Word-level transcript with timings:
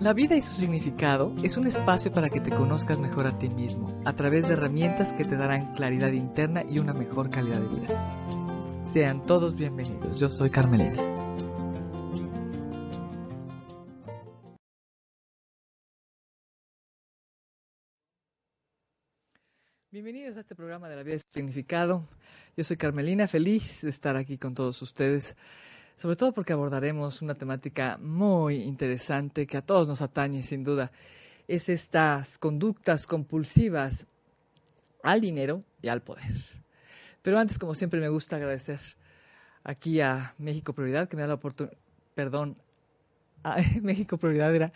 La 0.00 0.12
vida 0.12 0.36
y 0.36 0.40
su 0.40 0.52
significado 0.52 1.34
es 1.42 1.56
un 1.56 1.66
espacio 1.66 2.12
para 2.12 2.30
que 2.30 2.40
te 2.40 2.50
conozcas 2.50 3.00
mejor 3.00 3.26
a 3.26 3.36
ti 3.36 3.48
mismo, 3.48 4.00
a 4.04 4.12
través 4.12 4.46
de 4.46 4.52
herramientas 4.52 5.12
que 5.12 5.24
te 5.24 5.36
darán 5.36 5.74
claridad 5.74 6.12
interna 6.12 6.62
y 6.62 6.78
una 6.78 6.92
mejor 6.92 7.30
calidad 7.30 7.60
de 7.60 7.80
vida. 7.80 8.84
Sean 8.84 9.26
todos 9.26 9.56
bienvenidos, 9.56 10.20
yo 10.20 10.30
soy 10.30 10.50
Carmelina. 10.50 11.02
Bienvenidos 19.90 20.36
a 20.36 20.40
este 20.42 20.54
programa 20.54 20.88
de 20.88 20.94
la 20.94 21.02
vida 21.02 21.16
y 21.16 21.18
su 21.18 21.26
significado. 21.28 22.06
Yo 22.56 22.62
soy 22.62 22.76
Carmelina, 22.76 23.26
feliz 23.26 23.80
de 23.82 23.90
estar 23.90 24.16
aquí 24.16 24.38
con 24.38 24.54
todos 24.54 24.80
ustedes 24.80 25.34
sobre 25.98 26.14
todo 26.14 26.32
porque 26.32 26.52
abordaremos 26.52 27.22
una 27.22 27.34
temática 27.34 27.98
muy 28.00 28.62
interesante 28.62 29.48
que 29.48 29.56
a 29.56 29.62
todos 29.62 29.88
nos 29.88 30.00
atañe 30.00 30.44
sin 30.44 30.62
duda. 30.62 30.92
Es 31.48 31.68
estas 31.68 32.38
conductas 32.38 33.04
compulsivas 33.04 34.06
al 35.02 35.20
dinero 35.20 35.64
y 35.82 35.88
al 35.88 36.02
poder. 36.02 36.32
Pero 37.20 37.40
antes, 37.40 37.58
como 37.58 37.74
siempre, 37.74 37.98
me 37.98 38.08
gusta 38.08 38.36
agradecer 38.36 38.78
aquí 39.64 40.00
a 40.00 40.34
México 40.38 40.72
Prioridad 40.72 41.08
que 41.08 41.16
me 41.16 41.22
da 41.22 41.28
la 41.28 41.34
oportunidad, 41.34 41.76
perdón, 42.14 42.56
a 43.42 43.56
México 43.82 44.18
Prioridad 44.18 44.54
era 44.54 44.72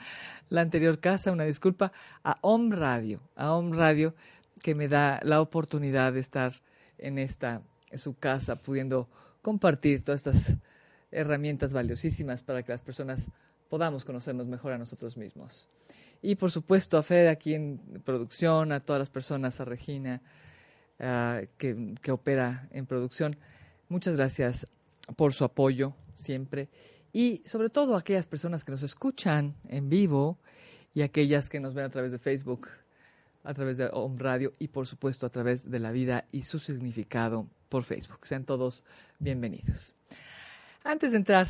la 0.49 0.63
anterior 0.63 0.99
casa, 0.99 1.31
una 1.31 1.45
disculpa, 1.45 1.93
a 2.25 2.37
Om 2.41 2.73
Radio, 2.73 3.21
a 3.37 3.53
Om 3.53 3.75
Radio 3.75 4.13
que 4.61 4.75
me 4.75 4.89
da 4.89 5.21
la 5.23 5.41
oportunidad 5.41 6.15
de 6.15 6.21
estar 6.21 6.53
en 6.99 7.19
esta, 7.19 7.63
en 7.93 7.99
su 7.99 8.19
casa, 8.19 8.57
pudiendo 8.57 9.09
compartir 9.41 10.05
todas 10.05 10.27
estas 10.27 10.57
herramientas 11.13 11.73
valiosísimas 11.73 12.43
para 12.43 12.63
que 12.63 12.73
las 12.73 12.83
personas 12.83 13.29
podamos 13.69 14.05
conocernos 14.05 14.47
mejor 14.47 14.73
a 14.73 14.79
nosotros 14.79 15.17
mismos. 15.17 15.71
Y 16.21 16.35
por 16.35 16.51
supuesto 16.51 16.99
a 16.99 17.03
Fed 17.03 17.29
aquí 17.29 17.55
en 17.55 17.79
producción, 18.05 18.73
a 18.73 18.81
todas 18.81 19.01
las 19.01 19.11
personas, 19.11 19.61
a 19.61 19.65
Regina 19.65 20.23
ah, 20.99 21.43
que, 21.59 21.95
que 22.03 22.13
opera 22.13 22.69
en 22.71 22.87
producción. 22.87 23.37
Muchas 23.89 24.17
gracias 24.17 24.67
por 25.17 25.33
su 25.33 25.45
apoyo 25.45 25.95
siempre 26.15 26.69
y 27.13 27.43
sobre 27.45 27.69
todo 27.69 27.95
a 27.95 27.99
aquellas 27.99 28.27
personas 28.27 28.65
que 28.65 28.73
nos 28.73 28.83
escuchan 28.83 29.55
en 29.69 29.89
vivo 29.89 30.39
y 30.95 31.03
aquellas 31.03 31.49
que 31.49 31.61
nos 31.61 31.75
ven 31.75 31.85
a 31.85 31.91
través 31.91 32.11
de 32.11 32.19
Facebook, 32.19 32.69
a 33.45 33.55
través 33.55 33.77
de 33.77 33.89
Home 33.93 34.17
Radio 34.19 34.55
y 34.59 34.69
por 34.69 34.87
supuesto 34.87 35.27
a 35.27 35.31
través 35.31 35.71
de 35.71 35.79
la 35.79 35.93
vida 35.93 36.27
y 36.33 36.43
su 36.43 36.59
significado 36.59 37.49
por 37.69 37.85
Facebook. 37.85 38.27
Sean 38.27 38.45
todos 38.45 38.85
bienvenidos. 39.19 39.95
Antes 40.85 41.13
de 41.13 41.19
entrar 41.19 41.47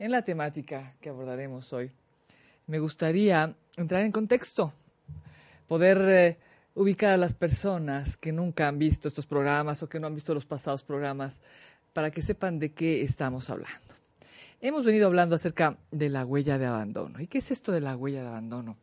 en 0.00 0.10
la 0.10 0.22
temática 0.22 0.96
que 1.00 1.08
abordaremos 1.08 1.72
hoy, 1.72 1.92
me 2.66 2.80
gustaría 2.80 3.54
entrar 3.76 4.02
en 4.02 4.10
contexto, 4.10 4.72
poder 5.68 5.98
eh, 6.08 6.38
ubicar 6.74 7.12
a 7.12 7.16
las 7.16 7.34
personas 7.34 8.16
que 8.16 8.32
nunca 8.32 8.66
han 8.66 8.80
visto 8.80 9.06
estos 9.06 9.26
programas 9.26 9.80
o 9.84 9.88
que 9.88 10.00
no 10.00 10.08
han 10.08 10.14
visto 10.16 10.34
los 10.34 10.44
pasados 10.44 10.82
programas 10.82 11.40
para 11.92 12.10
que 12.10 12.20
sepan 12.20 12.58
de 12.58 12.72
qué 12.72 13.02
estamos 13.02 13.48
hablando. 13.48 13.94
Hemos 14.60 14.84
venido 14.84 15.06
hablando 15.06 15.36
acerca 15.36 15.78
de 15.92 16.08
la 16.08 16.26
huella 16.26 16.58
de 16.58 16.66
abandono. 16.66 17.20
¿Y 17.20 17.28
qué 17.28 17.38
es 17.38 17.52
esto 17.52 17.70
de 17.70 17.80
la 17.80 17.96
huella 17.96 18.22
de 18.22 18.28
abandono? 18.28 18.76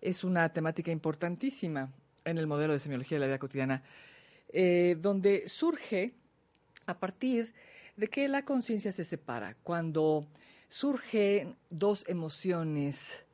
Es 0.00 0.24
una 0.24 0.48
temática 0.50 0.92
importantísima 0.92 1.92
en 2.24 2.38
el 2.38 2.46
modelo 2.46 2.72
de 2.72 2.78
semiología 2.78 3.16
de 3.16 3.20
la 3.20 3.26
vida 3.26 3.38
cotidiana, 3.38 3.82
eh, 4.48 4.96
donde 4.98 5.46
surge 5.46 6.14
a 6.86 6.98
partir 6.98 7.46
de 7.46 7.79
que 8.10 8.28
la 8.28 8.44
conciencia 8.44 8.92
se 8.92 9.04
separa 9.04 9.56
cuando 9.62 10.26
surgen 10.68 11.56
dos 11.68 12.04
emociones 12.08 13.24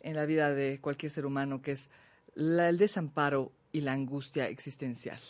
en 0.00 0.16
la 0.16 0.24
vida 0.24 0.52
de 0.52 0.78
cualquier 0.80 1.12
ser 1.12 1.26
humano, 1.26 1.62
que 1.62 1.72
es 1.72 1.90
el 2.34 2.78
desamparo 2.78 3.52
y 3.72 3.80
la 3.80 3.92
angustia 3.92 4.48
existencial. 4.48 5.20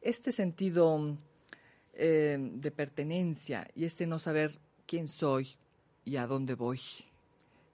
Este 0.00 0.32
sentido 0.32 1.16
eh, 1.92 2.38
de 2.40 2.70
pertenencia 2.70 3.68
y 3.74 3.84
este 3.84 4.06
no 4.06 4.18
saber 4.18 4.58
quién 4.86 5.08
soy 5.08 5.56
y 6.04 6.16
a 6.16 6.26
dónde 6.26 6.54
voy, 6.54 6.80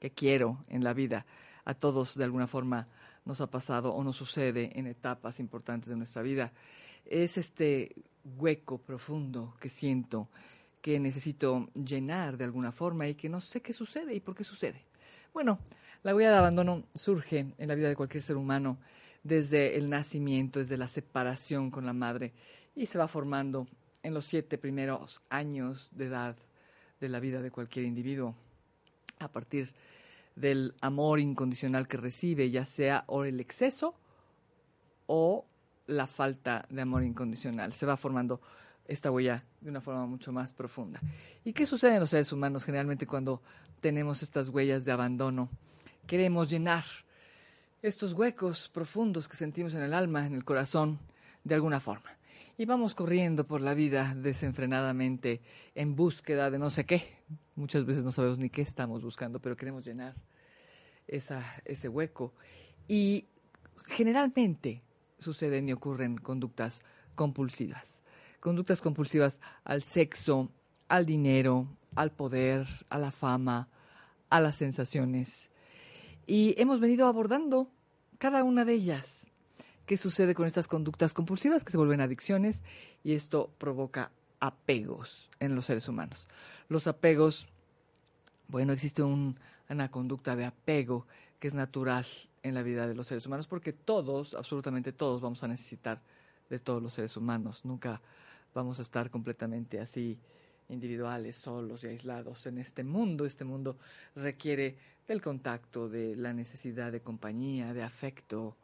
qué 0.01 0.11
quiero 0.11 0.59
en 0.69 0.85
la 0.85 0.93
vida, 0.93 1.27
a 1.65 1.75
todos 1.75 2.17
de 2.17 2.25
alguna 2.25 2.47
forma 2.47 2.89
nos 3.25 3.41
ha 3.41 3.51
pasado 3.51 3.93
o 3.93 4.05
nos 4.05 4.17
sucede 4.17 4.79
en 4.79 4.87
etapas 4.87 5.41
importantes 5.41 5.89
de 5.89 5.97
nuestra 5.97 6.23
vida. 6.23 6.53
Es 7.05 7.39
este 7.39 7.95
hueco 8.39 8.79
profundo 8.79 9.57
que 9.61 9.69
siento, 9.69 10.29
que 10.81 11.01
necesito 11.01 11.69
llenar 11.75 12.37
de 12.37 12.45
alguna 12.45 12.73
forma 12.73 13.09
y 13.09 13.15
que 13.15 13.29
no 13.29 13.41
sé 13.41 13.61
qué 13.61 13.73
sucede 13.73 14.15
y 14.15 14.21
por 14.21 14.35
qué 14.35 14.45
sucede. 14.45 14.83
Bueno, 15.33 15.59
la 16.03 16.15
huella 16.15 16.31
de 16.31 16.39
abandono 16.39 16.85
surge 16.95 17.47
en 17.59 17.69
la 17.69 17.75
vida 17.75 17.89
de 17.89 17.97
cualquier 17.97 18.23
ser 18.23 18.37
humano 18.37 18.79
desde 19.23 19.77
el 19.77 19.91
nacimiento, 19.91 20.61
desde 20.61 20.77
la 20.77 20.89
separación 20.89 21.71
con 21.71 21.85
la 21.85 21.93
madre 21.93 22.33
y 22.75 22.87
se 22.87 22.99
va 22.99 23.09
formando 23.09 23.67
en 24.03 24.15
los 24.15 24.27
siete 24.27 24.59
primeros 24.59 25.21
años 25.31 25.91
de 25.93 26.07
edad 26.07 26.37
de 27.01 27.09
la 27.09 27.21
vida 27.21 27.43
de 27.43 27.51
cualquier 27.51 27.85
individuo 27.87 28.35
a 29.19 29.29
partir 29.29 29.75
del 30.37 30.75
amor 30.81 31.19
incondicional 31.19 31.89
que 31.89 31.97
recibe, 31.97 32.51
ya 32.51 32.65
sea 32.65 33.05
o 33.09 33.25
el 33.25 33.41
exceso 33.41 33.95
o 35.07 35.45
la 35.87 36.07
falta 36.07 36.67
de 36.69 36.83
amor 36.83 37.03
incondicional. 37.03 37.73
Se 37.73 37.87
va 37.87 37.97
formando 37.97 38.41
esta 38.87 39.11
huella 39.11 39.45
de 39.61 39.71
una 39.71 39.81
forma 39.81 40.07
mucho 40.07 40.33
más 40.33 40.53
profunda. 40.53 41.01
¿Y 41.45 41.53
qué 41.53 41.67
sucede 41.67 41.95
en 41.95 42.01
los 42.01 42.11
seres 42.11 42.33
humanos 42.33 42.65
generalmente 42.65 43.07
cuando 43.07 43.43
tenemos 43.81 44.23
estas 44.23 44.49
huellas 44.49 44.85
de 44.85 44.93
abandono? 44.93 45.49
Queremos 46.07 46.51
llenar 46.51 46.85
estos 47.83 48.13
huecos 48.13 48.69
profundos 48.69 49.29
que 49.29 49.37
sentimos 49.37 49.75
en 49.75 49.83
el 49.83 49.95
alma, 49.95 50.27
en 50.27 50.35
el 50.35 50.45
corazón, 50.45 50.99
de 51.45 51.55
alguna 51.55 51.81
forma. 51.81 52.17
Y 52.59 52.65
vamos 52.65 52.95
corriendo 52.95 53.47
por 53.47 53.61
la 53.61 53.75
vida 53.75 54.15
desenfrenadamente 54.17 55.43
en 55.75 55.95
búsqueda 55.95 56.51
de 56.51 56.59
no 56.59 56.71
sé 56.71 56.87
qué. 56.87 57.15
Muchas 57.55 57.85
veces 57.85 58.03
no 58.03 58.13
sabemos 58.13 58.39
ni 58.39 58.51
qué 58.51 58.63
estamos 58.63 59.03
buscando, 59.03 59.41
pero 59.41 59.57
queremos 59.57 59.85
llenar 59.85 60.15
esa, 61.07 61.45
ese 61.65 61.89
hueco. 61.89 62.33
Y 62.89 63.27
generalmente 63.87 64.83
suceden 65.19 65.69
y 65.69 65.73
ocurren 65.73 66.19
conductas 66.19 66.83
compulsivas. 67.15 68.03
Conductas 68.41 68.81
compulsivas 68.81 69.41
al 69.65 69.83
sexo, 69.83 70.51
al 70.89 71.07
dinero, 71.07 71.67
al 71.95 72.13
poder, 72.13 72.67
a 72.91 72.99
la 72.99 73.11
fama, 73.11 73.69
a 74.31 74.41
las 74.41 74.57
sensaciones. 74.57 75.51
Y 76.27 76.55
hemos 76.59 76.81
venido 76.81 77.07
abordando 77.07 77.71
cada 78.19 78.45
una 78.45 78.65
de 78.65 78.75
ellas. 78.75 79.27
¿Qué 79.87 79.97
sucede 79.97 80.35
con 80.35 80.47
estas 80.47 80.69
conductas 80.69 81.15
compulsivas 81.15 81.65
que 81.65 81.71
se 81.71 81.79
vuelven 81.79 82.01
adicciones? 82.01 82.65
Y 83.05 83.15
esto 83.15 83.51
provoca 83.59 84.11
apegos 84.41 85.31
en 85.39 85.55
los 85.55 85.67
seres 85.67 85.89
humanos. 85.89 86.29
Los 86.69 86.87
apegos, 86.87 87.49
bueno, 88.49 88.73
existe 88.73 89.03
una 89.03 89.91
conducta 89.91 90.37
de 90.37 90.45
apego 90.45 91.07
que 91.39 91.49
es 91.49 91.55
natural 91.55 92.07
en 92.47 92.55
la 92.55 92.63
vida 92.63 92.87
de 92.87 92.95
los 92.95 93.09
seres 93.09 93.27
humanos, 93.27 93.47
porque 93.47 93.73
todos, 93.73 94.35
absolutamente 94.35 94.93
todos, 94.93 95.21
vamos 95.21 95.43
a 95.43 95.49
necesitar 95.49 96.01
de 96.49 96.59
todos 96.59 96.83
los 96.83 96.93
seres 96.93 97.17
humanos. 97.17 97.65
Nunca 97.65 98.01
vamos 98.55 98.79
a 98.79 98.83
estar 98.83 99.11
completamente 99.11 99.81
así 99.81 100.19
individuales, 100.69 101.37
solos 101.37 101.85
y 101.85 101.89
aislados 101.89 102.47
en 102.47 102.59
este 102.59 102.85
mundo. 102.85 103.27
Este 103.27 103.45
mundo 103.45 103.79
requiere 104.15 104.79
del 105.07 105.21
contacto, 105.21 105.89
de 105.89 106.17
la 106.17 106.33
necesidad 106.33 106.93
de 106.93 107.01
compañía, 107.01 107.73
de 107.75 107.83
afecto, 107.83 108.57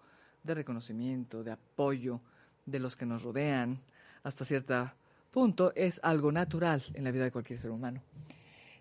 de 0.42 0.54
reconocimiento, 0.54 1.42
de 1.42 1.52
apoyo 1.52 2.20
de 2.66 2.78
los 2.78 2.96
que 2.96 3.06
nos 3.06 3.22
rodean. 3.22 3.80
Hasta 4.22 4.44
cierto 4.44 4.92
punto 5.32 5.72
es 5.74 5.98
algo 6.04 6.30
natural 6.30 6.82
en 6.94 7.04
la 7.04 7.10
vida 7.10 7.24
de 7.24 7.32
cualquier 7.32 7.60
ser 7.60 7.70
humano. 7.70 8.00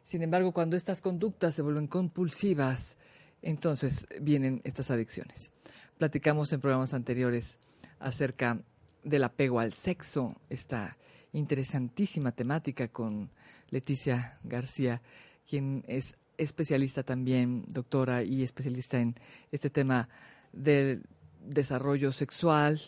Sin 0.04 0.22
embargo, 0.22 0.52
cuando 0.52 0.76
estas 0.76 1.02
conductas 1.02 1.56
se 1.56 1.62
vuelven 1.62 1.88
compulsivas, 1.88 2.98
entonces 3.42 4.08
vienen 4.20 4.62
estas 4.64 4.92
adicciones. 4.92 5.52
Platicamos 5.98 6.52
en 6.54 6.62
programas 6.62 6.94
anteriores 6.94 7.60
acerca 8.00 8.60
del 9.04 9.24
apego 9.24 9.60
al 9.60 9.74
sexo, 9.74 10.36
esta 10.50 10.98
interesantísima 11.34 12.32
temática 12.32 12.88
con 12.88 13.32
Leticia 13.70 14.40
García, 14.44 15.02
quien 15.48 15.84
es 15.88 16.16
especialista 16.38 17.04
también, 17.04 17.66
doctora 17.68 18.24
y 18.24 18.44
especialista 18.44 19.00
en 19.00 19.16
este 19.52 19.70
tema 19.70 20.10
del 20.52 21.04
desarrollo 21.40 22.12
sexual 22.12 22.82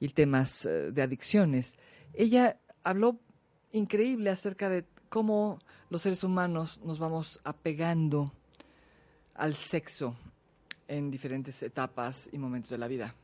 y 0.00 0.08
temas 0.10 0.64
eh, 0.66 0.92
de 0.92 1.02
adicciones. 1.02 1.76
Ella 2.14 2.58
habló 2.84 3.18
increíble 3.72 4.30
acerca 4.30 4.68
de 4.68 4.84
cómo 5.08 5.58
los 5.90 6.02
seres 6.02 6.22
humanos 6.22 6.80
nos 6.84 6.98
vamos 6.98 7.40
apegando 7.44 8.32
al 9.38 9.54
sexo 9.54 10.16
en 10.88 11.10
diferentes 11.10 11.62
etapas 11.62 12.28
y 12.32 12.38
momentos 12.38 12.70
de 12.70 12.78
la 12.78 12.88
vida. 12.88 13.14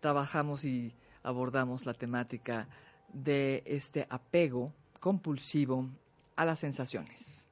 Trabajamos 0.00 0.64
y 0.64 0.92
abordamos 1.22 1.86
la 1.86 1.94
temática 1.94 2.66
de 3.12 3.62
este 3.66 4.06
apego 4.08 4.72
compulsivo 4.98 5.88
a 6.36 6.44
las 6.44 6.58
sensaciones. 6.58 7.46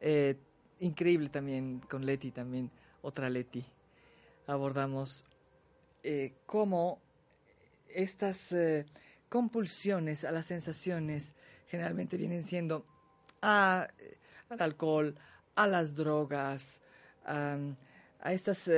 Eh, 0.00 0.36
increíble 0.80 1.28
también 1.28 1.80
con 1.88 2.06
Leti, 2.06 2.30
también 2.30 2.70
otra 3.02 3.28
Leti. 3.28 3.64
Abordamos 4.46 5.24
eh, 6.02 6.32
cómo 6.46 6.98
estas 7.88 8.52
eh, 8.52 8.86
compulsiones 9.28 10.24
a 10.24 10.32
las 10.32 10.46
sensaciones 10.46 11.34
generalmente 11.66 12.16
vienen 12.16 12.42
siendo 12.42 12.84
a, 13.42 13.88
al 14.48 14.62
alcohol, 14.62 15.14
a 15.58 15.66
las 15.66 15.96
drogas, 15.96 16.80
a, 17.24 17.58
estas 18.32 18.70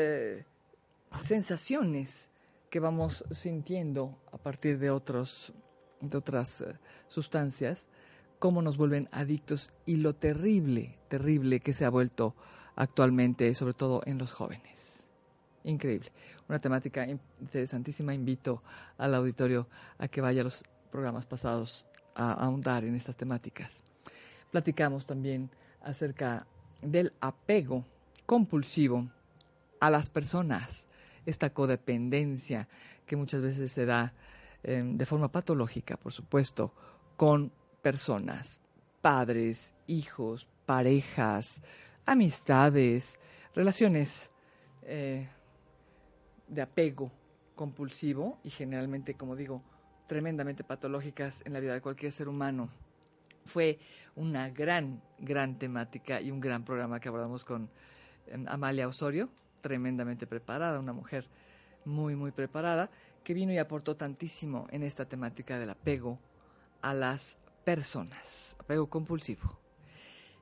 sensaciones 1.23 2.31
que 2.71 2.81
vamos 2.81 3.25
sintiendo 3.31 4.19
a 4.33 4.39
partir 4.39 4.79
de 4.79 4.91
otros 4.91 5.53
de 6.01 6.17
otras 6.17 6.63
eh, 6.63 6.79
sustancias, 7.09 7.89
cómo 8.39 8.63
nos 8.63 8.79
vuelven 8.79 9.11
adictos 9.13 9.73
y 9.85 9.97
lo 9.97 10.15
terrible, 10.15 10.99
terrible 11.09 11.61
que 11.61 11.75
se 11.75 11.85
ha 11.85 11.91
vuelto 11.91 12.35
actualmente, 12.77 13.53
sobre 13.55 13.75
todo 13.75 14.01
en 14.07 14.17
los 14.17 14.33
jóvenes. 14.33 15.05
Increíble. 15.65 16.11
Una 16.49 16.59
temática 16.59 17.07
interesantísima. 17.07 18.15
Invito 18.15 18.63
al 18.97 19.15
auditorio 19.15 19.69
a 19.99 20.09
que 20.09 20.23
vaya 20.23 20.41
a 20.41 20.45
los 20.45 20.65
programas 20.91 21.27
pasados 21.27 21.87
a 22.15 22.33
ahondar 22.33 22.85
en 22.85 22.95
estas 22.95 23.17
temáticas. 23.17 23.83
Platicamos 24.51 25.05
también 25.05 25.51
acerca 25.83 26.47
del 26.83 27.13
apego 27.21 27.85
compulsivo 28.27 29.09
a 29.81 29.91
las 29.91 30.11
personas, 30.11 30.89
esta 31.27 31.51
codependencia 31.51 32.69
que 33.07 33.17
muchas 33.17 33.43
veces 33.43 33.73
se 33.73 33.87
da 33.87 34.15
Em, 34.63 34.99
de 34.99 35.07
forma 35.07 35.33
patológica, 35.33 35.97
por 35.97 36.13
supuesto, 36.13 36.75
con 37.17 37.51
personas, 37.81 38.61
padres, 39.01 39.75
hijos, 39.87 40.49
parejas, 40.67 41.63
amistades, 42.05 43.19
relaciones 43.55 44.31
eh, 44.83 45.27
de 46.47 46.63
apego 46.63 47.11
compulsivo 47.55 48.39
y 48.45 48.51
generalmente, 48.51 49.15
como 49.15 49.35
digo, 49.35 49.63
tremendamente 50.07 50.63
patológicas 50.63 51.43
en 51.47 51.55
la 51.55 51.61
vida 51.61 51.73
de 51.73 51.81
cualquier 51.81 52.13
ser 52.13 52.29
humano. 52.29 52.69
Fue 53.45 53.79
una 54.17 54.51
gran, 54.51 55.03
gran 55.19 55.59
temática 55.59 56.21
y 56.21 56.31
un 56.31 56.41
gran 56.41 56.65
programa 56.65 57.01
que 57.01 57.09
abordamos 57.09 57.45
con 57.45 57.71
em, 58.27 58.47
Amalia 58.49 58.89
Osorio, 58.89 59.31
tremendamente 59.61 60.27
preparada, 60.27 60.79
una 60.79 60.93
mujer 60.93 61.29
muy, 61.85 62.17
muy 62.17 62.31
preparada, 62.31 62.91
que 63.25 63.35
vino 63.35 63.53
y 63.53 63.59
aportó 63.59 63.97
tantísimo 63.97 64.67
en 64.71 64.83
esta 64.83 65.07
temática 65.07 65.59
del 65.59 65.71
apego 65.71 66.19
a 66.83 66.95
las 66.95 67.39
personas, 67.65 68.57
apego 68.59 68.89
compulsivo. 68.89 69.59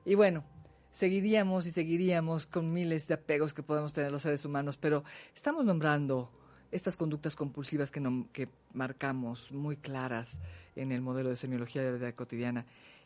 Y 0.05 0.15
bueno, 0.15 0.43
seguiríamos 0.91 1.65
y 1.65 1.71
seguiríamos 1.71 2.45
con 2.45 2.71
miles 2.71 3.07
de 3.07 3.15
apegos 3.15 3.53
que 3.53 3.63
podemos 3.63 3.93
tener 3.93 4.11
los 4.11 4.21
seres 4.21 4.45
humanos, 4.45 4.77
pero 4.77 5.03
estamos 5.35 5.65
nombrando 5.65 6.31
estas 6.71 6.97
conductas 6.97 7.35
compulsivas 7.35 7.91
que, 7.91 8.49
marcamos 8.73 9.51
muy 9.51 9.77
claras 9.77 10.39
en 10.75 10.91
el 10.91 11.01
modelo 11.01 11.29
de 11.29 11.35
semiología 11.35 11.81
de 11.81 11.91
la 11.91 11.97
vida 11.97 12.11
cotidiana. 12.13 12.65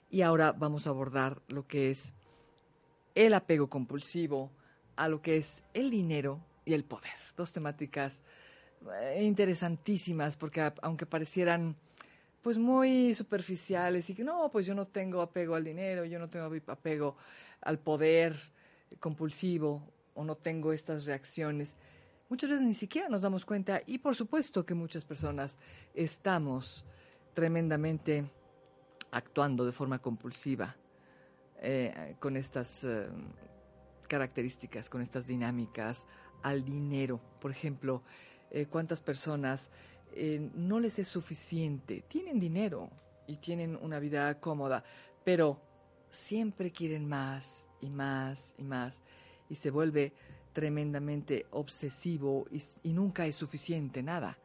Y 0.10 0.22
ahora 0.22 0.52
vamos 0.52 0.86
a 0.86 0.92
abordar 0.92 1.42
lo 1.48 1.68
que 1.68 1.92
es 1.92 2.14
el 3.16 3.34
apego 3.34 3.70
compulsivo 3.70 4.52
a 4.96 5.08
lo 5.08 5.22
que 5.22 5.38
es 5.38 5.64
el 5.74 5.90
dinero 5.90 6.40
y 6.66 6.74
el 6.74 6.84
poder. 6.84 7.12
Dos 7.36 7.54
temáticas 7.54 8.24
eh, 9.02 9.24
interesantísimas 9.24 10.38
porque 10.38 10.72
aunque 10.82 11.06
parecieran 11.06 11.76
pues 12.42 12.58
muy 12.58 13.16
superficiales 13.16 14.10
y 14.10 14.14
que 14.14 14.24
no, 14.24 14.52
pues 14.52 14.66
yo 14.66 14.76
no 14.76 14.86
tengo 14.86 15.22
apego 15.22 15.56
al 15.56 15.64
dinero, 15.64 16.04
yo 16.04 16.20
no 16.20 16.30
tengo 16.30 16.52
apego 16.68 17.16
al 17.62 17.80
poder 17.80 18.36
compulsivo 19.00 19.82
o 20.14 20.24
no 20.24 20.36
tengo 20.36 20.74
estas 20.74 21.06
reacciones. 21.06 21.76
Muchas 22.34 22.50
veces 22.50 22.66
ni 22.66 22.74
siquiera 22.74 23.10
nos 23.10 23.22
damos 23.22 23.46
cuenta 23.46 23.84
y 23.86 24.00
por 24.00 24.16
supuesto 24.16 24.66
que 24.66 24.74
muchas 24.74 25.06
personas 25.06 25.60
estamos 25.94 26.84
tremendamente 27.36 28.24
actuando 29.12 29.64
de 29.68 29.72
forma 29.72 30.00
compulsiva 30.00 30.76
eh, 31.62 32.16
con 32.20 32.36
estas 32.36 32.86
eh, 32.86 33.06
características, 34.08 34.90
con 34.90 35.04
estas 35.04 35.28
dinámicas 35.28 36.08
al 36.42 36.66
dinero. 36.66 37.22
Por 37.40 37.52
ejemplo, 37.52 38.02
eh, 38.50 38.66
cuántas 38.66 39.00
personas 39.00 39.70
no 40.56 40.80
les 40.80 40.98
es 40.98 41.08
suficiente, 41.08 42.04
tienen 42.08 42.40
dinero 42.40 42.90
y 43.28 43.38
tienen 43.38 43.76
una 43.80 44.00
vida 44.00 44.40
cómoda, 44.40 44.84
pero 45.24 45.62
siempre 46.10 46.72
quieren 46.72 47.08
más 47.08 47.70
y 47.80 47.92
más 47.92 48.56
y 48.58 48.64
más 48.64 49.02
y 49.50 49.56
se 49.56 49.70
vuelve 49.70 50.14
tremendamente 50.54 51.48
obsesivo 51.52 52.48
y, 52.52 52.94
nunca 52.94 53.26
es 53.26 53.36
suficiente 53.36 54.02
nada. 54.04 54.38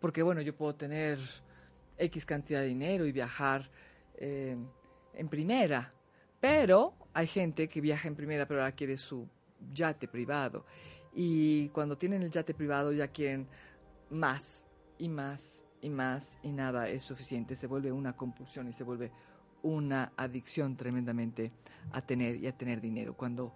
Porque 0.00 0.22
bueno, 0.22 0.40
yo 0.40 0.56
puedo 0.56 0.74
tener 0.74 1.18
X 1.98 2.24
cantidad 2.24 2.60
de 2.60 2.66
dinero 2.66 3.06
y 3.06 3.12
viajar 3.12 3.68
eh, 4.16 4.56
en 5.14 5.28
primera, 5.28 5.92
pero 6.40 6.94
hay 7.12 7.26
gente 7.26 7.68
que 7.68 7.80
viaja 7.80 8.06
en 8.06 8.14
primera 8.14 8.46
pero 8.46 8.60
ahora 8.60 8.72
quiere 8.72 8.96
su 8.96 9.28
yate 9.72 10.06
privado 10.06 10.64
y 11.12 11.68
cuando 11.70 11.98
tienen 11.98 12.22
el 12.22 12.30
yate 12.30 12.54
privado 12.54 12.92
ya 12.92 13.08
quieren 13.08 13.48
más 14.10 14.64
y 14.98 15.08
más 15.08 15.66
y 15.80 15.90
más 15.90 16.38
y 16.42 16.52
nada 16.52 16.88
es 16.88 17.02
suficiente. 17.02 17.56
Se 17.56 17.66
vuelve 17.66 17.92
una 17.92 18.14
compulsión 18.14 18.68
y 18.68 18.72
se 18.72 18.84
vuelve 18.84 19.10
una 19.62 20.12
adicción 20.16 20.76
tremendamente 20.76 21.52
a 21.92 22.02
tener 22.02 22.36
y 22.36 22.46
a 22.46 22.56
tener 22.56 22.80
dinero. 22.80 23.14
Cuando 23.14 23.52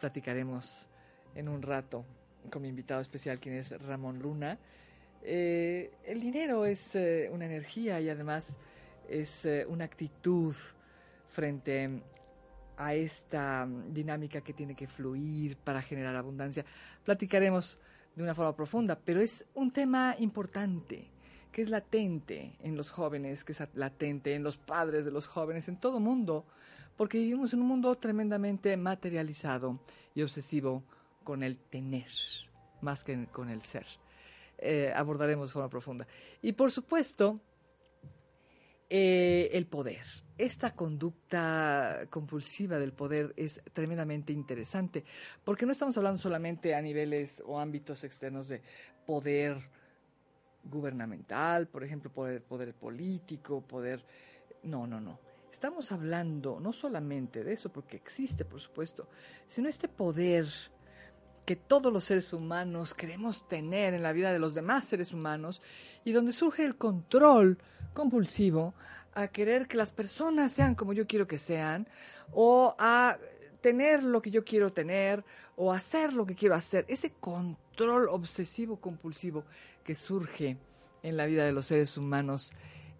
platicaremos 0.00 0.88
en 1.34 1.48
un 1.48 1.62
rato 1.62 2.04
con 2.50 2.62
mi 2.62 2.68
invitado 2.68 3.00
especial, 3.00 3.38
quien 3.38 3.56
es 3.56 3.70
Ramón 3.82 4.18
Luna, 4.18 4.58
eh, 5.24 5.92
el 6.04 6.20
dinero 6.20 6.64
es 6.64 6.96
eh, 6.96 7.30
una 7.32 7.46
energía 7.46 8.00
y 8.00 8.08
además 8.08 8.56
es 9.08 9.44
eh, 9.44 9.64
una 9.68 9.84
actitud 9.84 10.54
frente 11.28 12.02
a 12.76 12.94
esta 12.94 13.68
dinámica 13.90 14.40
que 14.40 14.52
tiene 14.52 14.74
que 14.74 14.88
fluir 14.88 15.56
para 15.56 15.80
generar 15.80 16.16
abundancia. 16.16 16.64
Platicaremos 17.04 17.78
de 18.16 18.22
una 18.22 18.34
forma 18.34 18.56
profunda, 18.56 18.98
pero 18.98 19.20
es 19.20 19.46
un 19.54 19.70
tema 19.70 20.16
importante 20.18 21.10
que 21.52 21.62
es 21.62 21.68
latente 21.68 22.56
en 22.60 22.76
los 22.76 22.90
jóvenes, 22.90 23.44
que 23.44 23.52
es 23.52 23.62
latente 23.74 24.34
en 24.34 24.42
los 24.42 24.56
padres 24.56 25.04
de 25.04 25.12
los 25.12 25.26
jóvenes, 25.28 25.68
en 25.68 25.76
todo 25.76 26.00
mundo, 26.00 26.46
porque 26.96 27.18
vivimos 27.18 27.52
en 27.52 27.60
un 27.60 27.68
mundo 27.68 27.94
tremendamente 27.96 28.76
materializado 28.76 29.78
y 30.14 30.22
obsesivo 30.22 30.82
con 31.22 31.42
el 31.42 31.58
tener, 31.58 32.10
más 32.80 33.04
que 33.04 33.26
con 33.26 33.48
el 33.50 33.62
ser. 33.62 33.86
Eh, 34.58 34.92
abordaremos 34.94 35.48
de 35.48 35.52
forma 35.52 35.68
profunda. 35.68 36.06
Y 36.40 36.52
por 36.52 36.70
supuesto, 36.70 37.40
eh, 38.88 39.48
el 39.54 39.66
poder. 39.66 40.04
Esta 40.36 40.70
conducta 40.70 42.06
compulsiva 42.10 42.78
del 42.78 42.92
poder 42.92 43.32
es 43.36 43.62
tremendamente 43.72 44.32
interesante, 44.32 45.04
porque 45.44 45.66
no 45.66 45.72
estamos 45.72 45.96
hablando 45.96 46.20
solamente 46.20 46.74
a 46.74 46.82
niveles 46.82 47.42
o 47.46 47.58
ámbitos 47.58 48.04
externos 48.04 48.48
de 48.48 48.60
poder 49.06 49.56
gubernamental, 50.64 51.68
por 51.68 51.84
ejemplo, 51.84 52.12
poder, 52.12 52.42
poder 52.42 52.74
político, 52.74 53.62
poder... 53.62 54.04
No, 54.62 54.86
no, 54.86 55.00
no. 55.00 55.18
Estamos 55.50 55.90
hablando 55.90 56.60
no 56.60 56.72
solamente 56.72 57.44
de 57.44 57.52
eso, 57.52 57.72
porque 57.72 57.96
existe, 57.96 58.44
por 58.44 58.60
supuesto, 58.60 59.08
sino 59.46 59.68
este 59.68 59.88
poder 59.88 60.46
que 61.44 61.56
todos 61.56 61.92
los 61.92 62.04
seres 62.04 62.32
humanos 62.32 62.94
queremos 62.94 63.48
tener 63.48 63.94
en 63.94 64.02
la 64.02 64.12
vida 64.12 64.32
de 64.32 64.38
los 64.38 64.54
demás 64.54 64.86
seres 64.86 65.12
humanos 65.12 65.60
y 66.04 66.12
donde 66.12 66.32
surge 66.32 66.64
el 66.64 66.76
control 66.76 67.58
compulsivo 67.94 68.74
a 69.14 69.28
querer 69.28 69.66
que 69.66 69.76
las 69.76 69.90
personas 69.90 70.52
sean 70.52 70.74
como 70.74 70.92
yo 70.92 71.06
quiero 71.06 71.26
que 71.26 71.38
sean 71.38 71.88
o 72.32 72.74
a 72.78 73.18
tener 73.60 74.02
lo 74.02 74.22
que 74.22 74.30
yo 74.30 74.44
quiero 74.44 74.72
tener 74.72 75.24
o 75.56 75.72
hacer 75.72 76.12
lo 76.12 76.26
que 76.26 76.34
quiero 76.34 76.54
hacer. 76.54 76.84
Ese 76.88 77.12
control 77.12 78.08
obsesivo 78.08 78.76
compulsivo 78.80 79.44
que 79.84 79.94
surge 79.94 80.58
en 81.02 81.16
la 81.16 81.26
vida 81.26 81.44
de 81.44 81.52
los 81.52 81.66
seres 81.66 81.96
humanos 81.96 82.52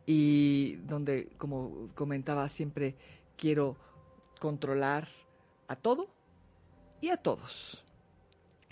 y 0.04 0.76
donde, 0.86 1.28
como 1.38 1.88
comentaba, 1.94 2.48
siempre 2.48 2.96
quiero 3.36 3.76
controlar 4.40 5.08
a 5.68 5.76
todo 5.76 6.08
y 7.00 7.10
a 7.10 7.16
todos. 7.16 7.81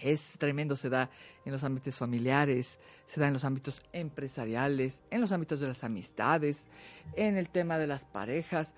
Es 0.02 0.35
tremendo, 0.38 0.76
se 0.76 0.88
da 0.88 1.11
en 1.45 1.52
los 1.52 1.64
ámbitos 1.64 1.97
familiares, 1.97 2.78
se 3.07 3.21
da 3.21 3.28
en 3.28 3.35
los 3.35 3.45
ámbitos 3.45 3.83
empresariales, 3.92 5.02
en 5.11 5.21
los 5.21 5.33
ámbitos 5.33 5.61
de 5.61 5.69
las 5.69 5.85
amistades, 5.85 6.66
en 7.14 7.37
el 7.37 7.49
tema 7.50 7.78
de 7.78 7.87
las 7.87 8.04
parejas. 8.04 8.75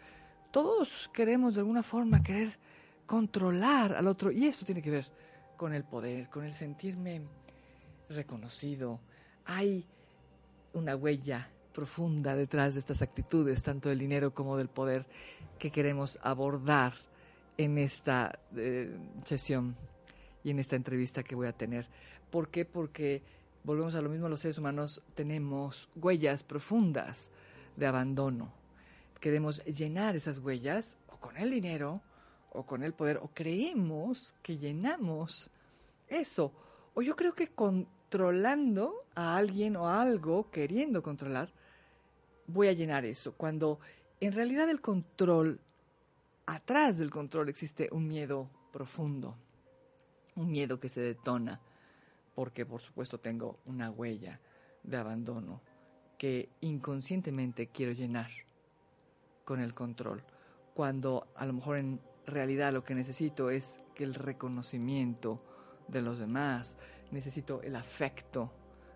Todos 0.51 1.11
queremos 1.13 1.55
de 1.55 1.61
alguna 1.61 1.83
forma 1.83 2.23
querer 2.23 2.59
controlar 3.07 3.95
al 3.95 4.07
otro 4.07 4.31
y 4.31 4.47
esto 4.47 4.65
tiene 4.65 4.83
que 4.83 4.91
ver 4.91 5.07
con 5.57 5.73
el 5.75 5.85
poder, 5.85 6.29
con 6.29 6.45
el 6.45 6.53
sentirme 6.53 7.23
reconocido. 8.09 9.01
Hay 9.45 9.87
una 10.73 10.97
huella 10.97 11.49
profunda 11.73 12.37
detrás 12.37 12.75
de 12.75 12.81
estas 12.81 13.03
actitudes, 13.03 13.63
tanto 13.63 13.89
del 13.89 13.99
dinero 13.99 14.35
como 14.35 14.57
del 14.57 14.69
poder, 14.69 15.07
que 15.59 15.71
queremos 15.71 16.19
abordar 16.23 16.95
en 17.57 17.79
esta 17.79 18.39
eh, 18.57 18.97
sesión 19.25 19.77
y 20.45 20.51
en 20.51 20.59
esta 20.59 20.77
entrevista 20.77 21.23
que 21.23 21.35
voy 21.35 21.47
a 21.47 21.53
tener. 21.53 21.87
¿Por 22.31 22.49
qué? 22.49 22.65
Porque 22.65 23.23
volvemos 23.65 23.95
a 23.95 24.03
lo 24.03 24.09
mismo, 24.09 24.29
los 24.29 24.41
seres 24.41 24.59
humanos 24.59 25.03
tenemos 25.15 25.89
huellas 25.97 26.43
profundas 26.43 27.31
de 27.77 27.87
abandono. 27.87 28.53
Queremos 29.21 29.65
llenar 29.65 30.17
esas 30.17 30.39
huellas 30.39 30.99
o 31.09 31.17
con 31.17 31.37
el 31.37 31.51
dinero 31.51 32.01
o 32.51 32.65
con 32.67 32.83
el 32.83 32.93
poder, 32.93 33.19
o 33.19 33.31
creemos 33.33 34.35
que 34.43 34.59
llenamos 34.59 35.51
eso. 36.09 36.53
O 36.95 37.01
yo 37.01 37.17
creo 37.17 37.35
que 37.35 37.49
controlando 37.49 39.07
a 39.15 39.37
alguien 39.37 39.77
o 39.77 39.89
algo, 39.89 40.51
queriendo 40.51 41.03
controlar, 41.03 41.51
voy 42.47 42.69
a 42.69 42.73
llenar 42.73 43.07
eso. 43.07 43.33
Cuando 43.33 43.79
en 44.21 44.33
realidad 44.33 44.69
el 44.69 44.83
control, 44.83 45.61
atrás 46.45 46.99
del 46.99 47.11
control 47.11 47.49
existe 47.49 47.89
un 47.91 48.09
miedo 48.09 48.51
profundo 48.71 49.35
un 50.37 50.51
miedo 50.51 50.81
que 50.81 50.89
se 50.89 51.01
detona 51.01 51.61
porque 52.35 52.65
por 52.65 52.81
supuesto 52.81 53.19
tengo 53.19 53.59
una 53.67 53.91
huella 53.91 54.41
de 54.83 54.97
abandono 54.97 55.61
que 56.19 56.49
inconscientemente 56.61 57.69
quiero 57.69 57.93
llenar 57.93 58.31
con 59.45 59.61
el 59.61 59.75
control, 59.75 60.23
cuando 60.75 61.27
a 61.35 61.45
lo 61.47 61.53
mejor 61.53 61.79
en 61.79 62.01
realidad 62.27 62.73
lo 62.73 62.85
que 62.85 62.95
necesito 62.95 63.51
es 63.51 63.81
que 63.95 64.05
el 64.05 64.15
reconocimiento 64.15 65.43
de 65.89 66.01
los 66.01 66.19
demás, 66.19 66.79
necesito 67.11 67.61
el 67.63 67.77
afecto 67.77 68.53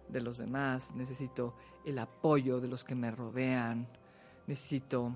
de 0.09 0.21
los 0.21 0.39
demás, 0.39 0.95
necesito 0.95 1.55
el 1.85 1.99
apoyo 1.99 2.61
de 2.61 2.69
los 2.69 2.85
que 2.85 2.95
me 2.95 3.11
rodean, 3.11 3.89
necesito 4.47 5.15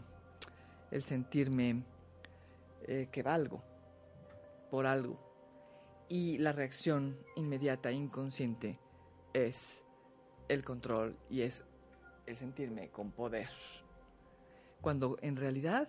el 0.91 1.03
sentirme 1.03 1.85
eh, 2.83 3.09
que 3.11 3.23
valgo 3.23 3.63
por 4.69 4.85
algo 4.85 5.30
y 6.11 6.39
la 6.39 6.53
reacción 6.53 7.17
inmediata, 7.37 7.93
inconsciente, 7.93 8.79
es 9.33 9.85
el 10.49 10.65
control 10.65 11.17
y 11.31 11.43
es 11.43 11.63
el 12.27 12.37
sentirme 12.37 12.89
con 12.89 13.13
poder. 13.13 13.49
Cuando 14.81 15.19
en 15.23 15.37
realidad 15.37 15.89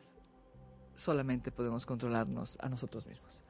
solamente 0.95 1.51
podemos 1.51 1.87
controlarnos 1.87 2.57
a 2.61 2.69
nosotros 2.69 3.07
mismos. 3.07 3.43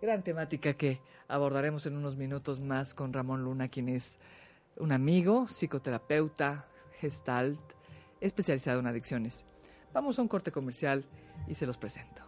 Gran 0.00 0.22
temática 0.22 0.74
que 0.74 1.00
abordaremos 1.26 1.86
en 1.86 1.96
unos 1.96 2.16
minutos 2.16 2.60
más 2.60 2.94
con 2.94 3.12
Ramón 3.12 3.42
Luna, 3.42 3.66
quien 3.66 3.88
es 3.88 4.20
un 4.76 4.92
amigo, 4.92 5.48
psicoterapeuta, 5.48 6.68
gestalt, 7.00 7.60
especializado 8.20 8.78
en 8.78 8.86
adicciones. 8.86 9.44
Vamos 9.92 10.18
a 10.18 10.22
un 10.22 10.28
corte 10.28 10.52
comercial 10.52 11.04
y 11.48 11.54
se 11.54 11.66
los 11.66 11.78
presento. 11.78 12.22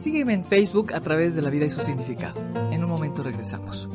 Sígueme 0.00 0.32
en 0.32 0.44
Facebook 0.44 0.94
a 0.94 1.00
través 1.00 1.36
de 1.36 1.42
La 1.42 1.50
Vida 1.50 1.66
y 1.66 1.70
su 1.70 1.82
Significado. 1.82 2.40
En 2.72 2.82
un 2.82 2.88
momento 2.88 3.22
regresamos. 3.22 3.86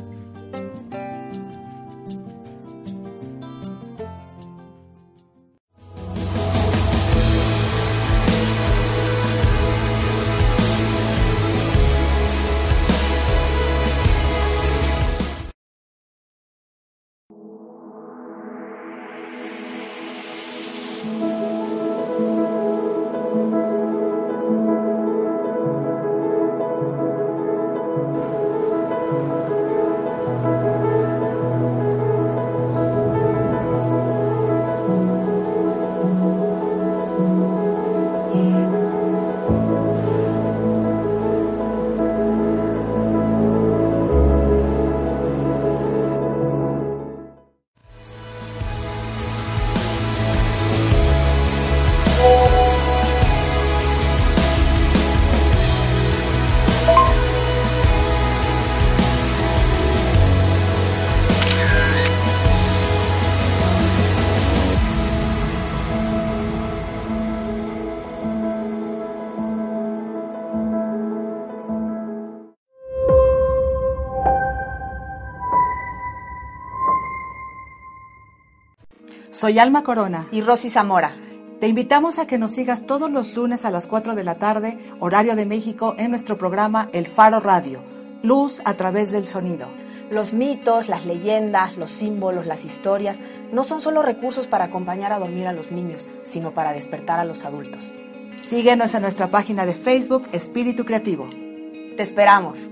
Soy 79.36 79.58
Alma 79.58 79.82
Corona 79.82 80.28
y 80.32 80.40
Rosy 80.40 80.70
Zamora. 80.70 81.14
Te 81.60 81.68
invitamos 81.68 82.18
a 82.18 82.26
que 82.26 82.38
nos 82.38 82.52
sigas 82.52 82.86
todos 82.86 83.10
los 83.10 83.34
lunes 83.36 83.66
a 83.66 83.70
las 83.70 83.86
4 83.86 84.14
de 84.14 84.24
la 84.24 84.36
tarde, 84.36 84.78
horario 84.98 85.36
de 85.36 85.44
México, 85.44 85.94
en 85.98 86.08
nuestro 86.08 86.38
programa 86.38 86.88
El 86.94 87.06
Faro 87.06 87.38
Radio, 87.38 87.80
Luz 88.22 88.62
a 88.64 88.72
través 88.78 89.12
del 89.12 89.26
sonido. 89.26 89.68
Los 90.10 90.32
mitos, 90.32 90.88
las 90.88 91.04
leyendas, 91.04 91.76
los 91.76 91.90
símbolos, 91.90 92.46
las 92.46 92.64
historias 92.64 93.20
no 93.52 93.62
son 93.62 93.82
solo 93.82 94.00
recursos 94.00 94.46
para 94.46 94.64
acompañar 94.64 95.12
a 95.12 95.18
dormir 95.18 95.46
a 95.46 95.52
los 95.52 95.70
niños, 95.70 96.08
sino 96.24 96.54
para 96.54 96.72
despertar 96.72 97.20
a 97.20 97.26
los 97.26 97.44
adultos. 97.44 97.92
Síguenos 98.40 98.94
en 98.94 99.02
nuestra 99.02 99.26
página 99.26 99.66
de 99.66 99.74
Facebook 99.74 100.26
Espíritu 100.32 100.86
Creativo. 100.86 101.28
Te 101.28 102.02
esperamos. 102.02 102.70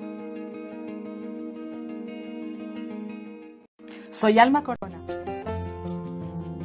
Soy 4.11 4.39
Alma 4.39 4.65
Corona 4.65 5.24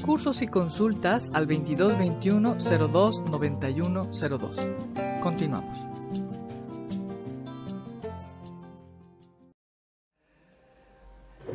cursos 0.10 0.42
y 0.42 0.48
consultas 0.48 1.30
al 1.36 1.46
2221 1.46 2.58
02 2.92 3.22
91 3.30 4.10
02. 4.12 4.58
Continuamos. 5.22 5.80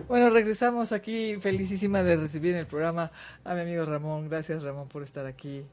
Bueno, 0.07 0.31
regresamos 0.31 0.93
aquí, 0.93 1.35
felicísima 1.41 2.05
de 2.05 2.15
recibir 2.15 2.53
en 2.53 2.61
el 2.61 2.69
programa 2.69 3.11
a 3.43 3.55
mi 3.55 3.63
amigo 3.63 3.85
Ramón. 3.87 4.29
Gracias 4.29 4.63
Ramón 4.63 4.87
por 4.87 5.03
estar 5.03 5.27
aquí 5.27 5.67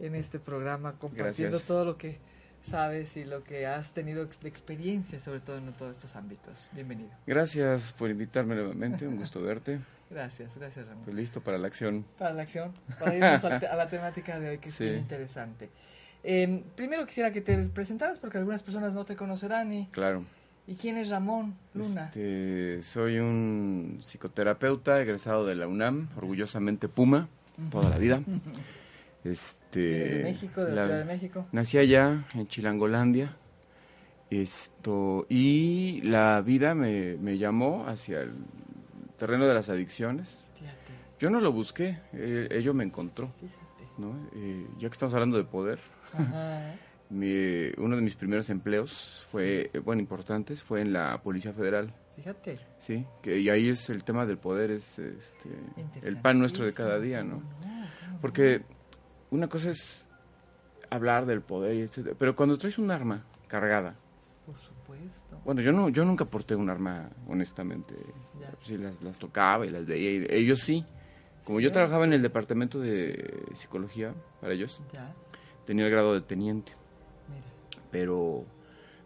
en 0.00 0.16
este 0.16 0.40
programa, 0.40 0.98
compartiendo 0.98 1.60
todo 1.60 1.84
lo 1.84 1.96
que 1.96 2.18
sabes 2.64 3.16
y 3.18 3.24
lo 3.24 3.44
que 3.44 3.66
has 3.66 3.92
tenido 3.92 4.24
de 4.24 4.48
experiencia, 4.48 5.20
sobre 5.20 5.40
todo 5.40 5.58
en 5.58 5.70
todos 5.74 5.96
estos 5.96 6.16
ámbitos. 6.16 6.70
Bienvenido. 6.72 7.10
Gracias 7.26 7.92
por 7.92 8.10
invitarme 8.10 8.54
nuevamente, 8.54 9.06
un 9.06 9.16
gusto 9.16 9.42
verte. 9.42 9.80
Gracias, 10.10 10.56
gracias 10.56 10.86
Ramón. 10.86 11.04
Pues 11.04 11.14
listo 11.14 11.42
para 11.42 11.58
la 11.58 11.66
acción. 11.66 12.06
Para 12.18 12.32
la 12.32 12.42
acción, 12.42 12.72
para 12.98 13.14
irnos 13.14 13.44
a 13.44 13.76
la 13.76 13.88
temática 13.88 14.40
de 14.40 14.50
hoy 14.50 14.58
que 14.58 14.70
es 14.70 14.80
muy 14.80 14.90
interesante. 14.90 15.68
Em, 16.22 16.62
primero 16.74 17.06
quisiera 17.06 17.30
que 17.30 17.42
te 17.42 17.56
presentaras 17.68 18.18
porque 18.18 18.38
algunas 18.38 18.62
personas 18.62 18.94
no 18.94 19.04
te 19.04 19.14
conocerán 19.14 19.70
y... 19.72 19.86
Claro. 19.88 20.24
¿Y 20.66 20.76
quién 20.76 20.96
es 20.96 21.10
Ramón 21.10 21.54
Luna? 21.74 22.06
Este, 22.06 22.82
soy 22.82 23.18
un 23.18 23.98
psicoterapeuta 24.00 25.02
egresado 25.02 25.44
de 25.44 25.54
la 25.54 25.68
UNAM, 25.68 26.08
orgullosamente 26.16 26.88
Puma, 26.88 27.28
toda 27.70 27.90
la 27.90 27.98
vida. 27.98 28.22
Este, 29.24 29.80
de 29.80 30.22
México, 30.22 30.64
de 30.64 30.72
la, 30.74 30.84
Ciudad 30.84 30.98
de 30.98 31.04
México? 31.06 31.46
Nací 31.52 31.78
allá, 31.78 32.24
en 32.34 32.46
Chilangolandia. 32.46 33.36
Esto, 34.30 35.26
y 35.28 36.00
la 36.02 36.40
vida 36.40 36.74
me, 36.74 37.16
me 37.16 37.38
llamó 37.38 37.86
hacia 37.86 38.20
el 38.22 38.32
terreno 39.18 39.46
de 39.46 39.54
las 39.54 39.68
adicciones. 39.68 40.48
Fíjate, 40.54 40.92
Yo 41.18 41.30
no 41.30 41.40
lo 41.40 41.52
busqué, 41.52 41.98
eh, 42.12 42.48
ello 42.50 42.74
me 42.74 42.84
encontró, 42.84 43.32
fíjate. 43.40 43.60
¿no? 43.98 44.28
Eh, 44.34 44.66
ya 44.78 44.88
que 44.88 44.92
estamos 44.94 45.14
hablando 45.14 45.36
de 45.36 45.44
poder, 45.44 45.78
Ajá. 46.12 46.74
mi- 47.10 47.70
uno 47.78 47.94
de 47.96 48.02
mis 48.02 48.16
primeros 48.16 48.50
empleos 48.50 49.24
fue, 49.28 49.70
bueno, 49.84 50.00
importantes, 50.00 50.62
fue 50.62 50.80
en 50.80 50.92
la 50.92 51.20
Policía 51.22 51.52
Federal, 51.52 51.94
Fíjate. 52.16 52.58
¿sí? 52.78 53.06
Que, 53.22 53.38
y 53.40 53.50
ahí 53.50 53.68
es 53.68 53.88
el 53.90 54.02
tema 54.04 54.24
del 54.26 54.38
poder, 54.38 54.70
es 54.72 54.98
este, 54.98 55.48
el 56.02 56.16
pan 56.20 56.38
nuestro 56.40 56.64
de 56.64 56.72
cada 56.72 56.98
día, 56.98 57.22
¿no? 57.22 57.36
Interesantísimo, 57.36 57.90
¿cómo 58.00 58.12
no? 58.14 58.20
Porque 58.20 58.62
una 59.34 59.48
cosa 59.48 59.70
es 59.70 60.06
hablar 60.90 61.26
del 61.26 61.40
poder, 61.42 61.74
y 61.76 61.80
etcétera, 61.82 62.14
pero 62.18 62.36
cuando 62.36 62.56
traes 62.58 62.78
un 62.78 62.90
arma 62.90 63.24
cargada, 63.48 63.96
Por 64.46 64.56
supuesto. 64.58 65.40
bueno, 65.44 65.60
yo 65.60 65.72
no, 65.72 65.88
yo 65.88 66.04
nunca 66.04 66.24
porté 66.24 66.54
un 66.54 66.70
arma, 66.70 67.10
honestamente, 67.26 67.94
Ya. 68.40 68.50
sí 68.62 68.76
las, 68.78 69.02
las 69.02 69.18
tocaba 69.18 69.66
y 69.66 69.70
las 69.70 69.86
veía, 69.86 70.10
y 70.10 70.26
ellos 70.30 70.60
sí. 70.60 70.84
Como 71.44 71.60
yo 71.60 71.70
trabajaba 71.72 72.04
en 72.06 72.14
el 72.14 72.22
departamento 72.22 72.78
de 72.80 73.44
psicología 73.54 74.14
para 74.40 74.54
ellos, 74.54 74.80
Ya, 74.92 75.12
tenía 75.66 75.84
el 75.86 75.90
grado 75.90 76.14
de 76.14 76.20
teniente, 76.22 76.72
mira, 77.28 77.44
pero, 77.90 78.44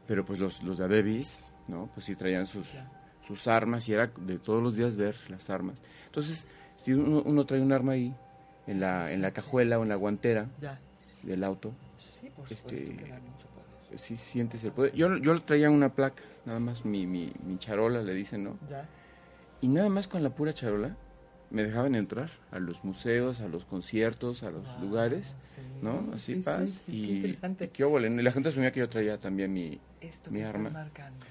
pero 0.07 0.25
pues 0.25 0.39
los, 0.39 0.63
los 0.63 0.79
de 0.79 0.85
Adebis, 0.85 1.53
¿no? 1.67 1.91
Pues 1.95 2.07
sí 2.07 2.15
traían 2.15 2.47
sus, 2.47 2.71
ya. 2.73 2.89
sus 3.27 3.49
armas 3.49 3.89
y 3.89 3.93
era 3.95 4.07
de 4.09 4.39
todos 4.39 4.63
los 4.63 4.77
días 4.77 4.95
ver 4.97 5.17
las 5.31 5.51
armas. 5.51 5.83
Entonces, 6.07 6.47
si 6.77 6.93
uno, 6.93 7.23
uno 7.25 7.45
trae 7.45 7.61
un 7.61 7.73
arma 7.73 7.93
ahí, 7.93 8.15
en 8.69 8.81
la, 8.81 9.11
en 9.13 9.23
la 9.23 9.33
cajuela 9.33 9.79
o 9.79 9.83
en 9.83 9.89
la 9.89 9.97
guantera 9.97 10.47
Ya. 10.61 10.79
del 11.23 11.43
auto, 11.45 11.73
Sí, 11.99 12.31
por 12.31 12.45
Este, 12.53 12.57
supuesto 12.77 13.05
que 13.05 13.11
da 13.11 13.19
mucho 13.21 13.47
poder. 13.49 13.99
sí 13.99 14.17
sientes 14.17 14.63
el 14.65 14.73
poder. 14.73 14.93
Yo, 14.95 15.17
yo 15.17 15.41
traía 15.43 15.71
una 15.71 15.89
placa, 15.95 16.23
nada 16.45 16.61
más 16.61 16.85
mi, 16.85 17.07
mi, 17.07 17.33
mi 17.45 17.59
charola, 17.59 18.03
le 18.03 18.15
dicen, 18.15 18.45
¿no? 18.45 18.57
Ya. 18.71 18.87
Y 19.61 19.69
nada 19.69 19.89
más 19.89 20.07
con 20.07 20.23
la 20.23 20.31
pura 20.31 20.53
charola 20.53 20.97
me 21.51 21.65
dejaban 21.65 21.95
entrar 21.95 22.31
a 22.53 22.59
los 22.59 22.85
museos, 22.85 23.41
a 23.41 23.49
los 23.49 23.65
conciertos, 23.65 24.43
a 24.43 24.51
los 24.51 24.65
Wow, 24.67 24.81
lugares, 24.83 25.35
sí, 25.41 25.63
¿no? 25.83 26.07
Así 26.13 26.35
sí, 26.37 26.43
paz. 26.43 26.71
sí, 26.71 26.93
y, 26.93 27.07
qué 27.07 27.13
interesante. 27.15 27.65
y 27.65 27.69
qué 27.69 27.85
la 28.23 28.31
gente 28.31 28.51
asumía 28.51 28.71
que 28.71 28.81
yo 28.81 28.89
traía 28.89 29.19
también 29.19 29.53
mi... 29.53 29.81
Esto 30.01 30.31
mi 30.31 30.39
que 30.39 30.45
estás 30.45 30.55
arma. 30.55 30.71
marcando. 30.71 31.25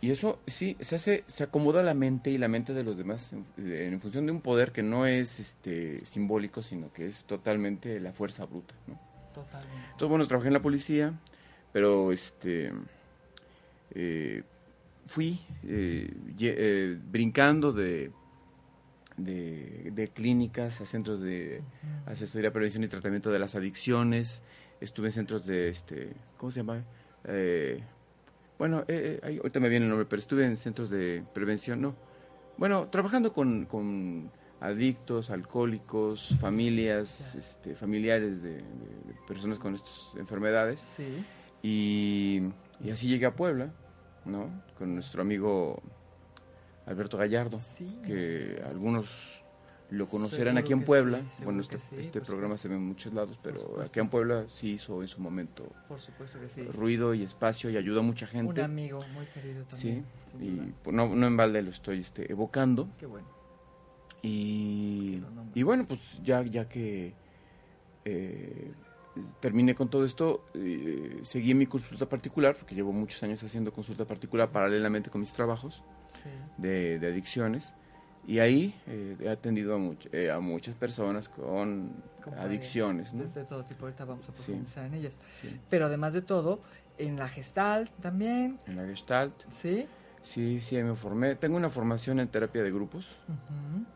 Y 0.00 0.10
eso, 0.10 0.38
sí, 0.46 0.76
se 0.80 0.94
hace, 0.94 1.24
se 1.26 1.44
acomoda 1.44 1.82
la 1.82 1.94
mente 1.94 2.30
y 2.30 2.38
la 2.38 2.46
mente 2.46 2.72
de 2.72 2.84
los 2.84 2.96
demás 2.96 3.32
en, 3.32 3.44
en 3.56 4.00
función 4.00 4.26
de 4.26 4.32
un 4.32 4.40
poder 4.40 4.70
que 4.70 4.82
no 4.82 5.06
es 5.06 5.40
este 5.40 6.06
simbólico, 6.06 6.62
sino 6.62 6.92
que 6.92 7.08
es 7.08 7.24
totalmente 7.24 7.98
la 7.98 8.12
fuerza 8.12 8.46
bruta, 8.46 8.74
¿no? 8.86 9.00
Totalmente. 9.34 9.76
Entonces, 9.86 10.08
bueno, 10.08 10.26
trabajé 10.26 10.48
en 10.48 10.54
la 10.54 10.62
policía, 10.62 11.18
pero 11.72 12.12
este 12.12 12.72
eh, 13.90 14.44
fui 15.08 15.40
eh, 15.64 16.12
eh, 16.40 16.98
brincando 17.10 17.72
de, 17.72 18.12
de, 19.16 19.90
de 19.92 20.08
clínicas 20.08 20.80
a 20.80 20.86
centros 20.86 21.20
de 21.20 21.62
asesoría, 22.06 22.52
prevención 22.52 22.84
y 22.84 22.88
tratamiento 22.88 23.32
de 23.32 23.38
las 23.40 23.56
adicciones. 23.56 24.42
Estuve 24.80 25.08
en 25.08 25.12
centros 25.12 25.44
de, 25.44 25.70
este, 25.70 26.12
¿cómo 26.36 26.52
se 26.52 26.60
llama? 26.60 26.84
Bueno, 28.58 28.84
eh, 28.88 29.20
eh, 29.22 29.36
ahorita 29.38 29.60
me 29.60 29.68
viene 29.68 29.84
el 29.86 29.90
nombre, 29.90 30.06
pero 30.08 30.20
estuve 30.20 30.44
en 30.44 30.56
centros 30.56 30.90
de 30.90 31.22
prevención, 31.32 31.80
no. 31.80 31.94
Bueno, 32.56 32.88
trabajando 32.88 33.32
con, 33.32 33.66
con 33.66 34.30
adictos, 34.60 35.30
alcohólicos, 35.30 36.34
familias, 36.40 37.36
este, 37.36 37.76
familiares 37.76 38.42
de, 38.42 38.50
de- 38.54 38.58
de 38.60 39.14
personas 39.28 39.58
con 39.60 39.76
estas 39.76 40.12
enfermedades. 40.16 40.80
Sí. 40.80 41.24
Y, 41.62 42.42
y 42.84 42.90
así 42.90 43.06
llegué 43.08 43.26
a 43.26 43.36
Puebla, 43.36 43.70
¿no? 44.24 44.50
Con 44.76 44.94
nuestro 44.94 45.22
amigo 45.22 45.80
Alberto 46.86 47.16
Gallardo, 47.16 47.60
Sí. 47.60 48.00
que 48.04 48.60
algunos 48.66 49.06
lo 49.90 50.06
conocerán 50.06 50.54
Seguro 50.56 50.60
aquí 50.60 50.72
en 50.74 50.84
Puebla. 50.84 51.22
sí, 51.30 51.44
bueno, 51.44 51.60
este, 51.62 51.78
sí, 51.78 51.96
este 51.98 52.20
programa 52.20 52.56
supuesto. 52.56 52.62
se 52.62 52.68
ve 52.68 52.74
en 52.74 52.86
muchos 52.86 53.14
lados, 53.14 53.38
pero 53.42 53.80
aquí 53.80 54.00
en 54.00 54.08
Puebla 54.10 54.44
sí 54.48 54.72
hizo 54.72 55.00
en 55.00 55.08
su 55.08 55.20
momento 55.20 55.72
Por 55.88 55.98
supuesto 56.00 56.38
que 56.40 56.48
sí. 56.48 56.62
ruido 56.62 57.14
y 57.14 57.22
espacio 57.22 57.70
y 57.70 57.76
ayudó 57.76 58.00
a 58.00 58.02
mucha 58.02 58.26
Un 58.26 58.32
gente. 58.32 58.62
amigo 58.62 59.00
muy 59.14 59.24
querido 59.26 59.64
Sí, 59.70 60.02
también. 60.30 60.64
sin 60.66 60.68
y 60.68 60.72
pues, 60.82 60.94
no, 60.94 61.08
no 61.14 61.26
en 61.26 61.36
balde 61.36 61.62
lo 61.62 61.70
estoy 61.70 62.00
este, 62.00 62.30
evocando. 62.30 62.88
Qué 62.98 63.06
bueno. 63.06 63.26
Y, 64.22 65.22
bueno, 65.62 65.84
pues 65.86 66.00
ya, 66.22 66.42
ya 66.42 66.68
que 66.68 67.14
eh, 68.04 68.72
terminé 69.40 69.74
con 69.74 69.88
todo 69.88 70.04
esto, 70.04 70.44
eh, 70.54 71.20
seguí 71.22 71.52
en 71.52 71.58
mi 71.58 71.66
consulta 71.66 72.06
particular, 72.08 72.56
porque 72.56 72.74
llevo 72.74 72.92
muchos 72.92 73.22
años 73.22 73.42
haciendo 73.42 73.72
consulta 73.72 74.04
particular 74.04 74.50
paralelamente 74.50 75.08
con 75.10 75.20
mis 75.20 75.32
trabajos 75.32 75.82
Sí. 76.22 76.28
de, 76.56 76.98
de 76.98 77.06
adicciones. 77.06 77.74
Y 78.28 78.38
ahí 78.40 78.74
eh, 78.86 79.16
he 79.20 79.28
atendido 79.30 79.74
a, 79.74 79.78
much- 79.78 80.08
eh, 80.12 80.30
a 80.30 80.38
muchas 80.38 80.74
personas 80.74 81.28
con, 81.30 81.90
Con 82.22 82.34
adicciones. 82.34 83.14
¿no? 83.14 83.24
De, 83.24 83.30
de 83.40 83.44
todo 83.46 83.64
tipo, 83.64 83.86
ahorita 83.86 84.04
vamos 84.04 84.28
a 84.28 84.32
Sí. 84.32 84.42
profundizar 84.52 84.84
en 84.84 84.94
ellas. 84.94 85.18
Sí. 85.40 85.58
Pero 85.70 85.86
además 85.86 86.12
de 86.12 86.20
todo, 86.20 86.60
en 86.98 87.16
la 87.16 87.26
gestal 87.28 87.90
también, 88.02 88.60
En 88.66 88.76
la 88.76 88.84
Gestalt, 88.86 89.32
¿sí? 89.56 89.86
sí, 90.20 90.60
sí, 90.60 90.76
me 90.82 90.94
formé. 90.94 91.36
Tengo 91.36 91.56
una 91.56 91.70
formación 91.70 92.20
en 92.20 92.28
terapia 92.28 92.62
de 92.62 92.70
grupos. 92.70 93.16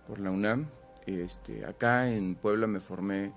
Por 0.08 0.18
la 0.18 0.30
UNAM. 0.30 0.66
Este, 1.06 1.66
acá 1.66 2.08
en 2.10 2.34
Puebla 2.36 2.66
me 2.66 2.80
formé 2.80 3.32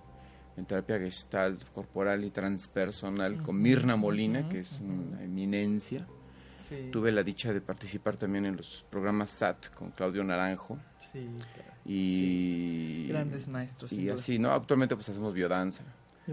en 0.55 0.65
terapia 0.65 0.97
gestalt 0.99 1.61
corporal 1.73 2.23
y 2.23 2.29
transpersonal 2.29 3.41
con 3.41 3.61
Mirna 3.61 3.97
Molina, 3.97 4.47
que 4.47 4.59
es 4.59 4.79
una 4.79 5.21
eminencia. 5.23 6.07
Sí. 6.57 6.89
Tuve 6.91 7.11
la 7.11 7.21
dicha 7.23 7.53
de 7.53 7.61
participar 7.61 8.17
también 8.17 8.45
en 8.45 8.57
los 8.57 8.85
programas 8.89 9.31
SAT 9.31 9.67
con 9.73 9.91
Claudio 9.91 10.23
Naranjo 10.23 10.79
Sí, 10.99 11.27
claro. 11.53 11.71
y 11.85 13.07
Grandes 13.09 13.47
maestros. 13.47 13.91
y 13.93 14.09
así, 14.09 14.39
¿no? 14.39 14.51
Actualmente 14.51 14.95
pues 14.95 15.09
hacemos 15.09 15.33
biodanza. 15.33 15.83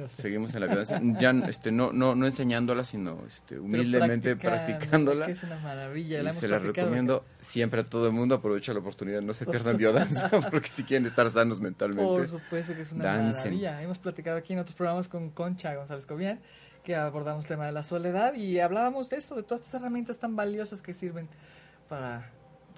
Seguimos 0.07 0.55
en 0.55 0.61
la 0.63 0.69
biodanza, 0.69 0.99
ya 1.21 1.33
este 1.51 1.71
no 1.71 1.93
no 1.93 2.15
no 2.15 2.25
enseñándola, 2.25 2.83
sino 2.83 3.23
este 3.27 3.59
humildemente 3.59 4.37
practicando, 4.37 5.11
practicándola. 5.13 5.27
Que 5.27 5.33
es 5.33 5.43
una 5.43 5.59
maravilla. 5.59 6.21
Y 6.21 6.23
la 6.23 6.31
hemos 6.31 6.41
se 6.41 6.49
la 6.49 6.59
recomiendo 6.59 7.27
siempre 7.41 7.83
a 7.83 7.85
todo 7.85 8.07
el 8.07 8.15
mundo. 8.15 8.37
Aprovecha 8.37 8.73
la 8.73 8.79
oportunidad, 8.79 9.21
no 9.21 9.35
se 9.35 9.45
Por 9.45 9.53
pierdan 9.53 9.77
biodanza, 9.77 10.31
porque 10.51 10.71
si 10.71 10.85
quieren 10.85 11.05
estar 11.07 11.31
sanos 11.31 11.61
mentalmente. 11.61 12.03
Por 12.05 12.27
supuesto 12.27 12.75
que 12.75 12.81
es 12.81 12.93
una 12.93 13.05
Dancen. 13.05 13.37
maravilla. 13.37 13.83
Hemos 13.83 13.99
platicado 13.99 14.39
aquí 14.39 14.55
en 14.55 14.61
otros 14.61 14.75
programas 14.77 15.11
con 15.11 15.29
Concha 15.29 15.75
González 15.75 16.07
Cobian, 16.07 16.41
que 16.83 16.97
abordamos 16.97 17.45
el 17.45 17.49
tema 17.49 17.67
de 17.67 17.73
la 17.73 17.85
soledad 17.85 18.35
y 18.35 18.59
hablábamos 18.61 19.09
de 19.11 19.17
eso, 19.17 19.37
de 19.37 19.43
todas 19.43 19.63
estas 19.65 19.81
herramientas 19.81 20.19
tan 20.19 20.35
valiosas 20.37 20.83
que 20.83 20.93
sirven 20.95 21.29
para 21.89 22.31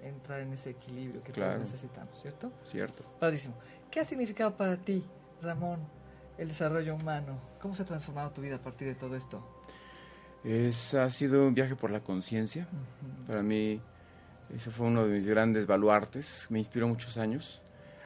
entrar 0.02 0.40
en 0.40 0.52
ese 0.52 0.70
equilibrio 0.70 1.22
que 1.22 1.32
Claro. 1.32 1.54
todos 1.54 1.70
necesitamos, 1.72 2.20
¿cierto? 2.20 2.52
Cierto. 2.64 3.02
Padrísimo. 3.18 3.54
¿Qué 3.90 4.00
ha 4.00 4.04
significado 4.04 4.54
para 4.56 4.76
ti, 4.76 5.02
Ramón, 5.40 5.80
el 6.36 6.48
desarrollo 6.48 6.94
humano? 6.94 7.38
¿Cómo 7.62 7.74
se 7.74 7.82
ha 7.82 7.86
transformado 7.86 8.30
tu 8.32 8.42
vida 8.42 8.56
a 8.56 8.62
partir 8.62 8.88
de 8.88 8.94
todo 8.94 9.16
esto? 9.16 9.42
Es, 10.44 10.92
ha 10.92 11.08
sido 11.08 11.46
un 11.46 11.54
viaje 11.54 11.74
por 11.74 11.90
la 11.90 12.00
conciencia. 12.00 12.68
Para 13.26 13.42
mí, 13.42 13.80
ese 14.54 14.70
fue 14.70 14.86
uno 14.88 15.06
de 15.06 15.14
mis 15.14 15.26
grandes 15.26 15.66
baluartes. 15.66 16.46
Me 16.50 16.58
inspiró 16.58 16.86
muchos 16.86 17.16
años. 17.16 17.62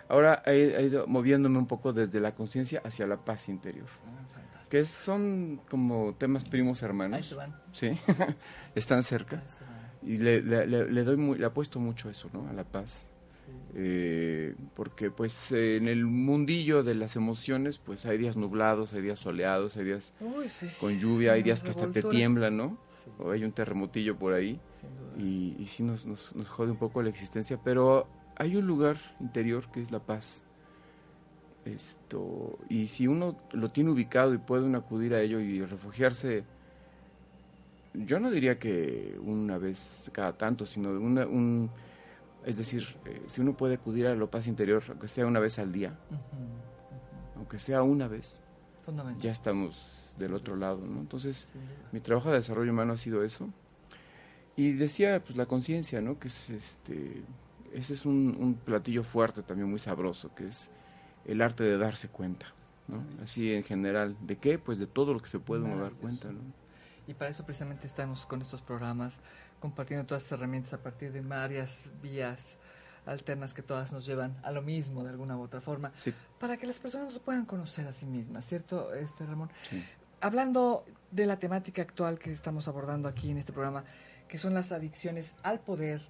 Ahora 0.09 0.43
he, 0.47 0.53
he 0.77 0.83
ido 0.85 1.09
moviéndome 1.09 1.59
un 1.59 1.67
poco 1.67 1.93
desde 1.93 2.21
la 2.21 2.33
conciencia 2.37 2.81
hacia 2.85 3.07
la 3.09 3.17
paz 3.17 3.49
interior. 3.49 3.89
Ah. 4.07 4.28
Que 4.69 4.85
son 4.85 5.61
como 5.71 6.15
temas 6.19 6.45
primos 6.45 6.83
Ahí 6.83 6.89
hermanos. 6.89 7.27
se 7.27 7.35
van. 7.35 7.55
Sí, 7.73 7.91
están 8.75 9.03
cerca. 9.03 9.37
ahí 9.37 9.49
se 9.49 9.65
van. 9.65 9.79
Y 10.03 10.17
le, 10.19 10.43
le, 10.43 10.67
le- 10.67 10.91
le 10.91 11.05
doy 11.05 11.17
muy, 11.17 11.39
le 11.39 11.47
apuesto 11.47 11.81
mucho 11.81 12.09
eso, 12.11 12.29
¿no? 12.33 12.49
A 12.49 12.53
la 12.53 12.65
paz. 12.65 13.07
Sí. 13.29 13.53
Eh, 13.75 14.55
porque 14.75 15.11
pues 15.11 15.53
eh, 15.53 15.77
en 15.77 15.89
el 15.89 16.05
mundillo 16.05 16.83
de 16.83 16.95
las 16.95 17.17
emociones 17.17 17.79
pues 17.79 18.05
hay 18.07 18.19
días 18.19 18.37
nublados, 18.37 18.93
hay 18.93 19.01
días 19.03 19.21
soleados, 19.21 19.77
hay 19.77 19.85
días 19.85 20.13
Uy, 20.21 20.49
sí. 20.51 20.69
con 20.81 20.99
lluvia, 20.99 21.33
hay 21.33 21.43
días 21.43 21.63
que 21.63 21.71
hasta 21.71 21.91
te 21.91 22.03
tiemblan, 22.03 22.57
¿no? 22.57 22.79
Sí, 23.05 23.11
O 23.19 23.31
hay 23.31 23.45
un 23.45 23.53
terremotillo 23.53 24.17
por 24.19 24.35
ahí 24.35 24.61
sin 24.81 24.91
duda. 24.97 25.13
y, 25.19 25.57
y 25.59 25.67
sí 25.67 25.83
nos, 25.83 26.05
nos, 26.07 26.35
nos 26.37 26.49
jode 26.49 26.71
un 26.73 26.77
poco 26.79 27.03
la 27.03 27.09
existencia, 27.09 27.59
pero 27.63 28.07
hay 28.37 28.57
un 28.57 28.67
lugar 28.67 28.99
interior 29.21 29.71
que 29.71 29.81
es 29.83 29.91
la 29.91 30.01
paz. 30.01 30.43
Esto, 31.75 32.59
y 32.71 32.87
si 32.87 33.07
uno 33.07 33.37
lo 33.53 33.71
tiene 33.71 33.91
ubicado 33.91 34.33
y 34.33 34.39
puede 34.39 34.65
uno 34.65 34.79
acudir 34.79 35.13
a 35.13 35.21
ello 35.21 35.39
y 35.41 35.63
refugiarse, 35.63 36.45
yo 37.93 38.19
no 38.21 38.31
diría 38.31 38.59
que 38.59 39.19
una 39.23 39.59
vez 39.59 40.11
cada 40.13 40.33
tanto, 40.33 40.65
sino 40.65 40.91
una, 40.91 41.27
un, 41.27 41.71
es 42.47 42.57
decir, 42.57 42.97
eh, 43.05 43.23
si 43.27 43.41
uno 43.43 43.55
puede 43.55 43.75
acudir 43.75 44.07
a 44.07 44.15
la 44.15 44.27
paz 44.27 44.47
interior, 44.47 44.83
aunque 44.89 45.09
sea 45.09 45.27
una 45.27 45.41
vez 45.41 45.59
al 45.59 45.73
día, 45.73 45.99
aunque 47.37 47.59
sea 47.59 47.83
una 47.83 48.09
vez, 48.09 48.41
ya 49.21 49.33
estamos 49.33 50.15
del 50.17 50.33
otro 50.33 50.57
lado, 50.57 50.81
¿no? 50.87 51.01
Entonces, 51.01 51.53
mi 51.93 52.01
trabajo 52.01 52.31
de 52.31 52.37
desarrollo 52.37 52.73
humano 52.73 52.95
ha 52.95 52.97
sido 52.97 53.23
eso. 53.23 53.49
Y 54.57 54.73
decía, 54.73 55.23
pues 55.23 55.37
la 55.37 55.47
conciencia, 55.47 56.01
¿no? 56.01 56.19
Que 56.19 56.29
es 56.29 56.51
este, 56.51 57.23
ese 57.73 57.93
es 57.93 58.07
un, 58.07 58.37
un 58.41 58.55
platillo 58.55 59.03
fuerte 59.03 59.43
también 59.43 59.69
muy 59.69 59.79
sabroso, 59.79 60.35
que 60.35 60.47
es 60.47 60.71
el 61.29 61.41
arte 61.43 61.63
de 61.63 61.79
darse 61.79 62.09
cuenta, 62.09 62.47
¿no? 62.89 63.05
Así 63.23 63.53
en 63.53 63.63
general, 63.63 64.17
¿de 64.21 64.37
qué? 64.37 64.59
Pues 64.59 64.79
de 64.81 64.87
todo 64.89 65.13
lo 65.15 65.21
que 65.21 65.29
se 65.29 65.39
puede 65.39 65.63
uno 65.63 65.81
dar 65.81 65.93
cuenta, 65.93 66.29
¿no? 66.33 66.41
Y 67.07 67.15
para 67.15 67.31
eso 67.31 67.45
precisamente 67.45 67.87
estamos 67.87 68.27
con 68.27 68.43
estos 68.43 68.61
programas, 68.61 69.21
compartiendo 69.61 70.05
todas 70.07 70.25
estas 70.25 70.39
herramientas 70.41 70.75
a 70.75 70.79
partir 70.83 71.13
de 71.13 71.21
varias 71.21 71.91
vías 72.03 72.59
alternas 73.07 73.55
que 73.55 73.63
todas 73.63 73.93
nos 73.93 74.05
llevan 74.05 74.37
a 74.43 74.51
lo 74.51 74.61
mismo 74.61 75.03
de 75.05 75.11
alguna 75.11 75.37
u 75.39 75.41
otra 75.43 75.61
forma, 75.63 75.91
Sí. 75.95 76.13
para 76.39 76.57
que 76.59 76.67
las 76.67 76.79
personas 76.79 77.15
lo 77.15 77.21
puedan 77.21 77.47
conocer 77.47 77.87
a 77.87 77.93
sí 77.95 78.05
mismas, 78.05 78.45
¿cierto, 78.45 78.93
este 78.95 79.25
Ramón? 79.25 79.51
Sí. 79.71 79.83
Hablando 80.21 80.85
de 81.11 81.25
la 81.27 81.39
temática 81.39 81.81
actual 81.81 82.19
que 82.19 82.33
estamos 82.33 82.69
abordando 82.69 83.09
aquí 83.09 83.31
en 83.31 83.39
este 83.39 83.53
programa, 83.53 83.85
que 84.29 84.37
son 84.37 84.53
las 84.53 84.73
adicciones 84.73 85.35
al 85.43 85.61
poder 85.61 86.03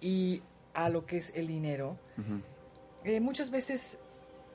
y 0.00 0.42
a 0.72 0.88
lo 0.88 1.04
que 1.04 1.18
es 1.18 1.32
el 1.34 1.46
dinero, 1.48 1.98
Ujú. 2.16 2.40
eh, 3.04 3.20
muchas 3.20 3.50
veces 3.50 3.98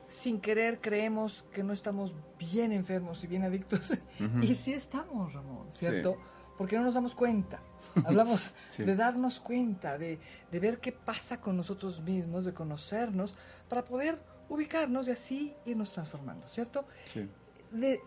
sin 0.08 0.40
querer 0.40 0.80
creemos 0.80 1.44
que 1.52 1.62
no 1.62 1.72
estamos 1.72 2.14
bien 2.38 2.72
enfermos 2.72 3.22
y 3.24 3.26
bien 3.26 3.44
adictos. 3.44 3.92
Y 4.42 4.54
sí 4.54 4.72
estamos, 4.72 5.32
Ramón, 5.34 5.66
¿cierto? 5.70 6.16
Porque 6.56 6.76
no 6.76 6.82
nos 6.84 6.94
damos 6.94 7.14
cuenta. 7.14 7.60
Hablamos 8.04 8.52
Sí. 8.70 8.84
de 8.84 8.96
darnos 8.96 9.38
cuenta, 9.40 9.96
de, 9.98 10.18
de 10.50 10.60
ver 10.60 10.78
qué 10.78 10.92
pasa 10.92 11.40
con 11.40 11.56
nosotros 11.56 12.02
mismos, 12.02 12.44
de 12.44 12.52
conocernos, 12.52 13.34
para 13.68 13.84
poder 13.84 14.18
ubicarnos 14.48 15.08
y 15.08 15.10
así 15.12 15.54
irnos 15.66 15.92
transformando, 15.92 16.48
¿cierto? 16.48 16.86
Sí. 17.06 17.28
De, 17.70 18.00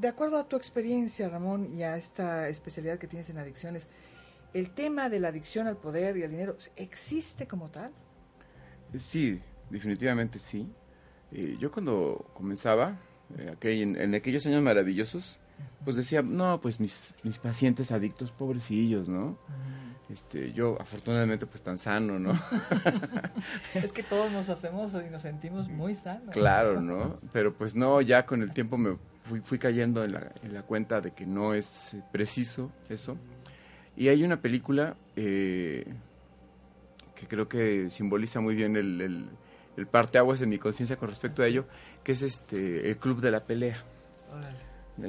de 0.00 0.08
acuerdo 0.08 0.38
a 0.38 0.48
tu 0.48 0.56
experiencia, 0.56 1.28
Ramón, 1.28 1.66
y 1.72 1.82
a 1.82 1.96
esta 1.98 2.48
especialidad 2.48 2.98
que 2.98 3.06
tienes 3.06 3.28
en 3.30 3.36
adicciones, 3.38 3.88
¿el 4.54 4.70
tema 4.70 5.08
de 5.10 5.20
la 5.20 5.28
adicción 5.28 5.66
al 5.66 5.76
poder 5.76 6.16
y 6.16 6.22
al 6.24 6.30
dinero 6.30 6.56
existe 6.76 7.46
como 7.46 7.68
tal? 7.68 7.92
Sí, 8.98 9.40
definitivamente 9.70 10.38
sí. 10.38 10.66
Eh, 11.34 11.56
yo 11.58 11.70
cuando 11.72 12.26
comenzaba, 12.34 12.96
eh, 13.38 13.54
aquel- 13.58 13.82
en, 13.82 13.96
en 14.00 14.14
aquellos 14.14 14.44
años 14.46 14.62
maravillosos, 14.62 15.38
pues 15.84 15.96
decía, 15.96 16.22
no, 16.22 16.60
pues 16.60 16.78
mis, 16.80 17.14
mis 17.24 17.38
pacientes 17.38 17.90
adictos, 17.92 18.30
pobrecillos, 18.32 19.08
¿no? 19.08 19.36
Este, 20.10 20.52
yo 20.52 20.76
afortunadamente 20.80 21.46
pues 21.46 21.62
tan 21.62 21.78
sano, 21.78 22.18
¿no? 22.18 22.34
Es 23.74 23.92
que 23.92 24.02
todos 24.02 24.30
nos 24.30 24.48
hacemos 24.50 24.92
y 24.94 25.10
nos 25.10 25.22
sentimos 25.22 25.68
muy 25.68 25.94
sanos. 25.94 26.30
claro, 26.34 26.80
¿no? 26.80 27.18
Pero 27.32 27.54
pues 27.54 27.74
no, 27.74 28.00
ya 28.02 28.26
con 28.26 28.42
el 28.42 28.52
tiempo 28.52 28.76
me 28.76 28.96
fui, 29.22 29.40
fui 29.40 29.58
cayendo 29.58 30.04
en 30.04 30.12
la, 30.12 30.32
en 30.42 30.52
la 30.52 30.62
cuenta 30.62 31.00
de 31.00 31.12
que 31.12 31.24
no 31.26 31.54
es 31.54 31.94
eh, 31.94 32.02
preciso 32.12 32.70
eso. 32.90 33.16
Y 33.96 34.08
hay 34.08 34.22
una 34.24 34.40
película 34.40 34.96
eh, 35.16 35.86
que 37.14 37.26
creo 37.26 37.48
que 37.48 37.88
simboliza 37.90 38.40
muy 38.40 38.54
bien 38.54 38.76
el, 38.76 39.00
el, 39.00 39.30
el 39.76 39.86
parteaguas 39.86 40.40
en 40.42 40.48
mi 40.50 40.58
conciencia 40.58 40.96
con 40.96 41.08
respecto 41.08 41.42
a 41.42 41.46
ello, 41.46 41.64
que 42.04 42.12
es 42.12 42.22
este 42.22 42.88
El 42.88 42.98
Club 42.98 43.20
de 43.20 43.30
la 43.30 43.44
Pelea. 43.44 43.82
Órale. 44.30 44.58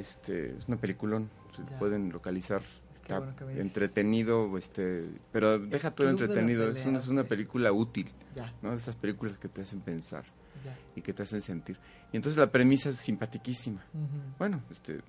Este, 0.00 0.56
es 0.56 0.66
una 0.68 0.76
peliculón, 0.78 1.30
se 1.56 1.62
Ya. 1.70 1.78
pueden 1.78 2.10
localizar. 2.10 2.62
Está 3.02 3.18
bueno 3.20 3.60
entretenido, 3.60 4.56
este, 4.56 5.04
pero 5.30 5.58
deja 5.58 5.90
todo 5.90 6.06
de 6.06 6.12
entretenido, 6.12 6.70
es, 6.70 6.86
una, 6.86 7.00
es 7.00 7.08
una 7.08 7.24
película 7.24 7.70
útil, 7.70 8.10
Ya, 8.34 8.50
¿no? 8.62 8.70
De 8.70 8.78
esas 8.78 8.96
películas 8.96 9.36
que 9.36 9.48
te 9.48 9.60
hacen 9.60 9.80
pensar 9.82 10.24
ya. 10.64 10.74
y 10.96 11.02
que 11.02 11.12
te 11.12 11.22
hacen 11.22 11.42
sentir. 11.42 11.76
Y 12.12 12.16
entonces 12.16 12.38
la 12.38 12.50
premisa 12.50 12.88
es 12.88 12.96
simpatiquísima. 12.96 13.84
Ujú. 13.92 14.36
Bueno, 14.38 14.62
este 14.70 15.00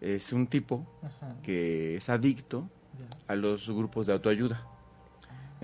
es 0.00 0.32
un 0.32 0.48
tipo 0.48 0.84
Ajá, 1.04 1.36
que 1.40 1.96
es 1.98 2.08
adicto 2.10 2.68
ya. 2.98 3.32
a 3.32 3.36
los 3.36 3.68
grupos 3.70 4.06
de 4.08 4.12
autoayuda. 4.14 4.66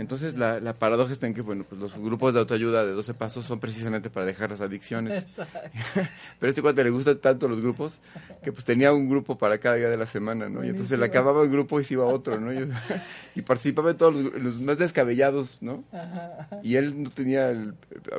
Entonces 0.00 0.34
la, 0.38 0.60
la 0.60 0.78
paradoja 0.78 1.12
está 1.12 1.26
en 1.26 1.34
que 1.34 1.42
bueno, 1.42 1.64
pues 1.68 1.78
los 1.78 1.94
grupos 1.98 2.32
de 2.32 2.40
autoayuda 2.40 2.86
de 2.86 2.92
12 2.92 3.12
pasos 3.12 3.44
son 3.44 3.60
precisamente 3.60 4.08
para 4.08 4.24
dejar 4.24 4.48
las 4.50 4.62
adicciones. 4.62 5.14
Exacto. 5.24 5.58
Pero 5.94 6.08
a 6.40 6.48
este 6.48 6.62
cuate 6.62 6.82
le 6.82 6.88
gustan 6.88 7.18
tanto 7.18 7.46
los 7.48 7.60
grupos 7.60 7.98
que 8.42 8.50
pues 8.50 8.64
tenía 8.64 8.94
un 8.94 9.10
grupo 9.10 9.36
para 9.36 9.58
cada 9.58 9.74
día 9.74 9.90
de 9.90 9.98
la 9.98 10.06
semana, 10.06 10.48
¿no? 10.48 10.64
Y 10.64 10.70
entonces 10.70 10.98
le 10.98 11.04
acababa 11.04 11.42
el 11.42 11.50
grupo 11.50 11.78
y 11.80 11.84
se 11.84 11.94
iba 11.94 12.04
a 12.04 12.08
otro, 12.08 12.40
¿no? 12.40 12.50
Y, 12.50 12.66
y 13.34 13.42
participaba 13.42 13.90
en 13.90 13.98
todos 13.98 14.14
los, 14.14 14.42
los 14.42 14.60
más 14.62 14.78
descabellados, 14.78 15.58
¿no? 15.60 15.84
Ajá, 15.92 16.30
ajá. 16.40 16.60
Y 16.62 16.76
él 16.76 17.02
no 17.02 17.10
tenía, 17.10 17.50
el- 17.50 17.74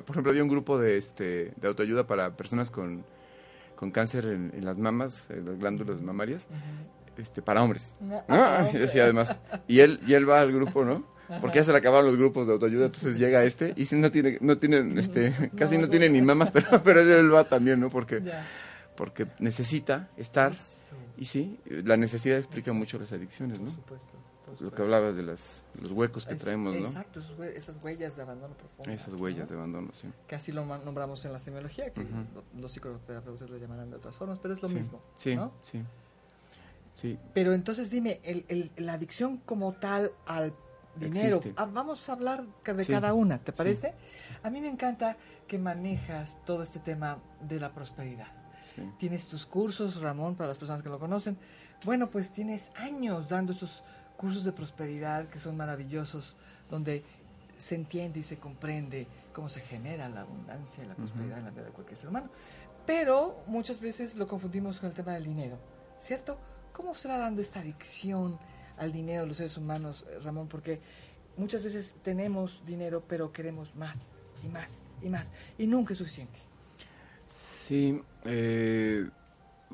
por 0.06 0.12
ejemplo, 0.12 0.30
había 0.32 0.44
un 0.44 0.50
grupo 0.50 0.78
de 0.78 1.00
este 1.00 1.52
de 1.56 1.67
autoayuda 1.67 2.06
para 2.06 2.38
personas 2.38 2.70
con, 2.70 3.04
con 3.76 3.89
cáncer 3.89 4.28
en, 4.28 4.52
en 4.56 4.65
las 4.65 4.78
mamas, 4.78 5.32
en 5.32 5.46
las 5.46 5.58
glándulas 5.58 6.00
mamarias, 6.04 6.46
este 7.17 7.41
para 7.41 7.63
hombres. 7.63 7.96
No, 8.00 8.10
¿no? 8.17 8.24
ah, 8.30 8.67
Y 8.94 9.00
además. 9.00 9.39
Y 9.67 9.80
él, 9.80 10.00
y 10.06 10.13
él 10.13 10.30
va 10.30 10.41
al 10.41 10.52
grupo, 10.54 10.86
¿no? 10.86 11.10
Porque 11.39 11.60
ya 11.60 11.63
se 11.63 11.72
le 11.72 11.78
acabaron 11.78 12.08
los 12.08 12.17
grupos 12.17 12.48
de 12.48 12.54
autoayuda, 12.54 12.88
entonces 12.88 13.17
llega 13.17 13.44
este 13.44 13.74
y 13.78 13.86
si 13.86 13.96
no 13.96 14.12
tiene, 14.12 14.38
no 14.41 14.58
tiene, 14.58 15.00
este, 15.00 15.52
casi 15.56 15.76
no, 15.76 15.84
no, 15.84 15.89
tiene 15.89 16.10
ni 16.10 16.22
mamas, 16.22 16.52
pero, 16.52 16.67
pero 16.84 17.00
él 17.02 17.34
va 17.34 17.44
también, 17.46 17.80
¿no? 17.80 17.89
Porque, 17.89 18.22
Ya. 18.22 18.46
porque 18.98 19.28
necesita 19.39 20.10
estar, 20.17 20.52
Eso, 20.54 20.96
y 21.17 21.26
sí, 21.26 21.60
la 21.65 21.96
necesidad 21.98 22.38
explica 22.39 22.74
mucho 22.74 22.98
las 23.00 23.12
adicciones, 23.12 23.60
por 23.60 23.67
¿no? 23.67 23.74
supuesto. 23.74 24.12
por 24.12 24.50
Lo 24.54 24.58
supuesto. 24.58 24.76
que 24.76 24.82
hablabas 24.82 25.15
de 25.15 25.24
las, 25.24 25.63
los 25.80 25.91
huecos 25.94 26.26
que 26.26 26.34
Es- 26.34 26.41
traemos, 26.41 26.76
¿no? 26.76 26.88
Exacto, 26.88 27.22
esas 27.56 27.82
huellas 27.84 28.15
de 28.17 28.22
abandono 28.24 28.54
profundo. 28.56 28.91
Esas 28.91 29.13
huellas 29.13 29.48
de 29.50 29.56
abandono, 29.56 29.89
sí. 29.94 30.08
Que 30.28 30.36
así 30.36 30.52
lo 30.52 30.65
nombramos 30.65 31.24
en 31.26 31.34
la 31.34 31.39
semiología, 31.39 31.91
que 31.91 32.02
Ujú. 32.02 32.10
lo- 32.56 32.62
los 32.62 32.72
psicoterapeutas 32.74 33.50
lo 33.50 33.58
llamarán 33.58 33.89
de 33.89 33.96
otras 33.98 34.15
formas, 34.15 34.39
pero 34.39 34.54
es 34.54 34.62
lo 34.62 34.67
sí, 34.67 34.76
mismo. 34.76 35.02
Sí, 35.15 35.36
¿no? 35.36 35.54
sí. 35.62 35.82
Sí, 36.94 37.17
Pero 37.34 37.54
entonces 37.54 37.89
dime, 37.89 38.20
el, 38.24 38.44
el- 38.50 38.70
la 38.76 38.94
adicción 38.94 39.38
como 39.38 39.72
tal 39.74 40.12
al 40.26 40.54
dinero, 40.95 41.38
Existe. 41.38 41.54
ah, 41.62 41.65
vamos 41.71 42.08
a 42.10 42.13
hablar 42.13 42.43
de 42.65 42.86
Sí, 42.86 42.91
cada 42.91 43.13
una, 43.13 43.38
¿te 43.39 43.51
sí. 43.51 43.58
parece? 43.58 43.93
A 44.43 44.49
mí 44.49 44.60
me 44.62 44.69
encanta 44.69 45.17
que 45.47 45.58
manejas 45.58 46.38
todo 46.45 46.63
este 46.63 46.80
tema 46.80 47.19
de 47.41 47.60
la 47.60 47.71
prosperidad. 47.71 48.27
sí. 48.75 48.82
Tienes 48.97 49.27
tus 49.27 49.45
cursos, 49.45 50.01
Ramón, 50.01 50.36
para 50.36 50.49
las 50.49 50.58
personas 50.58 50.84
que 50.84 50.89
lo 50.89 50.99
conocen. 50.99 51.38
Bueno, 51.84 52.10
pues 52.10 52.32
tienes 52.32 52.71
años 52.75 53.27
dando 53.30 53.54
estos 53.54 53.84
cursos 54.17 54.43
de 54.43 54.51
prosperidad 54.51 55.27
que 55.30 55.39
son 55.39 55.58
maravillosos, 55.58 56.38
donde 56.69 57.04
se 57.58 57.75
entiende 57.75 58.19
y 58.19 58.23
se 58.23 58.38
comprende 58.38 59.08
cómo 59.34 59.49
se 59.49 59.62
genera 59.62 60.10
la 60.10 60.21
abundancia 60.21 60.84
y 60.84 60.88
la 60.88 60.95
prosperidad 60.95 61.39
en 61.39 61.45
la 61.45 61.51
vida 61.51 61.63
de 61.63 61.71
cualquier 61.71 61.97
ser 61.97 62.10
humano. 62.10 62.30
Pero 62.86 63.43
muchas 63.47 63.80
veces 63.80 64.15
lo 64.15 64.27
confundimos 64.27 64.80
con 64.80 64.89
el 64.89 64.95
tema 64.95 65.13
del 65.13 65.23
dinero, 65.25 65.58
¿cierto? 65.99 66.38
¿Cómo 66.73 66.95
se 66.95 67.08
va 67.08 67.17
dando 67.17 67.41
esta 67.41 67.60
adicción 67.60 68.39
al 68.82 68.91
dinero 68.91 69.22
de 69.22 69.28
los 69.28 69.38
seres 69.38 69.58
humanos, 69.58 70.06
eh, 70.10 70.20
Ramón? 70.24 70.48
Porque 70.48 70.82
muchas 71.38 71.63
veces 71.63 71.94
tenemos 72.04 72.63
dinero, 72.65 73.04
pero 73.08 73.32
queremos 73.32 73.76
más 73.76 74.13
y 74.44 74.48
más 74.48 74.84
y 75.02 75.10
más, 75.10 75.32
y 75.58 75.67
nunca 75.67 75.94
es 75.94 76.00
suficiente. 76.00 76.39
Sí, 77.28 78.02
eh, 78.26 79.08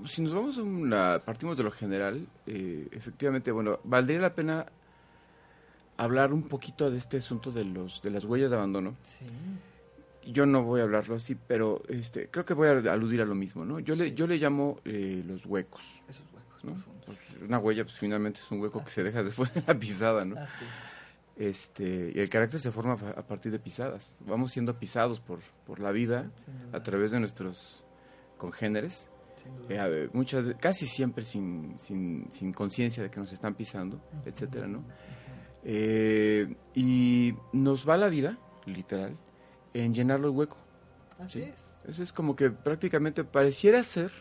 si 0.05 0.21
nos 0.21 0.33
vamos 0.33 0.57
a 0.57 0.63
una, 0.63 1.21
partimos 1.23 1.57
de 1.57 1.63
lo 1.63 1.71
general, 1.71 2.27
eh, 2.45 2.87
efectivamente, 2.91 3.51
bueno, 3.51 3.79
valdría 3.83 4.19
la 4.19 4.35
pena 4.35 4.67
hablar 5.95 6.33
un 6.33 6.43
poquito 6.43 6.91
de 6.91 6.97
este 6.97 7.17
asunto 7.17 7.51
de 7.51 7.65
los 7.65 8.01
de 8.01 8.11
las 8.11 8.25
huellas 8.25 8.49
de 8.49 8.57
abandono. 8.57 8.95
Sí. 9.03 9.25
Yo 10.29 10.45
no 10.45 10.63
voy 10.63 10.81
a 10.81 10.83
hablarlo 10.83 11.15
así, 11.15 11.35
pero 11.35 11.81
este, 11.87 12.29
creo 12.29 12.45
que 12.45 12.53
voy 12.53 12.67
a 12.67 12.71
aludir 12.91 13.21
a 13.21 13.25
lo 13.25 13.33
mismo, 13.33 13.63
¿no? 13.63 13.79
Yo 13.79 13.95
le 13.95 14.13
yo 14.13 14.27
le 14.27 14.37
llamo 14.37 14.79
eh, 14.83 15.23
los 15.25 15.45
huecos, 15.45 16.01
Esos 16.09 16.25
huecos 16.33 16.36
Pues, 17.05 17.19
una 17.41 17.59
huella, 17.59 17.83
pues 17.83 17.97
finalmente 17.97 18.39
es 18.41 18.51
un 18.51 18.59
hueco 18.61 18.83
que 18.83 18.91
se 18.91 19.03
deja 19.03 19.23
después 19.23 19.53
de 19.53 19.63
la 19.65 19.77
pisada, 19.77 20.25
¿no? 20.25 20.39
Así 20.39 20.63
es. 20.63 20.97
Este, 21.37 22.11
y 22.15 22.19
el 22.19 22.29
carácter 22.29 22.59
se 22.59 22.71
forma 22.71 22.93
a 23.15 23.21
partir 23.21 23.51
de 23.51 23.59
pisadas. 23.59 24.17
Vamos 24.21 24.51
siendo 24.51 24.79
pisados 24.79 25.19
por 25.19 25.39
por 25.67 25.79
la 25.79 25.91
vida 25.91 26.31
a 26.71 26.81
través 26.81 27.11
de 27.11 27.19
nuestros 27.19 27.83
congéneres. 28.37 29.09
Eh, 29.69 30.09
muchas 30.13 30.55
casi 30.59 30.87
siempre 30.87 31.23
sin, 31.23 31.75
sin, 31.77 32.27
sin 32.31 32.51
conciencia 32.53 33.03
de 33.03 33.09
que 33.09 33.19
nos 33.19 33.31
están 33.31 33.53
pisando, 33.53 34.01
etcétera, 34.25 34.67
¿no? 34.67 34.83
Eh, 35.63 36.55
y 36.73 37.33
nos 37.53 37.87
va 37.87 37.97
la 37.97 38.09
vida, 38.09 38.37
literal, 38.65 39.15
en 39.73 39.93
llenarlo 39.93 40.29
el 40.29 40.35
hueco. 40.35 40.57
Así 41.19 41.43
¿sí? 41.43 41.51
es. 41.53 41.75
Eso 41.87 42.03
es 42.03 42.11
como 42.11 42.35
que 42.35 42.49
prácticamente 42.49 43.23
pareciera 43.23 43.83
ser. 43.83 44.11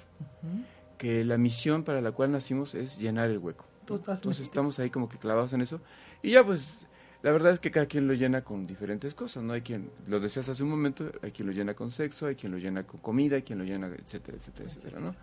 Que 0.97 1.25
la 1.25 1.39
misión 1.39 1.85
para 1.85 2.01
la 2.01 2.13
cual 2.13 2.33
nacimos 2.33 2.75
es 2.75 2.99
llenar 2.99 3.31
el 3.31 3.39
hueco. 3.39 3.65
Totalmente. 3.85 4.13
Entonces 4.13 4.45
estamos 4.45 4.79
ahí 4.79 4.91
como 4.91 5.09
que 5.09 5.19
clavados 5.19 5.53
en 5.53 5.61
eso. 5.61 5.81
Y 6.23 6.33
ya 6.33 6.45
pues, 6.45 6.87
la 7.23 7.33
verdad 7.33 7.53
es 7.53 7.61
que 7.61 7.71
cada 7.71 7.87
quien 7.87 8.07
lo 8.07 8.15
llena 8.15 8.43
con 8.43 8.67
diferentes 8.67 9.15
cosas, 9.15 9.43
¿no? 9.43 9.53
Hay 9.53 9.63
quien, 9.63 9.91
lo 10.07 10.21
decías 10.21 10.49
hace 10.49 10.63
un 10.63 10.71
momento, 10.71 11.11
hay 11.23 11.33
quien 11.33 11.49
lo 11.49 11.53
llena 11.53 11.75
con 11.75 11.91
sexo, 11.91 12.27
hay 12.27 12.37
quien 12.37 12.53
lo 12.53 12.59
llena 12.59 12.85
con 12.85 13.01
comida, 13.01 13.37
hay 13.37 13.43
quien 13.43 13.59
lo 13.59 13.65
llena, 13.65 13.89
etcétera, 13.89 14.37
etcétera, 14.37 14.69
etcétera, 14.69 15.01
¿no? 15.01 15.15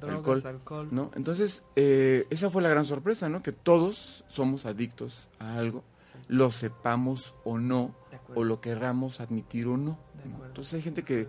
Drogas, 0.00 0.44
alcohol. 0.44 0.88
¿no? 0.90 1.10
Entonces, 1.14 1.64
eh, 1.74 2.26
esa 2.30 2.50
fue 2.50 2.62
la 2.62 2.68
gran 2.68 2.84
sorpresa, 2.84 3.28
¿no? 3.28 3.42
Que 3.42 3.52
todos 3.52 4.24
somos 4.28 4.66
adictos 4.66 5.28
a 5.38 5.56
algo, 5.56 5.84
Sí, 5.98 6.18
lo 6.28 6.50
sepamos 6.50 7.34
o 7.44 7.58
no, 7.58 7.94
o 8.34 8.44
lo 8.44 8.60
querramos 8.60 9.20
admitir 9.20 9.66
o 9.66 9.76
no. 9.76 9.98
¿no? 10.24 10.46
Entonces 10.46 10.74
hay 10.74 10.82
gente 10.82 11.02
que, 11.02 11.28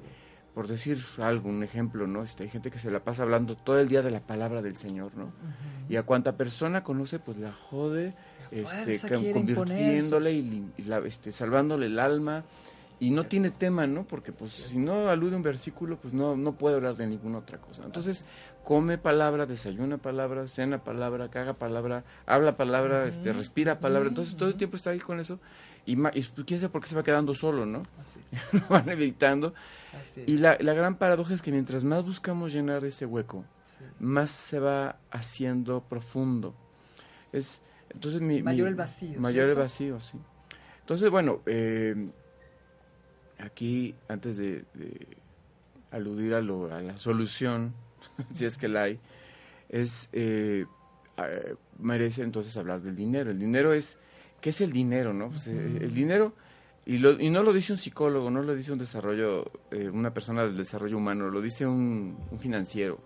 por 0.58 0.68
decir 0.68 0.98
algo, 1.20 1.50
un 1.50 1.62
ejemplo, 1.62 2.08
¿no? 2.08 2.24
Este, 2.24 2.42
hay 2.42 2.50
gente 2.50 2.72
que 2.72 2.80
se 2.80 2.90
la 2.90 3.00
pasa 3.02 3.22
hablando 3.22 3.56
todo 3.56 3.78
el 3.80 3.88
día 3.90 4.02
de 4.02 4.10
la 4.10 4.22
palabra 4.22 4.64
del 4.64 4.76
Señor, 4.76 5.12
¿no? 5.16 5.32
Y 5.88 5.98
a 5.98 6.02
cuanta 6.02 6.36
persona 6.36 6.84
conoce, 6.84 7.20
pues 7.20 7.38
la 7.38 7.52
jode, 7.54 8.16
este, 8.50 8.98
convirtiéndole 9.34 10.32
y, 10.34 10.72
y 10.78 10.82
la- 10.86 10.98
este, 11.06 11.32
salvándole 11.32 11.86
el 11.86 12.00
alma. 12.00 12.44
Y 13.00 13.12
no 13.12 13.28
tiene 13.28 13.52
tema, 13.52 13.86
¿no? 13.86 14.04
Porque 14.06 14.32
pues 14.32 14.54
si 14.54 14.80
no 14.80 15.10
alude 15.10 15.36
un 15.36 15.44
versículo, 15.44 15.98
pues 15.98 16.16
no, 16.16 16.36
no 16.36 16.54
puede 16.54 16.78
hablar 16.78 16.96
de 16.96 17.06
ninguna 17.06 17.38
otra 17.38 17.60
cosa. 17.60 17.84
Entonces, 17.86 18.26
come 18.64 18.98
palabra, 18.98 19.46
desayuna 19.46 20.00
palabra, 20.00 20.48
cena 20.48 20.80
palabra, 20.84 21.30
caga 21.30 21.54
palabra, 21.54 22.04
habla 22.26 22.58
palabra, 22.58 23.06
este, 23.06 23.32
respira 23.34 23.80
palabra. 23.80 24.10
Entonces 24.10 24.36
todo 24.36 24.50
el 24.50 24.56
tiempo 24.56 24.76
está 24.78 24.90
ahí 24.90 25.00
con 25.00 25.20
eso. 25.20 25.40
y, 25.86 25.92
y 25.92 25.96
pues, 25.96 26.32
quién 26.48 26.60
sabe 26.60 26.72
por 26.72 26.82
qué 26.82 26.88
se 26.88 26.96
va 26.96 27.04
quedando 27.04 27.36
solo, 27.36 27.68
¿no? 27.68 27.84
Así 28.02 28.20
Lo 28.58 28.68
van 28.68 28.90
evitando. 28.90 29.54
Y 30.26 30.38
la, 30.38 30.58
la 30.60 30.74
gran 30.74 30.98
paradoja 30.98 31.34
es 31.34 31.42
que 31.42 31.52
mientras 31.52 31.84
más 31.84 32.04
buscamos 32.04 32.54
llenar 32.54 32.84
ese 32.86 33.06
hueco, 33.06 33.46
Sí. 33.78 33.84
más 34.00 34.32
se 34.32 34.60
va 34.60 34.98
haciendo 35.12 35.82
profundo. 35.84 36.56
Es, 37.32 37.62
entonces 37.92 38.22
mi, 38.22 38.42
Mayor 38.42 38.66
mi- 38.66 38.70
el 38.72 38.76
vacío, 38.76 39.20
Mayor 39.20 39.50
el 39.50 39.56
vacío, 39.56 40.00
sí. 40.00 40.18
Entonces, 40.82 41.10
bueno, 41.12 41.42
eh, 41.46 42.10
aquí, 43.40 43.96
antes 44.08 44.38
de, 44.38 44.66
de 44.74 45.08
aludir 45.92 46.34
a, 46.34 46.42
lo, 46.42 46.74
a 46.74 46.82
la 46.82 46.98
solución, 46.98 47.74
si 48.34 48.46
es 48.46 48.58
que 48.58 48.68
la 48.68 48.84
hay, 48.84 49.00
es, 49.70 50.10
eh, 50.14 50.66
eh, 51.18 51.56
merece 51.80 52.24
entonces 52.24 52.56
hablar 52.58 52.82
del 52.82 52.96
dinero. 52.96 53.32
El 53.32 53.40
dinero 53.40 53.74
es, 53.74 53.98
¿qué 54.42 54.50
es 54.52 54.62
el 54.62 54.72
dinero, 54.72 55.14
no? 55.14 55.30
Pues, 55.30 55.48
eh, 55.48 55.78
el 55.82 55.94
dinero, 55.94 56.34
y, 56.88 56.98
lo, 56.98 57.12
y 57.20 57.30
no 57.30 57.44
lo 57.44 57.54
dice 57.54 57.74
un 57.74 57.78
psicólogo, 57.78 58.32
no 58.32 58.42
lo 58.42 58.56
dice 58.56 58.72
un 58.72 58.80
desarrollo, 58.80 59.46
eh, 59.72 59.90
una 59.90 60.14
persona 60.14 60.44
del 60.44 60.58
desarrollo 60.58 60.98
humano, 60.98 61.30
lo 61.30 61.42
dice 61.42 61.66
un, 61.68 62.18
un 62.32 62.40
financiero, 62.40 62.98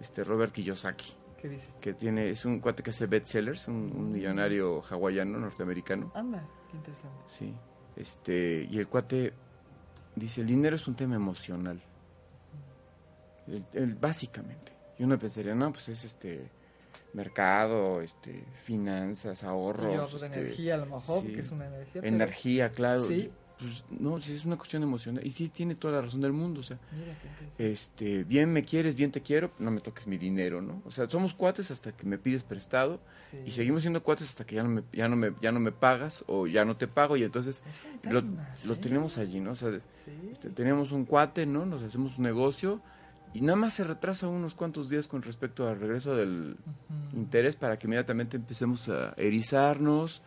este 0.00 0.22
Robert 0.22 0.52
Kiyosaki, 0.52 1.12
¿Qué 1.40 1.48
dice? 1.48 1.68
que 1.80 1.94
tiene, 1.94 2.30
es 2.30 2.44
un 2.44 2.60
cuate 2.60 2.82
que 2.82 2.90
hace 2.90 3.06
bestsellers, 3.06 3.66
un, 3.68 3.92
un 3.96 4.12
millonario 4.12 4.82
hawaiano, 4.88 5.38
norteamericano. 5.40 6.12
Anda, 6.14 6.46
qué 6.70 6.76
interesante. 6.76 7.22
Sí, 7.26 7.52
este, 7.96 8.68
y 8.70 8.78
el 8.78 8.86
cuate 8.86 9.32
dice, 10.14 10.40
el 10.42 10.46
dinero 10.46 10.76
es 10.76 10.86
un 10.86 10.94
tema 10.94 11.16
emocional. 11.16 11.80
El- 13.46 13.64
el- 13.72 13.94
básicamente. 13.94 14.72
Y 14.98 15.04
uno 15.04 15.18
pensaría, 15.18 15.54
no, 15.54 15.72
pues 15.72 15.88
es 15.88 16.04
este 16.04 16.48
mercado, 17.14 18.00
este, 18.00 18.44
finanzas, 18.58 19.44
ahorros. 19.44 19.92
Y 19.92 19.96
yo, 19.96 20.08
pues, 20.10 20.22
este, 20.22 20.40
energía 20.40 20.74
a 20.74 20.78
lo 20.78 20.86
mejor, 20.86 21.22
sí. 21.26 21.32
que 21.32 21.40
es 21.40 21.50
una 21.50 21.66
energía. 21.66 22.02
pero- 22.02 22.06
energía, 22.06 22.70
claro. 22.72 23.06
Sí. 23.06 23.30
Pues 23.58 23.84
no, 23.90 24.20
sí, 24.20 24.34
es 24.34 24.44
una 24.44 24.56
cuestión 24.56 24.82
emocional. 24.82 25.24
Y 25.24 25.30
sí 25.30 25.48
tiene 25.48 25.76
toda 25.76 25.94
la 25.94 26.00
razón 26.00 26.20
del 26.20 26.32
mundo, 26.32 26.60
o 26.60 26.62
sea, 26.64 26.80
Mira, 26.90 27.14
este, 27.58 28.24
bien 28.24 28.52
me 28.52 28.64
quieres, 28.64 28.96
bien 28.96 29.12
te 29.12 29.20
quiero, 29.20 29.52
no 29.60 29.70
me 29.70 29.80
toques 29.80 30.08
mi 30.08 30.18
dinero, 30.18 30.60
¿no? 30.60 30.82
O 30.84 30.90
sea, 30.90 31.08
somos 31.08 31.32
cuates 31.32 31.70
hasta 31.70 31.92
que 31.92 32.04
me 32.04 32.18
pides 32.18 32.42
prestado 32.42 32.98
Sí. 33.30 33.38
y 33.46 33.50
seguimos 33.52 33.82
siendo 33.82 34.02
cuates 34.02 34.28
hasta 34.30 34.44
que 34.44 34.56
ya 34.56 34.64
no 34.64 34.68
me, 34.68 34.82
ya 34.92 35.06
no 35.06 35.14
me, 35.14 35.32
ya 35.40 35.52
no 35.52 35.60
me 35.60 35.70
pagas 35.70 36.24
o 36.26 36.48
ya 36.48 36.64
no 36.64 36.76
te 36.76 36.88
pago 36.88 37.16
y 37.16 37.22
entonces 37.22 37.62
lo, 38.02 38.22
¿sí? 38.56 38.74
tenemos 38.80 39.16
allí, 39.18 39.38
¿no? 39.38 39.52
O 39.52 39.54
sea, 39.54 39.70
Sí. 40.04 40.10
este, 40.32 40.50
tenemos 40.50 40.90
un 40.90 41.04
cuate, 41.04 41.46
¿no? 41.46 41.64
Nos 41.64 41.84
hacemos 41.84 42.18
un 42.18 42.24
negocio 42.24 42.80
y 43.34 43.40
nada 43.40 43.56
más 43.56 43.74
se 43.74 43.84
retrasa 43.84 44.28
unos 44.28 44.54
cuantos 44.54 44.88
días 44.90 45.08
con 45.08 45.22
respecto 45.22 45.68
al 45.68 45.78
regreso 45.80 46.14
del 46.16 46.56
interés 47.14 47.56
para 47.56 47.78
que 47.78 47.86
inmediatamente 47.86 48.36
empecemos 48.36 48.88
a 48.88 49.14
erizarnos 49.16 50.22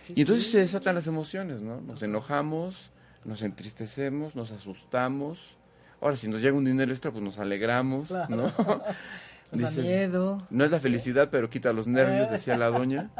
Sí, 0.00 0.14
y 0.16 0.22
entonces 0.22 0.46
sí. 0.46 0.52
se 0.52 0.58
desatan 0.60 0.94
las 0.94 1.06
emociones, 1.06 1.60
¿no? 1.60 1.80
Nos 1.82 2.02
enojamos, 2.02 2.90
nos 3.26 3.42
entristecemos, 3.42 4.34
nos 4.34 4.50
asustamos. 4.50 5.56
Ahora, 6.00 6.16
si 6.16 6.26
nos 6.26 6.40
llega 6.40 6.56
un 6.56 6.64
dinero 6.64 6.90
extra, 6.90 7.10
pues 7.10 7.22
nos 7.22 7.38
alegramos, 7.38 8.08
Claro. 8.08 8.34
¿no? 8.34 8.52
Nos 9.52 9.60
da 9.62 9.68
Dice, 9.70 9.82
miedo. 9.82 10.46
No 10.50 10.64
es 10.64 10.70
la 10.70 10.78
felicidad, 10.78 11.28
pero 11.30 11.50
quita 11.50 11.72
los 11.72 11.86
nervios, 11.88 12.30
decía 12.30 12.56
la 12.56 12.68
doña. 12.68 13.10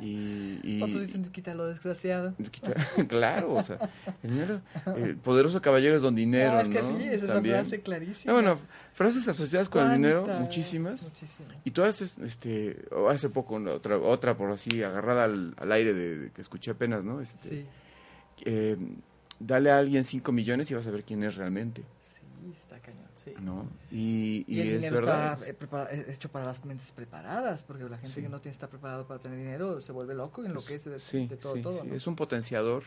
Y, 0.00 0.58
y- 0.62 0.82
Otros 0.82 1.00
dicen 1.06 1.22
quita 1.30 1.54
lo 1.54 1.66
desgraciado. 1.66 2.34
quita- 2.50 2.74
claro, 3.08 3.54
o 3.54 3.62
sea, 3.62 3.78
el 4.22 4.30
dinero, 4.30 4.60
el 4.96 5.16
poderoso 5.16 5.60
caballero 5.62 5.96
es 5.96 6.02
don 6.02 6.14
dinero, 6.14 6.54
no, 6.54 6.60
es 6.60 6.68
que 6.68 6.82
¿no? 6.82 6.96
sí, 6.98 7.04
esa 7.04 7.26
es 7.26 7.32
También. 7.32 7.54
frase 7.56 7.80
clarísima. 7.80 8.32
No, 8.32 8.40
bueno, 8.42 8.58
frases 8.92 9.26
asociadas 9.28 9.68
con 9.68 9.86
el 9.86 9.96
dinero, 9.96 10.26
muchísimas. 10.40 11.02
Muchísimas. 11.04 11.56
Y 11.64 11.70
todas, 11.70 12.00
es- 12.02 12.18
este, 12.18 12.84
hace 13.08 13.28
poco, 13.30 13.54
otra, 13.56 13.98
otra 13.98 14.36
por 14.36 14.50
así, 14.50 14.82
agarrada 14.82 15.24
al, 15.24 15.54
al 15.58 15.72
aire 15.72 15.94
de, 15.94 16.18
de 16.18 16.30
que 16.32 16.40
escuché 16.42 16.72
apenas, 16.72 17.04
¿no? 17.04 17.20
Este, 17.20 17.48
Sí, 17.48 17.66
eh, 18.44 18.76
dale 19.40 19.70
a 19.70 19.78
alguien 19.78 20.04
5 20.04 20.30
millones 20.32 20.70
y 20.70 20.74
vas 20.74 20.86
a 20.86 20.90
ver 20.90 21.04
quién 21.04 21.22
es 21.24 21.36
realmente, 21.36 21.82
sí, 22.08 22.52
está 22.56 22.78
cañón, 22.80 23.07
sí. 23.36 23.42
¿no? 23.42 23.66
Y, 23.90 24.44
y 24.46 24.56
Y, 24.56 24.60
el 24.60 24.66
es 24.68 24.72
dinero 24.76 24.94
verdad. 24.96 25.42
está 25.48 25.90
eh, 25.90 25.96
eh, 25.98 26.06
hecho 26.08 26.28
para 26.30 26.44
las 26.46 26.64
mentes 26.64 26.92
preparadas, 26.92 27.62
porque 27.64 27.84
la 27.84 27.96
gente 27.96 28.08
Sí. 28.14 28.22
que 28.22 28.28
no 28.28 28.40
tiene, 28.40 28.52
está 28.52 28.68
preparado 28.68 29.06
para 29.06 29.20
tener 29.20 29.38
dinero 29.38 29.80
se 29.80 29.92
vuelve 29.92 30.14
loco 30.14 30.42
y 30.42 30.46
enloquece 30.46 30.90
de, 30.90 30.98
sí, 30.98 31.26
de 31.26 31.36
todo, 31.36 31.54
sí, 31.54 31.62
todo, 31.62 31.82
es 31.84 32.06
un 32.06 32.16
potenciador 32.16 32.82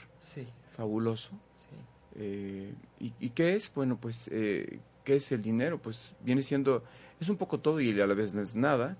fabuloso. 0.69 1.31
Eh, 2.15 2.73
¿y, 2.99 3.13
y 3.19 3.29
qué 3.29 3.55
es? 3.55 3.73
Bueno, 3.73 3.97
pues, 3.97 4.27
eh, 4.33 4.79
¿qué 5.05 5.15
es 5.15 5.31
el 5.31 5.41
dinero? 5.41 5.79
Pues 5.81 6.13
viene 6.21 6.43
siendo, 6.43 6.83
es 7.21 7.29
un 7.29 7.37
poco 7.37 7.59
todo 7.61 7.79
y 7.79 7.99
a 8.01 8.05
la 8.05 8.13
vez 8.13 8.35
no 8.35 8.41
es 8.41 8.53
nada. 8.53 8.97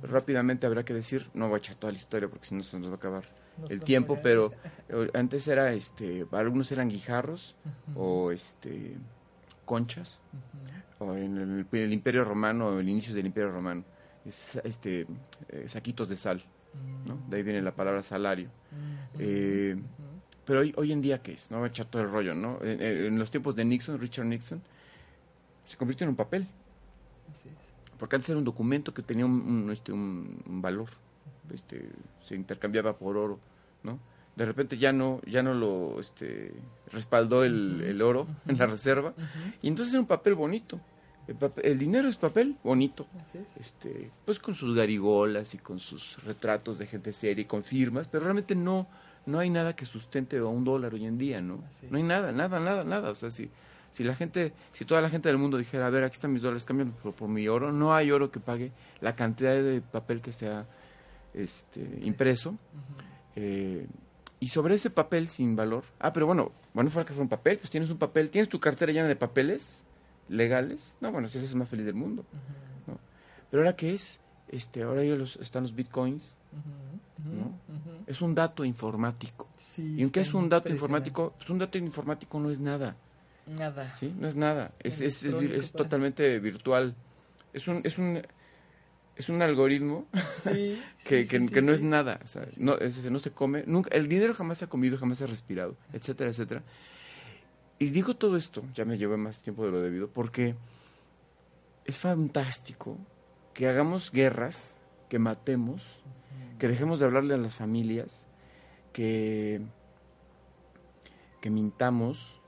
Rápidamente 0.00 0.66
habrá 0.66 0.84
que 0.84 0.94
decir, 0.94 1.28
no 1.34 1.48
voy 1.48 1.56
a 1.56 1.58
echar 1.58 1.74
toda 1.74 1.92
la 1.92 1.98
historia 1.98 2.28
porque 2.28 2.46
si 2.46 2.54
no 2.54 2.62
se 2.62 2.78
nos 2.78 2.88
va 2.88 2.92
a 2.92 2.96
acabar 2.96 3.24
Nos 3.58 3.70
el 3.72 3.80
tiempo, 3.80 4.20
pero 4.22 4.52
eh, 4.88 5.10
antes 5.14 5.48
era, 5.48 5.72
este, 5.72 6.24
algunos 6.30 6.70
eran 6.70 6.88
guijarros 6.88 7.56
o 7.96 8.30
este 8.30 8.96
conchas. 9.64 10.20
O 11.02 11.16
en 11.16 11.36
el, 11.38 11.66
el 11.80 11.92
Imperio 11.92 12.24
Romano, 12.24 12.78
el 12.78 12.88
inicio 12.88 13.14
del 13.14 13.26
Imperio 13.26 13.50
Romano, 13.50 13.84
es, 14.24 14.56
este, 14.64 15.06
eh, 15.48 15.64
saquitos 15.68 16.08
de 16.08 16.16
sal, 16.16 16.42
¿no? 17.06 17.18
De 17.28 17.36
ahí 17.38 17.42
viene 17.42 17.60
la 17.62 17.72
palabra 17.74 18.02
salario. 18.02 18.48
Ujú. 18.70 19.18
Eh, 19.20 19.76
pero 20.44 20.60
hoy, 20.60 20.72
hoy 20.76 20.92
en 20.92 21.02
día, 21.02 21.22
¿qué 21.22 21.32
es? 21.32 21.50
No 21.50 21.64
echar 21.66 21.86
todo 21.86 22.02
el 22.02 22.10
rollo, 22.10 22.34
¿no? 22.34 22.58
En, 22.62 22.80
en- 22.82 23.04
en 23.06 23.18
los 23.18 23.30
tiempos 23.30 23.54
de 23.56 23.64
Nixon, 23.64 23.98
Richard 24.00 24.26
Nixon, 24.26 24.60
se 25.64 25.76
convirtió 25.76 26.04
en 26.04 26.10
un 26.10 26.16
papel. 26.16 26.46
Así 27.32 27.48
es. 27.48 27.54
Porque 27.98 28.16
antes 28.16 28.28
era 28.30 28.38
un 28.38 28.44
documento 28.44 28.92
que 28.92 29.02
tenía 29.02 29.24
un, 29.26 29.32
un, 29.40 29.70
este, 29.70 29.92
un- 29.92 30.42
un 30.46 30.60
valor. 30.62 30.88
Este, 31.52 31.88
se 32.24 32.34
intercambiaba 32.34 32.96
por 32.96 33.16
oro, 33.16 33.38
¿no? 33.82 33.98
De 34.34 34.46
repente 34.46 34.78
ya 34.78 34.92
no, 34.92 35.20
ya 35.26 35.42
no 35.42 35.52
lo 35.54 36.00
este, 36.00 36.52
respaldó 36.90 37.44
el, 37.44 37.82
el 37.82 38.00
oro 38.00 38.26
en 38.48 38.56
la 38.58 38.66
reserva. 38.66 39.12
Y 39.60 39.68
entonces 39.68 39.92
era 39.92 40.00
un 40.00 40.06
papel 40.06 40.34
bonito. 40.34 40.80
El, 41.28 41.36
papel- 41.38 41.64
el 41.64 41.78
dinero 41.78 42.08
es 42.08 42.16
papel 42.16 42.56
bonito. 42.64 43.06
Es. 43.34 43.56
Este, 43.56 44.10
pues 44.24 44.38
con 44.38 44.54
sus 44.54 44.74
garigolas 44.76 45.54
y 45.54 45.58
con 45.58 45.78
sus 45.78 46.22
retratos 46.24 46.78
de 46.78 46.86
gente 46.86 47.12
seria 47.12 47.42
y 47.42 47.46
con 47.46 47.62
firmas, 47.62 48.08
pero 48.08 48.24
realmente 48.24 48.54
no, 48.54 48.88
no 49.26 49.38
hay 49.38 49.48
nada 49.50 49.76
que 49.76 49.86
sustente 49.86 50.38
a 50.38 50.44
un 50.44 50.64
dólar 50.64 50.94
hoy 50.94 51.04
en 51.06 51.18
día, 51.18 51.40
¿no? 51.40 51.62
No 51.90 51.96
hay 51.96 52.02
nada, 52.02 52.32
nada, 52.32 52.58
nada, 52.58 52.82
nada. 52.84 53.10
O 53.10 53.14
sea, 53.14 53.30
si, 53.30 53.50
si 53.92 54.02
la 54.04 54.16
gente, 54.16 54.52
si 54.72 54.84
toda 54.84 55.00
la 55.00 55.10
gente 55.10 55.28
del 55.28 55.38
mundo 55.38 55.58
dijera, 55.58 55.86
a 55.86 55.90
ver, 55.90 56.02
aquí 56.04 56.14
están 56.14 56.32
mis 56.32 56.42
dólares, 56.42 56.64
cámbialos 56.64 56.94
por, 56.96 57.14
por 57.14 57.28
mi 57.28 57.46
oro, 57.46 57.70
no 57.70 57.94
hay 57.94 58.10
oro 58.10 58.30
que 58.30 58.40
pague 58.40 58.72
la 59.00 59.14
cantidad 59.14 59.52
de 59.54 59.80
papel 59.80 60.20
que 60.20 60.32
sea 60.32 60.66
este, 61.34 62.00
impreso. 62.02 62.56
Eh, 63.36 63.86
y 64.40 64.48
sobre 64.48 64.74
ese 64.74 64.90
papel 64.90 65.28
sin 65.28 65.54
valor, 65.54 65.84
ah, 66.00 66.12
pero 66.12 66.26
bueno, 66.26 66.50
bueno, 66.74 66.90
fuera 66.90 67.06
que 67.06 67.14
fue 67.14 67.22
un 67.22 67.28
papel, 67.28 67.58
pues 67.58 67.70
tienes 67.70 67.90
un 67.90 67.98
papel, 67.98 68.28
tienes 68.28 68.48
tu 68.48 68.58
cartera 68.58 68.90
llena 68.92 69.06
de 69.06 69.14
papeles 69.14 69.84
legales, 70.28 70.96
no, 71.00 71.12
bueno, 71.12 71.28
si 71.28 71.38
eres 71.38 71.52
el 71.52 71.58
más 71.58 71.68
feliz 71.68 71.86
del 71.86 71.94
mundo. 71.94 72.24
Pero 73.50 73.62
ahora 73.62 73.76
qué 73.76 73.94
es, 73.94 74.20
este, 74.48 74.82
ahora 74.82 75.04
ya 75.04 75.14
los, 75.14 75.36
están 75.36 75.64
los 75.64 75.74
bitcoins, 75.74 76.22
es 78.06 78.20
un 78.20 78.34
dato 78.34 78.64
informático. 78.64 79.48
Sí, 79.56 79.96
¿Y 79.98 80.02
en 80.02 80.10
qué 80.10 80.20
es 80.20 80.34
un 80.34 80.48
dato 80.48 80.70
informático? 80.70 81.34
Pues 81.36 81.50
un 81.50 81.58
dato 81.58 81.78
informático 81.78 82.40
no 82.40 82.50
es 82.50 82.60
nada, 82.60 82.96
Nada. 83.46 83.94
¿sí? 83.94 84.14
No 84.18 84.28
es 84.28 84.36
nada, 84.36 84.72
es, 84.78 85.00
es, 85.00 85.24
es, 85.24 85.72
totalmente 85.72 86.38
virtual. 86.38 86.94
Es 87.52 87.68
un, 87.68 87.80
es 87.84 87.98
un, 87.98 88.22
es 89.16 89.28
un 89.28 89.42
algoritmo 89.42 90.06
Sí, 90.42 90.80
que, 91.06 91.24
sí, 91.24 91.28
que, 91.28 91.48
que 91.48 91.62
no 91.62 91.72
es 91.72 91.82
nada, 91.82 92.20
o 92.22 92.26
sea, 92.26 92.46
no, 92.56 92.74
es 92.74 92.96
decir, 92.96 93.10
no 93.10 93.18
se 93.18 93.30
come, 93.32 93.64
nunca, 93.66 93.90
el 93.94 94.08
dinero 94.08 94.34
jamás 94.34 94.58
se 94.58 94.64
ha 94.64 94.68
comido, 94.68 94.96
jamás 94.96 95.18
se 95.18 95.24
ha 95.24 95.26
respirado, 95.26 95.76
etcétera, 95.92 96.30
etcétera. 96.30 96.62
Y 97.82 97.90
digo 97.90 98.14
todo 98.14 98.36
esto, 98.36 98.62
ya 98.74 98.84
me 98.84 98.96
llevé 98.96 99.16
más 99.16 99.42
tiempo 99.42 99.64
de 99.64 99.72
lo 99.72 99.80
debido, 99.80 100.08
porque 100.08 100.54
es 101.84 101.98
fantástico 101.98 102.96
que 103.54 103.66
hagamos 103.66 104.12
guerras, 104.12 104.76
que 105.08 105.18
matemos, 105.18 106.04
que 106.60 106.68
dejemos 106.68 107.00
de 107.00 107.06
hablarle 107.06 107.34
a 107.34 107.38
las 107.38 107.56
familias, 107.56 108.28
que, 108.92 109.62
que 111.40 111.50
mintamos 111.50 112.40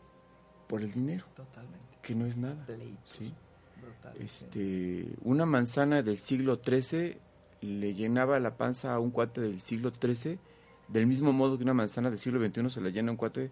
por 0.69 0.83
el 0.83 0.93
dinero, 0.93 1.25
Totalmente. 1.35 1.99
que 2.01 2.15
no 2.15 2.27
es 2.27 2.37
nada. 2.37 2.65
Pleitos 2.65 3.01
¿sí? 3.05 3.35
brutales, 3.83 4.31
sí. 4.31 4.45
Este, 4.45 5.17
una 5.23 5.47
manzana 5.47 6.03
del 6.03 6.19
siglo 6.19 6.61
XIII 6.65 7.19
le 7.61 7.95
llenaba 7.95 8.39
la 8.39 8.57
panza 8.57 8.95
a 8.95 9.01
un 9.01 9.11
cuate 9.11 9.41
del 9.41 9.61
siglo 9.61 9.91
XIII, 9.91 10.39
del 10.87 11.09
mismo 11.09 11.33
modo 11.33 11.59
que 11.59 11.65
una 11.65 11.75
manzana 11.75 12.09
del 12.09 12.21
siglo 12.21 12.39
XXI 12.39 12.71
se 12.71 12.81
la 12.81 12.91
llena 12.91 13.09
a 13.09 13.11
un 13.11 13.17
cuate 13.17 13.51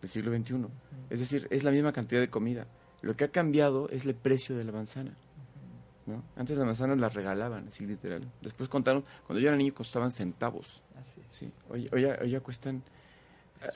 del 0.00 0.10
siglo 0.10 0.34
XXI. 0.34 0.66
Es 1.10 1.20
decir, 1.20 1.46
es 1.50 1.64
la 1.64 1.70
misma 1.70 1.92
cantidad 1.92 2.20
de 2.20 2.28
comida. 2.28 2.66
Lo 3.02 3.16
que 3.16 3.24
ha 3.24 3.28
cambiado 3.28 3.88
es 3.90 4.04
el 4.04 4.14
precio 4.14 4.56
de 4.56 4.64
la 4.64 4.72
manzana. 4.72 5.14
¿no? 6.06 6.22
Antes 6.36 6.56
las 6.56 6.66
manzanas 6.66 6.98
las 6.98 7.14
regalaban, 7.14 7.68
así 7.68 7.86
literal. 7.86 8.30
Después 8.40 8.68
contaron, 8.68 9.04
cuando 9.26 9.40
yo 9.40 9.48
era 9.48 9.56
niño 9.56 9.74
costaban 9.74 10.10
centavos. 10.10 10.82
Así 10.98 11.20
es. 11.20 11.36
¿sí? 11.36 11.52
Hoy, 11.68 11.88
hoy 11.92 12.02
ya, 12.02 12.18
hoy 12.20 12.30
ya 12.30 12.40
cuestan 12.40 12.82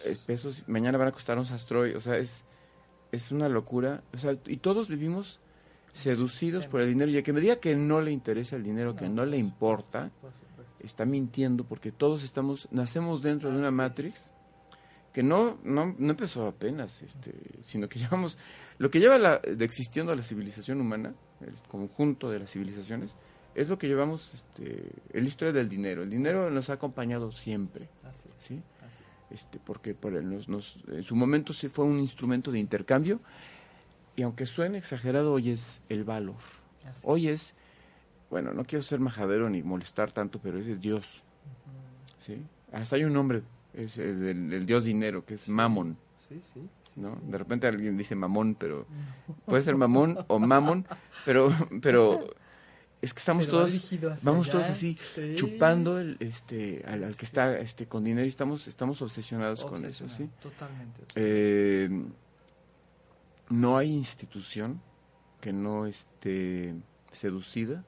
eh, 0.04 0.16
pesos, 0.26 0.64
mañana 0.66 0.98
van 0.98 1.08
a 1.08 1.12
costar 1.12 1.38
un 1.38 1.46
sastroy. 1.46 1.94
O 1.94 2.00
sea, 2.00 2.16
es, 2.16 2.44
es 3.12 3.30
una 3.32 3.48
locura. 3.48 4.02
O 4.12 4.18
sea, 4.18 4.36
y 4.46 4.56
todos 4.58 4.88
vivimos 4.88 5.40
seducidos 5.92 6.66
por 6.66 6.80
el 6.80 6.88
dinero. 6.88 7.10
Y 7.10 7.16
el 7.16 7.22
que 7.22 7.32
me 7.32 7.40
diga 7.40 7.56
que 7.56 7.76
no 7.76 8.00
le 8.02 8.10
interesa 8.10 8.56
el 8.56 8.62
dinero, 8.62 8.96
que 8.96 9.08
no 9.08 9.24
le 9.24 9.38
importa, 9.38 10.10
está 10.80 11.06
mintiendo 11.06 11.64
porque 11.64 11.92
todos 11.92 12.22
estamos, 12.22 12.68
nacemos 12.70 13.22
dentro 13.22 13.50
de 13.50 13.56
una 13.56 13.70
matrix 13.70 14.33
que 15.14 15.22
no, 15.22 15.56
no, 15.64 15.94
no 15.98 16.10
empezó 16.10 16.46
apenas, 16.46 17.00
este, 17.00 17.32
sino 17.62 17.88
que 17.88 17.98
llevamos, 18.00 18.36
lo 18.78 18.90
que 18.90 19.00
lleva 19.00 19.16
la, 19.16 19.38
de 19.38 19.64
existiendo 19.64 20.14
la 20.14 20.22
civilización 20.22 20.80
humana, 20.80 21.14
el 21.40 21.54
conjunto 21.68 22.30
de 22.30 22.40
las 22.40 22.50
civilizaciones, 22.50 23.14
es 23.54 23.68
lo 23.68 23.78
que 23.78 23.86
llevamos, 23.86 24.34
este, 24.34 24.90
la 25.12 25.20
historia 25.20 25.52
del 25.52 25.68
dinero. 25.68 26.02
El 26.02 26.10
dinero 26.10 26.50
nos 26.50 26.68
ha 26.68 26.74
acompañado 26.74 27.30
siempre, 27.32 27.88
Así 28.02 28.28
es, 28.28 28.44
¿sí? 28.44 28.62
así 28.86 29.02
es. 29.30 29.42
Este, 29.42 29.58
porque 29.64 29.94
por 29.94 30.14
el- 30.16 30.28
nos, 30.28 30.48
nos- 30.48 30.76
en 30.88 31.04
su 31.04 31.14
momento 31.16 31.52
sí 31.52 31.68
fue 31.68 31.84
un 31.84 31.98
instrumento 32.00 32.50
de 32.50 32.58
intercambio, 32.58 33.20
y 34.16 34.22
aunque 34.22 34.46
suene 34.46 34.78
exagerado, 34.78 35.32
hoy 35.32 35.50
es 35.50 35.80
el 35.88 36.02
valor. 36.04 36.36
Así. 36.84 37.02
Hoy 37.04 37.28
es, 37.28 37.54
bueno, 38.30 38.52
no 38.52 38.64
quiero 38.64 38.82
ser 38.82 38.98
majadero 39.00 39.48
ni 39.48 39.62
molestar 39.62 40.10
tanto, 40.12 40.40
pero 40.42 40.58
ese 40.58 40.72
es 40.72 40.80
Dios. 40.80 41.22
¿sí? 42.18 42.42
Hasta 42.72 42.96
hay 42.96 43.04
un 43.04 43.12
nombre, 43.12 43.42
es 43.74 43.98
el, 43.98 44.66
Dios 44.66 44.84
dinero, 44.84 45.24
que 45.24 45.34
es 45.34 45.48
Mamón. 45.48 45.96
Sí, 46.28 46.40
sí, 46.42 46.68
sí, 46.84 47.00
¿no? 47.00 47.16
De 47.16 47.36
repente 47.36 47.66
alguien 47.66 47.98
dice 47.98 48.14
mamón, 48.16 48.54
pero 48.54 48.86
puede 49.44 49.62
ser 49.62 49.76
mamón 49.76 50.18
o 50.28 50.38
mamón, 50.38 50.86
pero, 51.26 51.52
pero 51.82 52.34
es 53.02 53.12
que 53.12 53.18
estamos 53.18 53.44
Pero 53.44 53.58
todos, 53.58 53.90
vamos 54.22 54.46
allá. 54.48 54.52
todos 54.52 54.70
así, 54.70 54.94
Sí. 55.14 55.34
chupando 55.36 55.98
el, 56.00 56.16
este, 56.20 56.82
al, 56.86 57.04
al 57.04 57.14
que 57.16 57.26
está 57.26 57.58
este, 57.58 57.86
con 57.86 58.04
dinero 58.04 58.24
y 58.24 58.30
estamos, 58.30 58.66
estamos 58.68 59.02
obsesionados 59.02 59.62
con 59.66 59.84
eso, 59.84 60.08
¿sí? 60.08 60.30
Totalmente. 60.40 61.02
Eh, 61.14 61.90
no 63.50 63.76
hay 63.76 63.90
institución 63.90 64.80
que 65.42 65.52
no 65.52 65.84
esté 65.84 66.74
seducida 67.12 67.84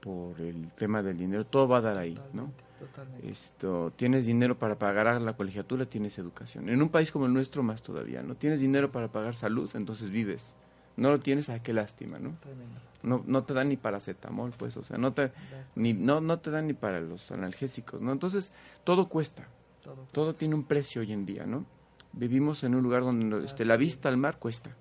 por 0.00 0.40
el 0.40 0.70
tema 0.72 1.02
del 1.02 1.18
dinero. 1.18 1.44
Todo 1.44 1.68
va 1.68 1.78
a 1.78 1.80
dar 1.80 1.98
ahí, 1.98 2.18
¿no? 2.32 2.50
Totalmente. 2.78 3.30
Esto, 3.30 3.92
tienes 3.96 4.26
dinero 4.26 4.58
para 4.58 4.78
pagar 4.78 5.20
la 5.20 5.36
colegiatura, 5.36 5.86
tienes 5.86 6.18
educación. 6.18 6.68
En 6.68 6.82
un 6.82 6.90
país 6.90 7.10
como 7.10 7.26
el 7.26 7.32
nuestro, 7.32 7.62
más 7.62 7.82
todavía, 7.82 8.22
¿no? 8.22 8.34
Tienes 8.34 8.60
dinero 8.60 8.92
para 8.92 9.08
pagar 9.08 9.34
salud, 9.34 9.70
entonces 9.74 10.10
vives. 10.10 10.54
No 10.96 11.10
lo 11.10 11.20
tienes, 11.20 11.48
ah, 11.48 11.62
qué 11.62 11.72
lástima, 11.72 12.18
¿no? 12.18 12.36
Tremendo. 12.40 12.80
No, 13.02 13.22
no 13.26 13.44
te 13.44 13.54
dan 13.54 13.68
ni 13.68 13.76
paracetamol, 13.76 14.52
pues, 14.52 14.76
o 14.76 14.82
sea, 14.82 14.98
no 14.98 15.12
te, 15.12 15.30
ni, 15.74 15.92
no, 15.92 16.20
no 16.20 16.38
te 16.38 16.50
dan 16.50 16.66
ni 16.66 16.72
para 16.72 17.00
los 17.00 17.30
analgésicos, 17.30 18.00
¿no? 18.00 18.12
Entonces, 18.12 18.52
todo 18.84 19.08
cuesta. 19.08 19.48
todo. 19.82 20.06
Todo 20.12 20.34
tiene 20.34 20.54
un 20.54 20.64
precio 20.64 21.02
hoy 21.02 21.12
en 21.12 21.24
día, 21.24 21.46
¿no? 21.46 21.64
Vivimos 22.12 22.64
en 22.64 22.74
un 22.74 22.82
lugar 22.82 23.02
donde 23.02 23.44
este, 23.44 23.64
la 23.64 23.76
vista 23.76 24.08
al 24.08 24.16
mar 24.16 24.38
cuesta, 24.38 24.74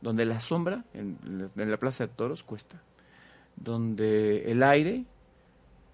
donde 0.00 0.24
la 0.24 0.40
sombra 0.40 0.84
en 0.92 1.18
la 1.56 1.76
Plaza 1.78 2.06
de 2.06 2.12
Toros 2.12 2.42
cuesta, 2.42 2.82
donde 3.60 4.50
el 4.50 4.62
aire, 4.62 5.04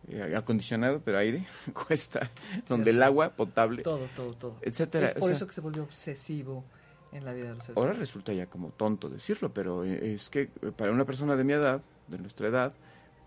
eh, 0.08 0.34
acondicionado, 0.36 1.00
pero 1.04 1.18
aire, 1.18 1.46
cuesta, 1.72 2.30
donde 2.68 2.90
el 2.90 3.02
agua 3.02 3.30
potable, 3.30 3.82
Todo, 3.82 4.06
todo, 4.14 4.34
todo. 4.34 4.56
etcétera. 4.62 5.06
Es 5.06 5.16
O 5.16 5.20
por 5.20 5.28
sea, 5.28 5.36
eso 5.36 5.46
que 5.46 5.52
se 5.52 5.60
volvió 5.60 5.82
obsesivo 5.82 6.64
en 7.12 7.24
la 7.24 7.32
vida 7.32 7.48
de 7.48 7.54
los 7.54 7.64
seres 7.64 7.76
ahora 7.76 7.90
humanos. 7.90 7.98
resulta 8.08 8.32
ya 8.32 8.46
como 8.46 8.70
tonto 8.70 9.08
decirlo, 9.08 9.52
pero 9.52 9.84
eh, 9.84 10.14
es 10.14 10.30
que 10.30 10.42
eh, 10.42 10.72
para 10.76 10.92
una 10.92 11.04
persona 11.04 11.36
de 11.36 11.44
mi 11.44 11.52
edad, 11.52 11.80
de 12.08 12.18
nuestra 12.18 12.48
edad, 12.48 12.72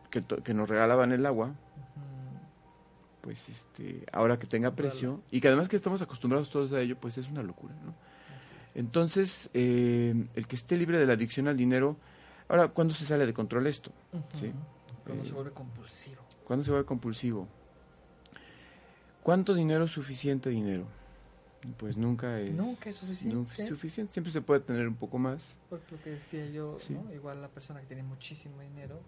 que, 0.10 0.24
que 0.44 0.54
nos 0.54 0.70
regalaban 0.70 1.12
el 1.12 1.26
agua, 1.26 1.54
pues 3.22 3.50
este, 3.50 4.06
ahora 4.14 4.38
que 4.38 4.48
tenga 4.48 4.72
precio, 4.76 5.22
y 5.32 5.42
que 5.42 5.50
además 5.50 5.68
que 5.68 5.76
estamos 5.76 6.02
acostumbrados 6.02 6.50
todos 6.50 6.72
a 6.72 6.80
ello, 6.80 6.96
pues 6.98 7.18
es 7.18 7.30
una 7.30 7.44
locura, 7.44 7.74
¿no? 7.86 7.94
Entonces, 8.76 9.50
eh, 9.54 10.14
el 10.36 10.48
que 10.48 10.56
esté 10.56 10.78
libre 10.78 11.00
de 11.00 11.06
la 11.08 11.14
adicción 11.14 11.48
al 11.48 11.58
dinero, 11.58 11.98
ahora, 12.50 12.68
¿cuándo 12.70 12.94
se 12.94 13.06
sale 13.06 13.26
de 13.26 13.34
control 13.34 13.68
esto? 13.68 13.92
¿Sí? 14.34 14.52
Cuando 15.06 15.24
Eh, 15.24 15.28
se 15.28 15.34
vuelve 15.34 15.52
compulsivo. 15.52 16.22
¿Cuándo 16.46 16.64
se 16.64 16.72
vuelve 16.72 16.86
compulsivo? 16.86 17.48
¿Cuánto 19.24 19.54
dinero 19.54 19.86
es 19.86 19.92
suficiente 19.92 20.50
dinero? 20.50 20.86
Pues 21.78 21.98
nunca 21.98 22.40
es 22.40 22.52
Nunca 22.54 22.90
es 22.90 22.96
suficiente. 22.98 23.68
suficiente, 23.68 24.14
siempre 24.14 24.32
se 24.32 24.42
puede 24.42 24.62
tener 24.62 24.88
un 24.88 24.96
poco 24.96 25.18
más. 25.18 25.58
Porque 25.70 25.96
lo 25.96 26.02
que 26.02 26.12
decía 26.12 26.46
yo, 26.46 26.78
Sí. 26.80 26.94
¿no? 26.94 27.14
igual 27.14 27.42
la 27.42 27.50
persona 27.50 27.82
que 27.82 27.88
tiene 27.88 28.04
muchísimo 28.04 28.62
dinero 28.62 29.02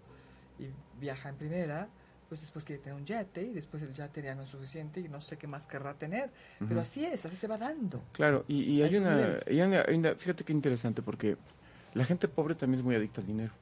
y 0.58 0.66
viaja 1.00 1.30
en 1.30 1.36
primera, 1.36 1.88
pues 2.28 2.42
después 2.42 2.64
quiere 2.64 2.82
tener 2.82 2.98
un 2.98 3.06
yate 3.06 3.42
y 3.42 3.54
después 3.54 3.82
el 3.82 3.94
yate 3.94 4.22
ya 4.22 4.34
no 4.34 4.42
es 4.42 4.50
suficiente 4.50 5.00
y 5.00 5.08
no 5.08 5.20
sé 5.20 5.38
qué 5.38 5.46
más 5.46 5.66
querrá 5.66 5.94
tener. 5.94 6.30
Pero 6.68 6.80
así 6.80 7.04
es, 7.04 7.24
así 7.24 7.34
se 7.36 7.46
va 7.48 7.56
dando. 7.56 8.02
Claro, 8.12 8.44
y, 8.46 8.82
una, 8.82 9.14
hay 9.48 9.60
una- 9.62 9.80
hay 9.88 9.96
una- 9.96 10.14
fíjate 10.16 10.44
qué 10.44 10.52
interesante, 10.52 11.00
porque 11.02 11.36
la 11.94 12.04
gente 12.04 12.28
pobre 12.28 12.54
también 12.54 12.80
es 12.80 12.84
muy 12.84 12.94
adicta 12.94 13.20
al 13.20 13.26
dinero. 13.26 13.52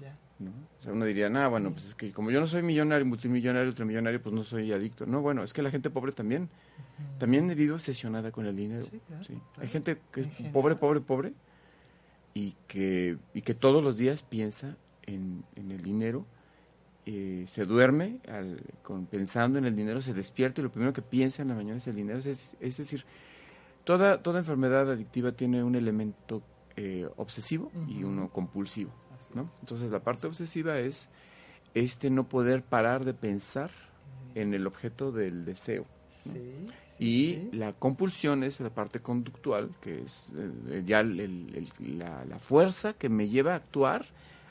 Ya. 0.00 0.16
¿no? 0.40 0.50
O 0.80 0.82
sea, 0.82 0.92
uno 0.92 1.04
diría, 1.04 1.28
nah, 1.30 1.48
bueno, 1.48 1.70
pues 1.70 1.84
es 1.86 1.94
que 1.94 2.10
como 2.12 2.30
yo 2.30 2.40
no 2.40 2.46
soy 2.46 2.62
millonario, 2.62 3.06
multimillonario, 3.06 3.68
ultramillonario, 3.68 4.20
pues 4.20 4.34
no 4.34 4.42
soy 4.42 4.72
adicto. 4.72 5.06
No, 5.06 5.22
bueno, 5.22 5.42
es 5.44 5.52
que 5.52 5.62
la 5.62 5.70
gente 5.70 5.90
pobre 5.90 6.12
también, 6.12 6.48
también 7.18 7.46
vive 7.54 7.72
obsesionada 7.72 8.32
con 8.32 8.44
el 8.46 8.56
dinero. 8.56 8.82
Sí, 8.82 9.00
claro, 9.06 9.24
¿sí? 9.24 9.32
claro. 9.34 9.62
Hay 9.62 9.68
gente 9.68 9.98
que 10.12 10.22
es 10.22 10.28
pobre, 10.52 10.74
pobre, 10.76 11.00
pobre, 11.00 11.32
y 12.34 12.56
que, 12.66 13.16
y 13.32 13.42
que 13.42 13.54
todos 13.54 13.84
los 13.84 13.96
días 13.96 14.24
piensa 14.24 14.76
en, 15.06 15.44
en 15.54 15.70
el 15.70 15.80
dinero, 15.82 16.26
eh, 17.06 17.44
se 17.46 17.64
duerme 17.64 18.18
al- 18.28 18.60
con, 18.82 19.06
pensando 19.06 19.58
en 19.58 19.66
el 19.66 19.76
dinero, 19.76 20.02
se 20.02 20.12
despierta 20.14 20.60
y 20.60 20.64
lo 20.64 20.70
primero 20.72 20.92
que 20.92 21.02
piensa 21.02 21.42
en 21.42 21.48
la 21.48 21.54
mañana 21.54 21.76
es 21.78 21.86
el 21.86 21.94
dinero. 21.94 22.18
Es, 22.18 22.56
es 22.58 22.76
decir, 22.76 23.04
toda, 23.84 24.20
toda 24.20 24.40
enfermedad 24.40 24.90
adictiva 24.90 25.30
tiene 25.30 25.62
un 25.62 25.76
elemento 25.76 26.42
eh, 26.76 27.08
obsesivo 27.16 27.70
y 27.88 28.02
uno 28.04 28.28
compulsivo. 28.30 28.90
Entonces 29.60 29.90
la 29.90 30.00
parte 30.00 30.26
obsesiva 30.26 30.78
es 30.78 31.08
este 31.74 32.08
no 32.10 32.28
poder 32.28 32.62
parar 32.62 33.04
de 33.04 33.14
pensar 33.14 33.70
en 34.34 34.54
el 34.54 34.66
objeto 34.66 35.10
del 35.12 35.44
deseo. 35.44 35.86
Sí, 36.10 36.30
sí, 36.90 37.04
Y 37.04 37.34
sí. 37.34 37.48
la 37.52 37.72
compulsión 37.72 38.44
es 38.44 38.60
la 38.60 38.70
parte 38.70 39.00
conductual, 39.00 39.70
que 39.80 40.02
es 40.02 40.30
eh, 40.68 40.82
ya 40.86 41.00
el- 41.00 41.20
el- 41.20 41.70
el- 41.80 41.98
la, 41.98 42.24
la 42.24 42.38
fuerza 42.38 42.92
que 42.94 43.08
me 43.08 43.28
lleva 43.28 43.52
a 43.52 43.56
actuar 43.56 44.06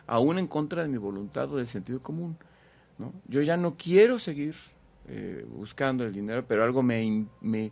aún 0.05 0.37
en 0.37 0.47
contra 0.47 0.81
de 0.83 0.89
mi 0.89 0.97
voluntad 0.97 1.51
o 1.51 1.57
del 1.57 1.67
sentido 1.67 2.01
común. 2.01 2.37
¿no? 2.97 3.13
Yo 3.27 3.41
ya 3.41 3.57
no 3.57 3.75
quiero 3.77 4.19
seguir 4.19 4.55
eh, 5.07 5.45
buscando 5.49 6.03
el 6.05 6.13
dinero, 6.13 6.45
pero 6.47 6.63
algo 6.63 6.83
me, 6.83 7.25
me, 7.41 7.71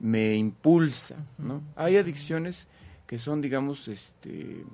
me 0.00 0.34
impulsa. 0.34 1.16
¿no? 1.38 1.62
Hay 1.76 1.96
adicciones 1.96 2.68
que 3.12 3.18
son, 3.18 3.42
digamos, 3.42 3.88
este, 3.88 4.64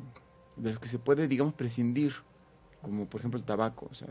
de 0.55 0.70
las 0.70 0.79
que 0.79 0.87
se 0.87 1.01
puede, 1.01 1.27
digamos, 1.27 1.55
prescindir, 1.55 2.12
como 2.81 3.05
por 3.07 3.20
ejemplo 3.20 3.37
el 3.40 3.44
tabaco. 3.44 3.88
O 3.90 3.94
sea, 3.94 4.07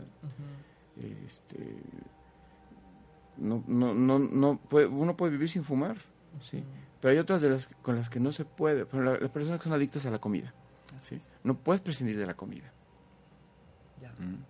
este 1.26 1.76
no 3.38 3.64
no 3.66 3.94
no 3.94 4.18
no 4.18 4.58
puede, 4.58 4.86
uno 4.86 5.16
puede 5.16 5.32
vivir 5.32 5.48
sin 5.48 5.64
fumar 5.64 5.96
sí 6.42 6.62
pero 7.00 7.12
hay 7.12 7.18
otras 7.18 7.40
de 7.40 7.48
las 7.48 7.68
con 7.80 7.96
las 7.96 8.10
que 8.10 8.20
no 8.20 8.32
se 8.32 8.44
puede 8.44 8.84
por 8.84 8.96
ejemplo, 9.00 9.12
la- 9.14 9.18
las 9.20 9.30
personas 9.30 9.60
que 9.60 9.64
son 9.64 9.72
adictas 9.72 10.04
a 10.04 10.10
la 10.10 10.18
comida 10.18 10.52
sí 11.00 11.18
no 11.44 11.56
puedes 11.56 11.80
prescindir 11.80 12.18
de 12.18 12.26
la 12.26 12.34
comida 12.34 12.70
Ya. 14.02 14.10
Mm. 14.18 14.44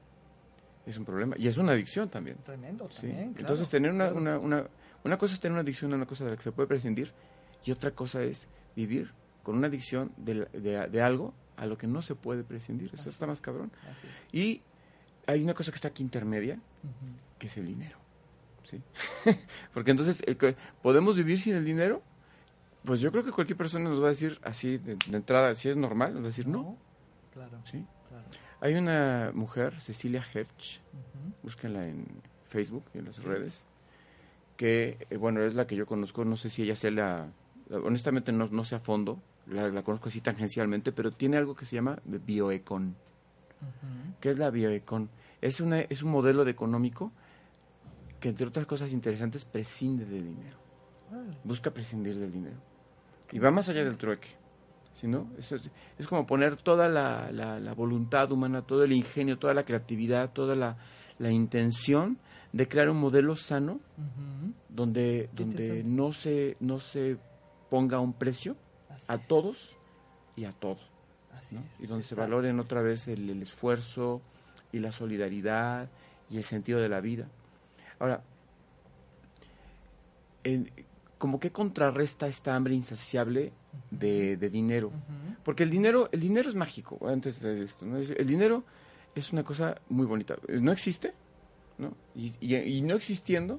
es 0.86 0.96
un 0.98 1.04
problema 1.04 1.36
y 1.38 1.46
es 1.48 1.56
una 1.58 1.72
adicción 1.72 2.08
también 2.08 2.38
Tremendo 2.38 2.88
sí 2.90 3.02
también. 3.06 3.28
claro, 3.34 3.40
entonces 3.40 3.68
tener 3.70 3.90
una, 3.92 4.06
claro. 4.10 4.18
una 4.20 4.38
una 4.38 4.66
una 5.04 5.18
cosa 5.18 5.34
es 5.34 5.40
tener 5.40 5.52
una 5.52 5.60
adicción 5.62 5.92
a 5.92 5.96
una 5.96 6.06
cosa 6.06 6.24
de 6.24 6.30
la 6.32 6.36
que 6.36 6.42
se 6.42 6.50
puede 6.52 6.66
prescindir 6.66 7.12
y 7.64 7.70
otra 7.70 7.90
cosa 7.92 8.22
es 8.22 8.48
vivir 8.74 9.12
con 9.48 9.56
una 9.56 9.68
adicción 9.68 10.12
de, 10.18 10.44
de, 10.52 10.88
de 10.88 11.00
algo 11.02 11.32
a 11.56 11.64
lo 11.64 11.78
que 11.78 11.87
no 11.87 12.02
se 12.02 12.14
puede 12.14 12.44
prescindir 12.44 12.90
eso 12.92 13.08
está 13.08 13.26
más 13.26 13.40
cabrón 13.40 13.72
es. 14.30 14.34
y 14.34 14.61
hay 15.26 15.42
una 15.42 15.54
cosa 15.54 15.70
que 15.72 15.76
está 15.76 15.88
aquí 15.88 16.02
intermedia 16.02 16.61
que 17.38 17.46
es 17.46 17.56
el 17.56 17.64
dinero. 17.64 17.96
¿sí? 18.64 18.82
Porque 19.72 19.90
entonces, 19.92 20.20
que- 20.38 20.54
¿podemos 20.82 21.16
vivir 21.16 21.40
sin 21.40 21.54
el 21.54 21.64
dinero? 21.64 22.02
Pues 22.84 23.00
yo 23.00 23.11
creo 23.11 23.24
que 23.24 23.32
cualquier 23.32 23.56
persona 23.56 23.88
nos 23.88 24.02
va 24.02 24.06
a 24.08 24.11
decir 24.11 24.38
así 24.42 24.76
de, 24.76 24.96
de 24.96 25.16
entrada, 25.16 25.54
si 25.54 25.70
es 25.70 25.76
normal, 25.78 26.12
nos 26.12 26.20
va 26.22 26.26
a 26.26 26.28
decir 26.28 26.46
no. 26.46 26.76
Claro, 27.32 27.58
¿sí? 27.64 27.87
claro. 28.11 28.24
Hay 28.61 28.74
una 28.74 29.30
mujer, 29.34 29.80
Cecilia 29.80 30.22
Herch, 30.34 30.82
Ujú. 30.92 31.32
búsquenla 31.44 31.87
en 31.88 32.06
Facebook 32.44 32.85
y 32.92 32.98
en 32.98 33.06
las 33.06 33.14
Sí. 33.14 33.23
redes, 33.27 33.64
que, 34.58 34.98
eh, 35.08 35.16
bueno, 35.16 35.42
es 35.42 35.54
la 35.54 35.66
que 35.66 35.75
yo 35.77 35.87
conozco, 35.87 36.25
no 36.27 36.37
sé 36.37 36.50
si 36.50 36.62
ella 36.64 36.77
sea 36.77 36.90
la, 36.90 37.29
la- 37.68 37.79
honestamente 37.79 38.33
no, 38.33 38.48
no 38.48 38.64
sé 38.64 38.75
a 38.75 38.81
fondo, 38.81 39.20
la, 39.51 39.69
la 39.69 39.83
conozco 39.83 40.09
así 40.09 40.21
tangencialmente, 40.21 40.92
pero 40.92 41.11
tiene 41.11 41.37
algo 41.37 41.55
que 41.55 41.65
se 41.65 41.77
llama 41.77 41.99
bioecon. 42.05 42.94
¿Qué 44.21 44.31
es 44.31 44.38
la 44.38 44.51
bioecon? 44.51 45.09
Es, 45.40 45.61
una, 45.61 45.81
es 45.81 46.03
un 46.03 46.11
modelo 46.11 46.44
de 46.44 46.51
económico 46.51 47.13
que, 48.21 48.29
entre 48.31 48.46
otras 48.46 48.67
cosas 48.67 48.92
interesantes, 48.92 49.44
prescinde 49.44 50.05
del 50.05 50.25
dinero. 50.27 50.57
Busca 51.44 51.71
prescindir 51.71 52.19
del 52.19 52.33
dinero. 52.33 52.57
Y 53.33 53.38
va 53.38 53.51
más 53.51 53.69
allá 53.69 53.85
del 53.85 53.96
trueque. 53.96 54.29
¿sí, 54.94 55.07
no? 55.07 55.31
Eso 55.38 55.55
es, 55.57 55.71
es 55.96 56.07
como 56.09 56.27
poner 56.27 56.57
toda 56.57 56.88
la, 56.88 57.31
la- 57.31 57.61
la 57.61 57.73
voluntad 57.75 58.33
humana, 58.33 58.63
todo 58.63 58.83
el 58.85 58.92
ingenio, 58.92 59.38
toda 59.38 59.55
la 59.55 59.65
creatividad, 59.65 60.33
toda 60.33 60.57
la, 60.57 60.77
la 61.19 61.31
intención 61.31 62.19
de 62.53 62.67
crear 62.67 62.90
un 62.90 62.96
modelo 62.96 63.37
sano 63.37 63.79
donde, 64.69 65.29
donde 65.33 65.85
no, 65.85 66.13
se, 66.13 66.57
no 66.61 66.81
se 66.81 67.17
ponga 67.71 68.01
un 68.01 68.13
precio 68.13 68.57
Así 68.99 69.13
a 69.13 69.15
es. 69.17 69.27
todos 69.29 69.77
y 70.37 70.44
a 70.44 70.53
todo. 70.53 70.79
Así 71.35 71.55
¿no? 71.57 71.61
es. 71.63 71.85
y 71.85 71.87
donde 71.87 72.05
se 72.05 72.15
valoren 72.15 72.59
otra 72.61 72.83
vez 72.83 73.07
el, 73.09 73.29
el 73.31 73.42
esfuerzo 73.42 74.21
y 74.73 74.79
la 74.81 74.92
solidaridad 74.92 75.88
y 76.31 76.37
el 76.38 76.44
sentido 76.44 76.81
de 76.81 76.88
la 76.88 77.01
vida. 77.01 77.29
Ahora, 77.99 78.23
en- 80.44 80.71
como 81.19 81.40
que 81.40 81.51
contrarresta 81.51 82.29
esta 82.29 82.55
hambre 82.55 82.75
insaciable 82.75 83.53
de, 83.90 84.37
de 84.37 84.51
dinero. 84.51 84.92
Porque 85.44 85.65
el 85.65 85.71
dinero, 85.71 86.09
el 86.13 86.21
dinero 86.21 86.49
es 86.49 86.55
mágico, 86.55 87.09
antes 87.09 87.40
de 87.40 87.65
esto, 87.65 87.85
¿no? 87.87 87.96
El 87.96 88.27
dinero 88.27 88.63
es 89.17 89.33
una 89.33 89.42
cosa 89.42 89.75
muy 89.88 90.07
bonita. 90.07 90.37
No 90.49 90.71
existe, 90.71 91.15
¿no? 91.79 91.92
Y, 92.15 92.35
y- 92.40 92.55
y 92.57 92.83
no 92.83 92.94
existiendo, 92.94 93.59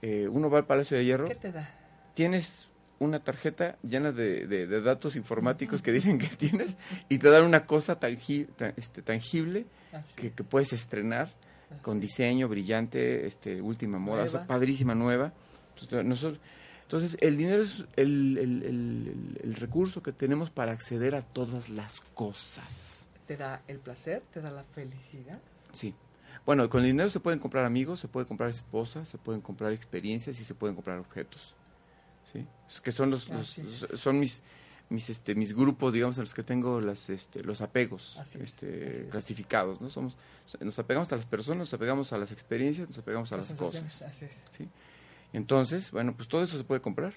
eh, 0.00 0.26
uno 0.28 0.50
va 0.50 0.58
al 0.58 0.66
Palacio 0.66 0.96
de 0.96 1.04
Hierro, 1.04 1.26
¿Qué 1.28 1.36
te 1.36 1.52
da? 1.52 1.70
tienes 2.14 2.68
una 3.02 3.20
tarjeta 3.20 3.76
llena 3.82 4.12
de, 4.12 4.46
de- 4.46 4.66
de 4.66 4.80
datos 4.80 5.16
informáticos 5.16 5.82
que 5.82 5.92
dicen 5.92 6.18
que 6.18 6.28
tienes 6.28 6.76
y 7.08 7.18
te 7.18 7.28
dan 7.30 7.44
una 7.44 7.66
cosa 7.66 7.98
tangi- 8.00 8.46
tan- 8.56 8.74
este, 8.76 9.02
tangible 9.02 9.66
que, 10.16 10.30
que 10.32 10.44
puedes 10.44 10.72
estrenar 10.72 11.30
con 11.82 12.00
diseño 12.00 12.48
brillante, 12.48 13.26
este, 13.26 13.60
última 13.62 13.98
moda, 13.98 14.24
o 14.24 14.28
sea, 14.28 14.40
Nueva. 14.40 14.46
padrísima, 14.46 14.94
nueva. 14.94 15.32
Entonces, 15.80 16.04
nosotros- 16.06 16.40
entonces, 16.82 17.16
el 17.20 17.36
dinero 17.38 17.62
es 17.62 17.84
el, 17.96 18.36
el- 18.38 18.62
el- 18.62 18.62
el- 18.64 19.40
el 19.42 19.54
recurso 19.54 20.02
que 20.02 20.12
tenemos 20.12 20.50
para 20.50 20.72
acceder 20.72 21.14
a 21.14 21.22
todas 21.22 21.68
las 21.70 22.00
cosas. 22.14 23.08
¿Te 23.26 23.36
da 23.36 23.62
el 23.68 23.78
placer? 23.78 24.22
¿Te 24.32 24.40
da 24.42 24.50
la 24.50 24.64
felicidad? 24.64 25.38
Sí. 25.72 25.94
Bueno, 26.44 26.68
con 26.68 26.80
el 26.82 26.88
dinero 26.88 27.08
se 27.08 27.20
pueden 27.20 27.38
comprar 27.38 27.64
amigos, 27.64 28.00
se 28.00 28.08
pueden 28.08 28.26
comprar 28.28 28.50
esposas, 28.50 29.08
se 29.08 29.16
pueden 29.16 29.40
comprar 29.40 29.72
experiencias 29.72 30.38
y 30.40 30.44
se 30.44 30.54
pueden 30.54 30.74
comprar 30.74 30.98
objetos. 30.98 31.54
¿Sí? 32.30 32.46
Que 32.82 32.92
son 32.92 33.10
los, 33.10 33.28
son 33.94 34.18
mis 34.18 34.42
mis 34.92 35.08
este 35.08 35.34
mis 35.34 35.54
grupos, 35.54 35.94
digamos, 35.94 36.18
en 36.18 36.24
los 36.24 36.34
que 36.34 36.42
tengo 36.42 36.80
las 36.80 37.08
este 37.08 37.42
los 37.42 37.62
apegos 37.62 38.20
es, 38.22 38.36
este 38.36 39.04
es. 39.04 39.10
clasificados, 39.10 39.80
¿no? 39.80 39.88
Somos 39.88 40.18
nos 40.60 40.78
apegamos 40.78 41.10
a 41.12 41.16
las 41.16 41.26
personas, 41.26 41.58
nos 41.60 41.74
apegamos 41.74 42.12
a 42.12 42.18
las 42.18 42.30
experiencias, 42.30 42.88
nos 42.88 42.98
apegamos 42.98 43.32
a 43.32 43.38
las, 43.38 43.50
cosas. 43.52 44.02
Así 44.02 44.26
es. 44.26 44.44
¿sí? 44.56 44.68
Entonces, 45.32 45.90
bueno, 45.90 46.14
pues 46.14 46.28
todo 46.28 46.44
eso 46.44 46.58
se 46.58 46.64
puede 46.64 46.82
comprar. 46.82 47.14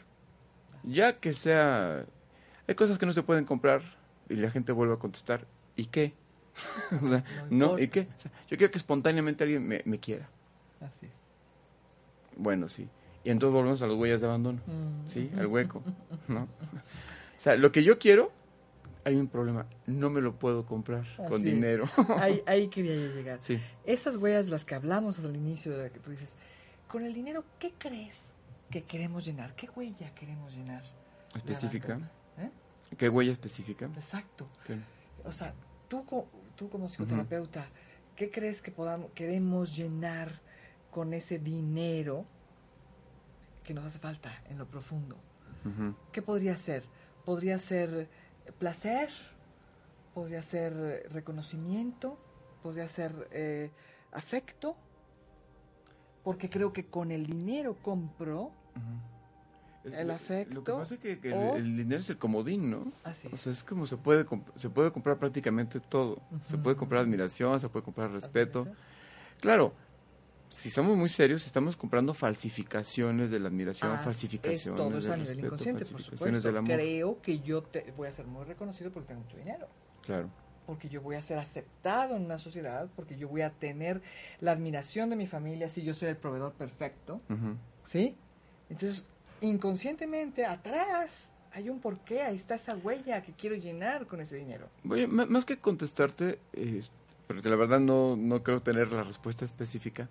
Ya 0.83 1.13
que 1.13 1.33
sea 1.33 2.05
hay 2.67 2.75
cosas 2.75 2.97
que 2.97 3.05
no 3.05 3.13
se 3.13 3.23
pueden 3.23 3.45
comprar 3.45 3.81
y 4.29 4.35
la 4.35 4.49
gente 4.49 4.71
vuelve 4.71 4.93
a 4.93 4.97
contestar, 4.97 5.45
¿y 5.75 5.85
qué? 5.85 6.13
o 7.03 7.07
sea, 7.07 7.23
No 7.49 7.73
¿no? 7.73 7.79
¿Y 7.79 7.89
qué? 7.89 8.07
O 8.17 8.21
sea, 8.21 8.31
yo 8.47 8.57
quiero 8.57 8.71
que 8.71 8.77
espontáneamente 8.77 9.43
alguien 9.43 9.67
me, 9.67 9.81
me 9.85 9.99
quiera. 9.99 10.29
Así 10.79 11.05
es. 11.05 11.25
Bueno, 12.37 12.69
sí. 12.69 12.89
Y 13.25 13.31
entonces 13.31 13.53
volvemos 13.53 13.81
a 13.81 13.87
las 13.87 13.97
huellas 13.97 14.21
de 14.21 14.27
abandono, 14.27 14.59
Mm. 14.67 15.09
¿sí? 15.09 15.29
Al 15.37 15.47
hueco, 15.47 15.81
¿no? 16.29 16.43
O 16.43 16.47
sea, 17.37 17.55
lo 17.57 17.71
que 17.73 17.83
yo 17.83 17.99
quiero, 17.99 18.31
hay 19.03 19.15
un 19.15 19.27
problema. 19.27 19.65
No 19.87 20.09
me 20.09 20.21
lo 20.21 20.33
puedo 20.35 20.65
comprar 20.65 21.03
con 21.27 21.41
Así 21.41 21.43
dinero. 21.43 21.85
Ahí, 22.19 22.41
ahí 22.47 22.67
quería 22.69 22.95
yo 22.95 23.13
llegar. 23.13 23.39
sí. 23.41 23.59
Esas 23.85 24.15
huellas 24.15 24.45
de 24.45 24.51
las 24.51 24.63
que 24.63 24.75
hablamos 24.75 25.19
al 25.19 25.35
inicio, 25.35 25.75
de 25.75 25.83
la 25.83 25.89
que 25.89 25.99
tú 25.99 26.11
dices, 26.11 26.35
con 26.87 27.03
el 27.03 27.13
dinero, 27.13 27.43
¿qué 27.59 27.73
crees 27.77 28.31
que 28.69 28.83
queremos 28.83 29.25
llenar? 29.25 29.55
¿Qué 29.55 29.69
huella 29.75 30.13
queremos 30.15 30.53
llenar? 30.55 30.83
Específica. 31.35 31.99
¿Eh? 32.37 32.49
¿Qué 32.97 33.09
huella 33.09 33.31
específica? 33.31 33.85
Exacto. 33.95 34.45
¿Qué? 34.65 34.77
O 35.23 35.31
sea, 35.31 35.53
tú, 35.87 36.03
tú 36.55 36.69
como 36.69 36.87
psicoterapeuta, 36.87 37.65
¿qué 38.15 38.29
crees 38.31 38.61
que 38.61 38.71
podamos, 38.71 39.11
queremos 39.13 39.75
llenar 39.75 40.29
con 40.91 41.13
ese 41.13 41.39
dinero 41.39 42.25
que 43.65 43.73
nos 43.73 43.83
hace 43.85 43.99
falta 43.99 44.31
en 44.49 44.57
lo 44.57 44.65
profundo? 44.67 45.17
Ujú. 45.65 45.93
¿Qué 46.13 46.21
podría 46.21 46.55
ser? 46.57 46.83
¿Podría 47.25 47.59
ser 47.59 48.07
placer? 48.59 49.09
¿Podría 50.13 50.41
ser 50.43 51.07
reconocimiento? 51.11 52.17
¿Podría 52.63 52.87
ser 52.87 53.27
eh, 53.31 53.71
afecto? 54.13 54.77
Porque 56.23 56.49
creo 56.49 56.71
que 56.71 56.85
con 56.85 57.11
el 57.11 57.25
dinero 57.27 57.75
compro. 57.81 58.51
Es 59.83 59.93
El 59.93 60.07
lo- 60.07 60.13
afecto 60.15 60.53
Lo 60.55 60.63
que 60.63 60.71
pasa 60.71 60.93
es 60.95 60.99
que, 60.99 61.19
que 61.19 61.27
el- 61.29 61.33
o- 61.35 61.55
el, 61.55 61.77
dinero 61.77 61.99
es 61.99 62.09
el 62.09 62.17
comodín, 62.17 62.71
¿no? 62.71 62.91
Así 63.03 63.27
O 63.27 63.35
es. 63.35 63.41
sea, 63.41 63.51
es 63.53 63.63
como 63.63 63.85
se 63.85 63.97
puede, 63.97 64.25
se 64.55 64.69
puede 64.71 64.91
comprar 64.91 65.17
prácticamente 65.19 65.79
todo. 65.79 66.19
Se 66.41 66.57
puede 66.57 66.75
comprar 66.75 67.01
admiración, 67.01 67.59
se 67.59 67.69
puede 67.69 67.83
comprar 67.83 68.11
respeto. 68.11 68.67
Claro, 69.41 69.73
si 70.55 70.69
somos 70.69 70.97
muy 70.97 71.09
serios, 71.09 71.45
estamos 71.45 71.75
comprando 71.75 72.13
falsificaciones 72.13 73.29
de 73.29 73.39
la 73.39 73.49
admiración, 73.49 73.91
Ah, 73.91 73.97
falsificaciones 73.97 74.65
es 74.65 74.73
todo 74.73 74.97
eso 74.97 75.11
a 75.11 75.17
nivel 75.17 75.27
respeto, 75.27 75.47
inconsciente, 75.47 75.85
por 75.85 76.01
supuesto. 76.01 76.63
Creo 76.63 77.21
que 77.21 77.39
yo 77.39 77.61
te, 77.61 77.93
voy 77.97 78.07
a 78.07 78.11
ser 78.11 78.25
muy 78.25 78.45
reconocido 78.45 78.89
porque 78.89 79.09
tengo 79.09 79.21
mucho 79.21 79.37
dinero. 79.37 79.67
Claro. 80.03 80.29
Porque 80.65 80.87
yo 80.87 81.01
voy 81.01 81.17
a 81.17 81.21
ser 81.21 81.39
aceptado 81.39 82.15
en 82.15 82.23
una 82.23 82.39
sociedad, 82.39 82.89
porque 82.95 83.17
yo 83.17 83.27
voy 83.27 83.41
a 83.41 83.49
tener 83.51 84.01
la 84.39 84.53
admiración 84.53 85.09
de 85.09 85.17
mi 85.17 85.27
familia 85.27 85.67
si 85.67 85.83
yo 85.83 85.93
soy 85.93 86.09
el 86.09 86.17
proveedor 86.17 86.53
perfecto. 86.53 87.21
¿Sí? 87.83 88.15
Entonces, 88.69 89.03
inconscientemente, 89.41 90.45
atrás 90.45 91.33
hay 91.51 91.69
un 91.69 91.79
porqué, 91.79 92.21
ahí 92.21 92.37
está 92.37 92.55
esa 92.55 92.75
huella 92.77 93.21
que 93.21 93.33
quiero 93.33 93.57
llenar 93.57 94.07
con 94.07 94.21
ese 94.21 94.37
dinero. 94.37 94.69
Más 94.83 95.43
que 95.43 95.57
contestarte, 95.57 96.39
eh, 96.53 96.81
porque 97.27 97.49
la 97.49 97.57
verdad 97.57 97.81
no, 97.81 98.15
no 98.15 98.41
creo 98.41 98.61
tener 98.61 98.91
la 98.91 99.03
respuesta 99.03 99.43
específica, 99.43 100.09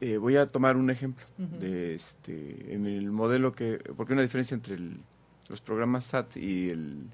eh, 0.00 0.16
voy 0.18 0.36
a 0.36 0.46
tomar 0.46 0.76
un 0.76 0.90
ejemplo 0.90 1.24
de 1.38 1.94
este, 1.94 2.74
en 2.74 2.86
el 2.86 3.10
modelo 3.10 3.52
que, 3.52 3.78
porque 3.96 4.12
hay 4.12 4.16
una 4.16 4.22
diferencia 4.22 4.54
entre 4.54 4.74
el- 4.74 5.00
los 5.48 5.60
programas 5.60 6.04
SAT 6.06 6.38
y 6.38 6.70
el, 6.70 7.06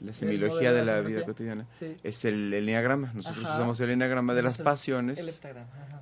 la 0.00 0.08
El 0.08 0.14
semiología 0.14 0.70
modelo 0.70 0.74
de 0.74 0.84
la 0.84 1.00
vida 1.02 1.24
cotidiana. 1.24 1.66
Sí. 1.70 1.96
Es 2.02 2.24
el, 2.24 2.52
el 2.52 2.64
enneagrama. 2.64 3.12
Nosotros 3.14 3.44
Ajá. 3.44 3.54
usamos 3.58 3.80
el 3.80 3.90
enneagrama 3.90 4.34
de 4.34 4.42
las 4.42 4.58
el- 4.58 4.64
pasiones 4.64 5.20
El 5.20 5.32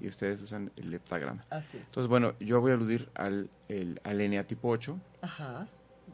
y 0.01 0.09
ustedes 0.09 0.41
usan 0.41 0.73
el 0.77 0.95
heptagrama. 0.95 1.45
Así 1.51 1.77
es. 1.77 1.83
Entonces, 1.85 2.09
bueno, 2.09 2.33
yo 2.41 2.63
voy 2.63 2.71
a 2.71 2.75
aludir 2.75 3.11
al, 3.15 3.51
el, 3.69 4.01
al 4.03 4.19
eneatipo 4.23 4.71
8. 4.71 4.99
Ajá. 5.21 5.67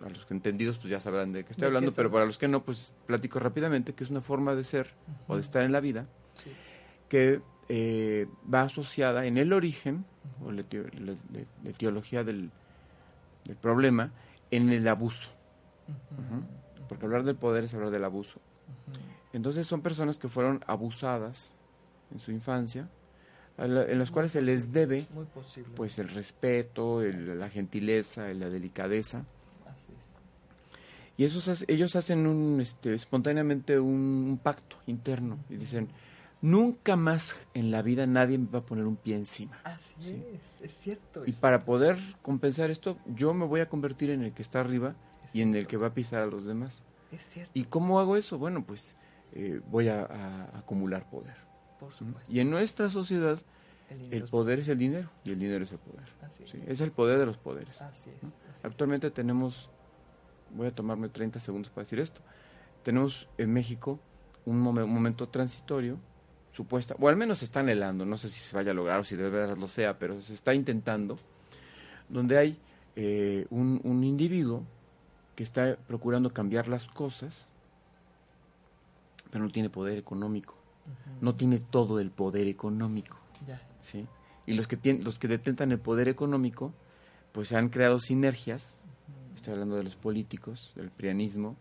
A 0.05 0.09
los 0.09 0.27
que 0.27 0.35
entendidos 0.35 0.77
pues 0.79 0.91
ya 0.91 0.99
sabrán 0.99 1.33
de 1.33 1.45
qué 1.45 1.47
¿De 1.47 1.53
estoy 1.53 1.63
qué 1.63 1.67
hablando, 1.67 1.93
pero 1.95 2.11
para 2.11 2.27
los 2.27 2.37
que 2.37 2.49
no, 2.49 2.65
pues 2.65 2.93
platico 3.07 3.39
rápidamente 3.39 3.95
que 3.95 4.03
es 4.03 4.11
una 4.11 4.21
forma 4.21 4.57
de 4.57 4.65
ser 4.65 4.91
o 5.29 5.37
de 5.37 5.43
estar 5.43 5.63
en 5.63 5.71
la 5.71 5.79
vida 5.79 6.09
Sí. 6.35 6.51
que 7.09 7.41
eh, 7.69 8.27
va 8.53 8.63
asociada 8.63 9.27
en 9.27 9.39
el 9.39 9.53
origen 9.53 10.05
o 10.45 10.51
la, 10.53 10.63
etio- 10.63 10.91
la- 10.95 11.13
la- 11.33 11.45
la 11.63 11.71
etiología 11.71 12.25
del, 12.25 12.51
del 13.45 13.57
problema 13.57 14.11
en 14.51 14.71
el 14.71 14.87
abuso. 14.89 15.31
Porque 16.89 17.05
hablar 17.07 17.25
del 17.25 17.37
poder 17.37 17.65
es 17.65 17.75
hablar 17.75 17.91
del 17.91 18.05
abuso. 18.05 18.41
Entonces 19.33 19.67
son 19.67 19.81
personas 19.83 20.17
que 20.19 20.29
fueron 20.29 20.63
abusadas 20.67 21.55
en 22.13 22.19
su 22.21 22.31
infancia, 22.31 22.89
en 23.59 23.99
las 23.99 24.11
cuales 24.11 24.33
se 24.33 24.43
les 24.43 24.73
debe 24.73 25.07
pues 25.75 25.99
el 25.99 26.09
respeto, 26.09 27.03
el- 27.03 27.39
la 27.39 27.49
gentileza, 27.51 28.29
la 28.35 28.49
delicadeza. 28.49 29.25
Así 29.67 29.93
es. 29.99 30.15
Y 31.17 31.25
esos, 31.25 31.65
ellos 31.69 31.95
hacen 31.97 32.27
un, 32.27 32.61
este, 32.61 32.95
espontáneamente 32.95 33.79
un, 33.79 34.27
un 34.29 34.39
pacto 34.43 34.77
interno 34.87 35.39
y 35.49 35.57
dicen, 35.57 35.89
nunca 36.45 36.95
más 36.97 37.35
en 37.55 37.71
la 37.71 37.81
vida 37.81 38.07
nadie 38.07 38.37
me 38.39 38.49
va 38.49 38.59
a 38.59 38.63
poner 38.67 38.85
un 38.85 38.97
pie 38.97 39.17
encima. 39.17 39.59
Así 39.65 39.95
Sí. 40.01 40.23
es. 40.35 40.61
Es 40.61 40.73
cierto. 40.79 41.25
Y 41.27 41.31
es- 41.31 41.37
para 41.37 41.65
poder 41.65 41.97
compensar 42.23 42.71
esto, 42.71 42.99
yo 43.07 43.33
me 43.33 43.47
voy 43.47 43.61
a 43.61 43.69
convertir 43.69 44.11
en 44.11 44.23
el 44.23 44.33
que 44.35 44.43
está 44.43 44.61
arriba 44.61 44.95
y 45.33 45.41
en 45.41 45.55
el 45.55 45.67
que 45.67 45.77
va 45.79 45.89
a 45.89 45.95
pisar 45.95 46.23
a 46.23 46.27
los 46.27 46.45
demás. 46.45 46.83
Es 47.13 47.23
cierto. 47.23 47.51
¿Y 47.55 47.65
cómo 47.65 47.99
hago 47.99 48.17
eso? 48.17 48.39
Bueno, 48.39 48.63
pues 48.65 48.97
eh, 49.33 49.61
voy 49.71 49.89
a, 49.89 50.03
a 50.05 50.59
acumular 50.59 51.09
poder. 51.09 51.35
Por 51.81 51.91
¿Mm? 51.91 51.93
supuesto. 51.95 52.33
Y 52.33 52.41
en 52.41 52.51
nuestra 52.51 52.91
sociedad, 52.91 53.39
El 54.11 54.25
poder 54.25 54.59
es 54.61 54.69
el 54.69 54.79
dinero 54.79 55.09
y 55.25 55.31
el 55.33 55.39
dinero 55.39 55.63
es 55.65 55.71
el 55.73 55.79
poder. 55.79 56.09
Así 56.23 56.45
¿sí? 56.51 56.57
es. 56.57 56.67
Es 56.69 56.81
el 56.81 56.91
poder 56.91 57.19
de 57.19 57.27
los 57.27 57.37
poderes. 57.37 57.81
Así 57.83 58.11
es. 58.11 58.65
Actualmente 58.65 59.11
tenemos, 59.11 59.69
voy 60.55 60.67
a 60.69 60.75
tomarme 60.75 61.09
30 61.09 61.39
segundos 61.41 61.71
para 61.71 61.85
decir 61.85 62.01
esto, 62.01 62.21
tenemos 62.83 63.29
en 63.39 63.53
México 63.53 64.01
un, 64.47 64.57
un 64.67 64.91
momento 64.91 65.29
transitorio, 65.29 65.99
supuesta, 66.55 66.95
o 66.99 67.09
al 67.09 67.17
menos 67.17 67.41
se 67.41 67.45
está 67.45 67.61
anhelando, 67.61 68.07
no 68.07 68.17
sé 68.17 68.29
si 68.31 68.39
se 68.39 68.55
vaya 68.55 68.71
a 68.71 68.75
lograr 68.75 69.01
o 69.01 69.05
si 69.05 69.17
de 69.17 69.29
verdad 69.29 69.57
lo 69.57 69.67
sea, 69.69 69.99
pero 69.99 70.23
se 70.23 70.35
está 70.35 70.55
intentando, 70.55 71.19
donde 72.09 72.39
hay 72.39 72.59
eh, 72.97 73.47
un, 73.51 73.81
un 73.83 74.05
individuo 74.05 74.63
que 75.35 75.43
está 75.43 75.77
procurando 75.89 76.33
cambiar 76.33 76.69
las 76.69 76.87
cosas, 76.87 77.49
pero 79.31 79.45
no 79.45 79.51
tiene 79.51 79.69
poder 79.69 79.99
económico, 79.99 80.55
no 81.21 81.35
tiene 81.35 81.59
todo 81.59 81.99
el 81.99 82.11
poder 82.11 82.47
económico. 82.47 83.17
Ya. 83.49 83.61
¿sí? 83.83 84.07
Y 84.47 84.55
los 84.55 84.69
que, 84.69 84.77
tienen, 84.77 85.03
los 85.03 85.19
que 85.19 85.27
detentan 85.27 85.73
el 85.73 85.81
poder 85.81 86.09
económico, 86.09 86.73
pues 87.33 87.53
han 87.53 87.69
creado 87.69 87.99
sinergias, 87.99 88.81
estoy 89.35 89.55
hablando 89.55 89.75
de 89.75 89.83
los 89.83 89.97
políticos, 89.97 90.73
del 90.77 90.91
prianismo, 90.91 91.57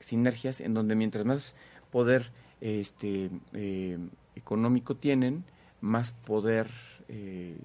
sinergias 0.00 0.60
en 0.60 0.74
donde 0.74 0.94
mientras 0.94 1.24
más 1.24 1.54
poder 1.90 2.30
este, 2.60 3.30
eh, 3.54 3.98
económico 4.36 4.94
tienen, 4.96 5.44
más 5.80 6.12
poder 6.12 6.70
eh, 7.08 7.58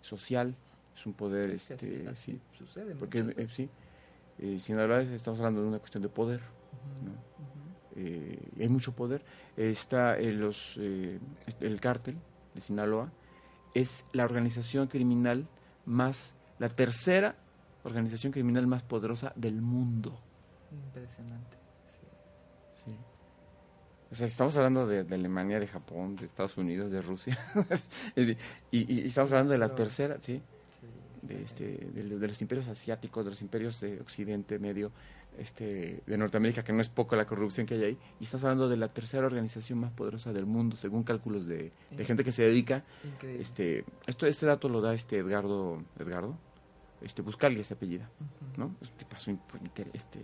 social, 0.00 0.54
es 0.96 1.04
un 1.06 1.14
poder, 1.14 1.50
Es 1.50 1.66
que 1.68 1.74
así- 1.74 1.86
este, 1.86 2.08
así 2.08 2.32
sí, 2.32 2.40
sucede. 2.56 2.94
porque 2.94 3.22
mucho. 3.24 3.40
eh, 3.40 3.48
sí, 3.50 3.68
eh, 4.38 4.58
sin 4.58 4.78
hablar, 4.78 5.02
estamos 5.02 5.40
hablando 5.40 5.62
de 5.62 5.68
una 5.68 5.78
cuestión 5.80 6.02
de 6.02 6.08
poder, 6.08 6.40
¿no? 7.04 7.12
eh, 7.96 8.38
hay 8.60 8.68
mucho 8.68 8.92
poder. 8.92 9.24
Está 9.56 10.16
los, 10.20 10.76
el 10.76 11.80
cártel 11.80 12.16
de 12.54 12.60
Sinaloa, 12.60 13.10
es 13.74 14.04
la 14.12 14.24
organización 14.24 14.86
criminal 14.88 15.46
más, 15.84 16.32
la 16.58 16.68
tercera 16.68 17.36
organización 17.84 18.32
criminal 18.32 18.66
más 18.66 18.82
poderosa 18.82 19.32
del 19.36 19.60
mundo. 19.60 20.18
Impresionante. 20.72 21.57
O 24.10 24.14
sea, 24.14 24.26
estamos 24.26 24.56
hablando 24.56 24.86
de, 24.86 25.04
de 25.04 25.14
Alemania, 25.14 25.60
de 25.60 25.66
Japón, 25.66 26.16
de 26.16 26.26
Estados 26.26 26.56
Unidos, 26.56 26.90
de 26.90 27.02
Rusia. 27.02 27.38
Y, 28.16 28.30
y- 28.32 29.00
y 29.02 29.06
estamos 29.06 29.32
hablando 29.32 29.52
de 29.52 29.58
la 29.58 29.74
tercera, 29.74 30.16
¿sí? 30.20 30.40
De, 31.22 31.42
este, 31.42 31.64
de, 31.92 32.04
lo- 32.04 32.18
de 32.18 32.28
los 32.28 32.40
imperios 32.40 32.68
asiáticos, 32.68 33.24
de 33.24 33.30
los 33.32 33.42
imperios 33.42 33.80
de 33.80 34.00
Occidente 34.00 34.58
Medio, 34.58 34.92
este, 35.38 36.02
de 36.06 36.16
Norteamérica, 36.16 36.62
que 36.64 36.72
no 36.72 36.80
es 36.80 36.88
poco 36.88 37.16
la 37.16 37.26
corrupción 37.26 37.66
que 37.66 37.74
hay 37.74 37.84
ahí. 37.84 37.98
Y 38.20 38.24
estamos 38.24 38.44
hablando 38.44 38.68
de 38.68 38.76
la 38.78 38.88
tercera 38.88 39.26
organización 39.26 39.78
más 39.80 39.92
poderosa 39.92 40.32
del 40.32 40.46
mundo, 40.46 40.76
según 40.76 41.02
cálculos 41.02 41.46
de, 41.46 41.72
de 41.90 42.04
gente 42.04 42.24
que 42.24 42.32
se 42.32 42.42
dedica. 42.44 42.84
Increíble. 43.04 43.42
Este, 43.42 43.84
esto, 44.06 44.26
este 44.26 44.46
dato 44.46 44.68
lo 44.68 44.80
da 44.80 44.94
este 44.94 45.18
Edgardo, 45.18 45.82
Edgardo, 45.98 46.36
este, 47.02 47.20
Buscaglia, 47.22 47.60
ese 47.60 47.74
apellida. 47.74 48.08
Ujú. 48.20 48.60
¿no? 48.60 48.74
Es 48.80 48.88
un 48.90 48.96
tipazo 48.96 49.30
imp- 49.32 49.60
inter- 49.60 49.90
este, 49.92 50.20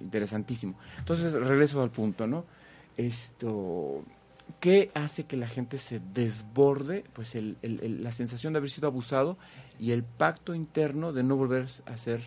interesantísimo. 0.00 0.78
Entonces, 0.98 1.32
regreso 1.32 1.82
al 1.82 1.90
punto, 1.90 2.26
¿no? 2.26 2.44
Esto, 2.96 4.04
¿qué 4.60 4.90
hace 4.94 5.24
que 5.24 5.36
la 5.36 5.46
gente 5.48 5.78
se 5.78 6.00
desborde? 6.00 7.04
Pues 7.12 7.34
el, 7.34 7.56
el- 7.62 7.80
el- 7.80 8.04
la 8.04 8.12
sensación 8.12 8.52
de 8.52 8.58
haber 8.58 8.70
sido 8.70 8.88
abusado 8.88 9.36
y 9.78 9.92
el 9.92 10.02
pacto 10.02 10.54
interno 10.54 11.12
de 11.12 11.22
no 11.22 11.36
volver 11.36 11.66
a 11.86 11.96
ser 11.96 12.20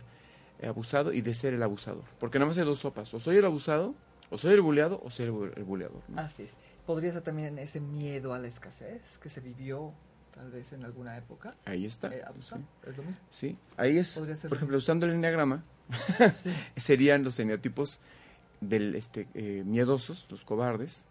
abusado 0.63 1.13
y 1.13 1.21
de 1.21 1.33
ser 1.33 1.53
el 1.53 1.63
abusador. 1.63 2.03
Porque 2.19 2.37
nada 2.39 2.47
más 2.47 2.57
hay 2.57 2.65
dos 2.65 2.79
sopas, 2.79 3.13
o 3.13 3.19
soy 3.19 3.37
el 3.37 3.45
abusado, 3.45 3.95
o 4.29 4.37
soy 4.37 4.53
el 4.53 4.61
buleado, 4.61 5.01
o 5.03 5.09
soy 5.09 5.25
el, 5.25 5.31
bu- 5.31 5.53
el 5.55 5.63
buleador. 5.63 6.01
¿no? 6.07 6.21
Así 6.21 6.43
es. 6.43 6.57
Podría 6.85 7.11
ser 7.13 7.21
también 7.23 7.57
ese 7.59 7.79
miedo 7.79 8.33
a 8.33 8.39
la 8.39 8.47
escasez 8.47 9.17
que 9.19 9.29
se 9.29 9.41
vivió 9.41 9.93
tal 10.33 10.51
vez 10.51 10.71
en 10.73 10.83
alguna 10.85 11.17
época. 11.17 11.55
Ahí 11.65 11.85
está. 11.85 12.09
Eh, 12.09 12.23
sí. 12.41 12.55
es 12.87 12.97
lo 12.97 13.03
mismo. 13.03 13.21
Sí, 13.29 13.57
ahí 13.77 13.97
es, 13.97 14.13
por 14.19 14.27
lo 14.51 14.55
ejemplo, 14.55 14.77
usando 14.77 15.05
el 15.05 15.13
enneagrama, 15.13 15.63
Sí. 16.35 16.51
serían 16.77 17.23
los 17.23 17.39
eneatipos 17.39 17.99
del 18.61 18.95
este 18.95 19.27
eh, 19.33 19.63
miedosos, 19.65 20.27
los 20.29 20.43
cobardes, 20.43 21.05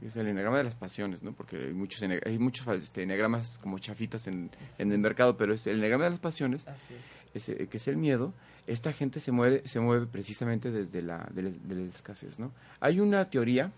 es 0.00 0.16
el 0.16 0.28
enneagrama 0.28 0.58
de 0.58 0.64
las 0.64 0.76
pasiones, 0.76 1.22
¿no? 1.22 1.32
Porque 1.32 1.56
hay 1.56 1.74
muchos 1.74 2.02
hay 2.02 2.38
muchos 2.38 2.66
este, 2.68 3.02
enneagramas 3.02 3.58
como 3.58 3.78
chafitas 3.78 4.26
en, 4.26 4.50
en 4.78 4.92
el 4.92 4.98
mercado, 4.98 5.36
pero 5.36 5.52
es 5.52 5.66
el 5.66 5.76
enneagrama 5.76 6.04
de 6.04 6.10
las 6.10 6.20
pasiones, 6.20 6.66
es. 6.66 7.48
ese, 7.48 7.68
que 7.68 7.76
es 7.76 7.88
el 7.88 7.96
miedo. 7.96 8.32
Esta 8.66 8.92
gente 8.92 9.20
se 9.20 9.32
mueve 9.32 9.62
se 9.66 9.80
mueve 9.80 10.06
precisamente 10.06 10.70
desde 10.70 11.02
la 11.02 11.28
de 11.32 11.42
la, 11.42 11.50
de 11.50 11.74
la 11.74 11.88
escasez, 11.88 12.38
¿no? 12.38 12.52
Hay 12.80 13.00
una 13.00 13.28
teoría, 13.28 13.72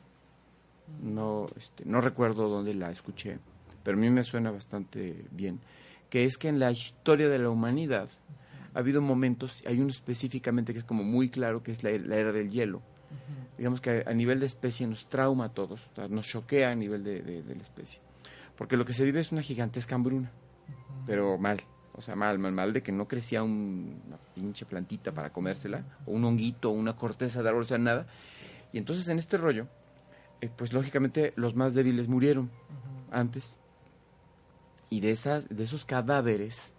no 1.03 1.49
este, 1.57 1.85
no 1.85 2.01
recuerdo 2.01 2.49
dónde 2.49 2.75
la 2.75 2.91
escuché, 2.91 3.39
pero 3.83 3.97
a 3.97 4.01
mí 4.01 4.09
me 4.11 4.23
suena 4.23 4.53
bastante 4.53 5.25
bien, 5.33 5.61
que 6.09 6.25
es 6.25 6.37
que 6.37 6.49
en 6.49 6.61
la 6.61 6.71
historia 6.71 7.29
de 7.29 7.39
la 7.39 7.51
humanidad 7.51 8.09
ha 8.75 8.79
habido 8.79 9.03
momentos, 9.03 9.63
hay 9.67 9.81
uno 9.81 9.91
específicamente 9.91 10.73
que 10.73 10.79
es 10.79 10.85
como 10.85 11.03
muy 11.03 11.31
claro, 11.31 11.63
que 11.63 11.73
es 11.73 11.83
la, 11.83 11.91
la 11.91 12.17
era 12.17 12.33
del 12.33 12.51
hielo. 12.51 12.81
Digamos 13.59 13.81
que 13.81 14.05
a, 14.07 14.11
a 14.11 14.15
nivel 14.15 14.41
de 14.41 14.47
especie 14.47 14.87
nos 14.87 15.09
trauma 15.09 15.47
a 15.47 15.49
todos, 15.51 15.87
o 15.93 15.95
sea, 15.95 16.09
nos 16.09 16.27
choquea 16.27 16.71
a 16.71 16.75
nivel 16.75 17.05
de, 17.05 17.23
de- 17.23 17.43
de 17.43 17.55
la 17.55 17.63
especie. 17.63 18.01
Porque 18.57 18.77
lo 18.77 18.85
que 18.85 18.93
se 18.93 19.05
vive 19.05 19.21
es 19.21 19.33
una 19.33 19.43
gigantesca 19.43 19.95
hambruna, 19.95 20.31
pero 21.07 21.39
mal. 21.39 21.63
O 21.95 22.01
sea, 22.01 22.17
mal, 22.17 22.39
mal, 22.39 22.53
mal 22.53 22.73
de 22.73 22.83
que 22.83 22.91
no 22.93 23.07
crecía 23.07 23.43
un- 23.43 24.01
una 24.07 24.17
pinche 24.35 24.65
plantita 24.65 25.13
para 25.13 25.31
comérsela, 25.31 25.85
o 26.07 26.13
un 26.13 26.25
honguito, 26.25 26.71
o 26.71 26.73
una 26.73 26.97
corteza 26.97 27.43
de 27.43 27.49
árbol, 27.51 27.63
o 27.63 27.67
sea, 27.67 27.79
nada. 27.79 28.07
Y 28.73 28.79
entonces 28.79 29.07
en 29.09 29.19
este 29.19 29.37
rollo, 29.37 29.67
eh, 30.41 30.49
pues 30.57 30.73
lógicamente 30.73 31.33
los 31.37 31.55
más 31.55 31.75
débiles 31.75 32.09
murieron 32.09 32.51
antes. 33.11 33.59
Y 34.89 35.01
de, 35.01 35.11
esas, 35.11 35.49
de 35.55 35.63
esos 35.65 35.85
cadáveres 35.85 36.75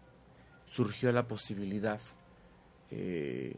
surgió 0.65 1.11
la 1.11 1.27
posibilidad 1.27 1.99
eh, 2.91 3.55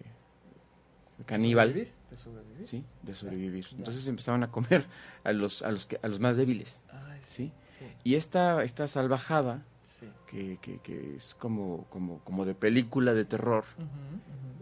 caníbal 1.26 1.70
¿Sobrevivir? 1.70 1.94
¿De 2.10 2.18
sobrevivir? 2.18 2.68
¿sí? 2.68 2.84
de 3.04 3.16
sobrevivir. 3.16 3.66
Ya. 3.72 3.78
Entonces 3.78 4.08
empezaban 4.08 4.44
a 4.44 4.52
comer 4.52 4.86
a 5.24 5.32
los, 5.32 5.62
a 5.62 5.72
los, 5.72 5.86
que, 5.86 6.00
a 6.02 6.08
los 6.08 6.20
más 6.20 6.38
débiles. 6.38 6.82
Ay, 6.92 7.20
¿sí? 7.26 7.52
Sí. 7.80 7.86
Y 8.04 8.16
esta, 8.16 8.64
esta 8.64 8.88
salvajada, 8.88 9.64
sí. 9.84 10.08
que, 10.28 10.58
que, 10.62 10.80
que 10.80 11.16
es 11.18 11.36
como, 11.36 11.86
como, 11.90 12.20
como 12.20 12.46
de 12.46 12.56
película 12.56 13.14
de 13.14 13.26
terror, 13.26 13.66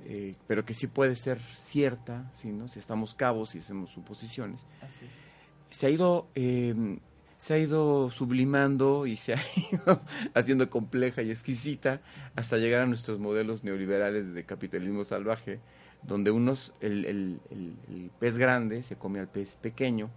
eh, 0.06 0.36
pero 0.48 0.66
que 0.66 0.74
sí 0.74 0.88
puede 0.88 1.16
ser 1.16 1.40
cierta, 1.40 2.32
¿sí, 2.36 2.52
no? 2.52 2.68
si 2.68 2.80
estamos 2.80 3.14
cabos 3.14 3.56
y 3.56 3.60
hacemos 3.60 3.92
suposiciones, 3.92 4.62
Así 4.82 5.06
es. 5.06 5.78
se 5.78 5.88
ha 5.88 5.90
ido... 5.90 6.28
eh, 6.36 7.00
se 7.36 7.56
ha 7.56 7.58
ido 7.58 8.10
sublimando 8.10 9.06
y 9.06 9.18
se 9.18 9.34
ha 9.34 9.42
ido 9.72 10.02
haciendo 10.34 10.70
compleja 10.70 11.24
y 11.24 11.30
exquisita 11.30 12.00
hasta 12.38 12.58
llegar 12.58 12.84
a 12.84 12.86
nuestros 12.86 13.20
modelos 13.20 13.66
neoliberales 13.66 14.34
de 14.34 14.46
capitalismo 14.46 15.04
salvaje, 15.04 15.60
donde 16.08 16.32
unos, 16.32 16.74
el, 16.82 17.06
el- 17.06 17.40
el- 17.50 17.76
el 17.90 18.12
pez 18.20 18.38
grande 18.38 18.84
se 18.84 18.96
come 18.98 19.20
al 19.20 19.28
pez 19.28 19.58
pequeño, 19.58 20.10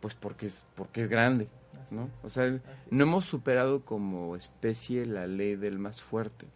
pues 0.00 0.14
porque 0.14 0.46
es, 0.46 0.64
porque 0.74 1.04
es 1.04 1.08
grande, 1.08 1.48
Así 1.82 1.96
¿no? 1.96 2.04
es. 2.14 2.24
O 2.24 2.30
sea, 2.30 2.60
no 2.90 3.02
hemos 3.04 3.24
superado 3.24 3.84
como 3.84 4.34
especie 4.36 5.06
la 5.06 5.26
ley 5.26 5.56
del 5.56 5.78
más 5.78 6.00
fuerte. 6.02 6.46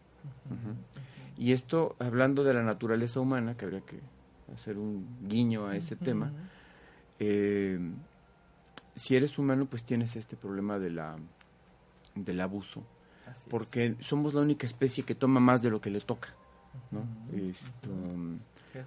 Y 1.38 1.52
esto, 1.52 1.96
hablando 1.98 2.44
de 2.44 2.54
la 2.54 2.62
naturaleza 2.62 3.18
humana, 3.20 3.56
que 3.56 3.64
habría 3.64 3.80
que 3.80 4.00
hacer 4.54 4.76
un 4.78 5.06
guiño 5.28 5.66
a 5.66 5.76
ese 5.76 5.96
tema, 5.96 6.30
eh, 7.18 7.78
si 8.94 9.16
eres 9.16 9.38
humano, 9.38 9.66
pues 9.66 9.84
tienes 9.84 10.14
este 10.16 10.36
problema 10.36 10.78
de 10.78 10.90
la, 10.90 11.16
del 12.14 12.40
abuso, 12.40 12.82
Así 13.26 13.44
es. 13.44 13.50
porque 13.50 13.96
somos 14.00 14.34
la 14.34 14.42
única 14.42 14.66
especie 14.66 15.04
que 15.04 15.14
toma 15.14 15.40
más 15.40 15.62
de 15.62 15.70
lo 15.70 15.80
que 15.80 15.90
le 15.90 16.00
toca, 16.00 16.28
¿no? 16.90 17.00
Esto. 17.34 17.90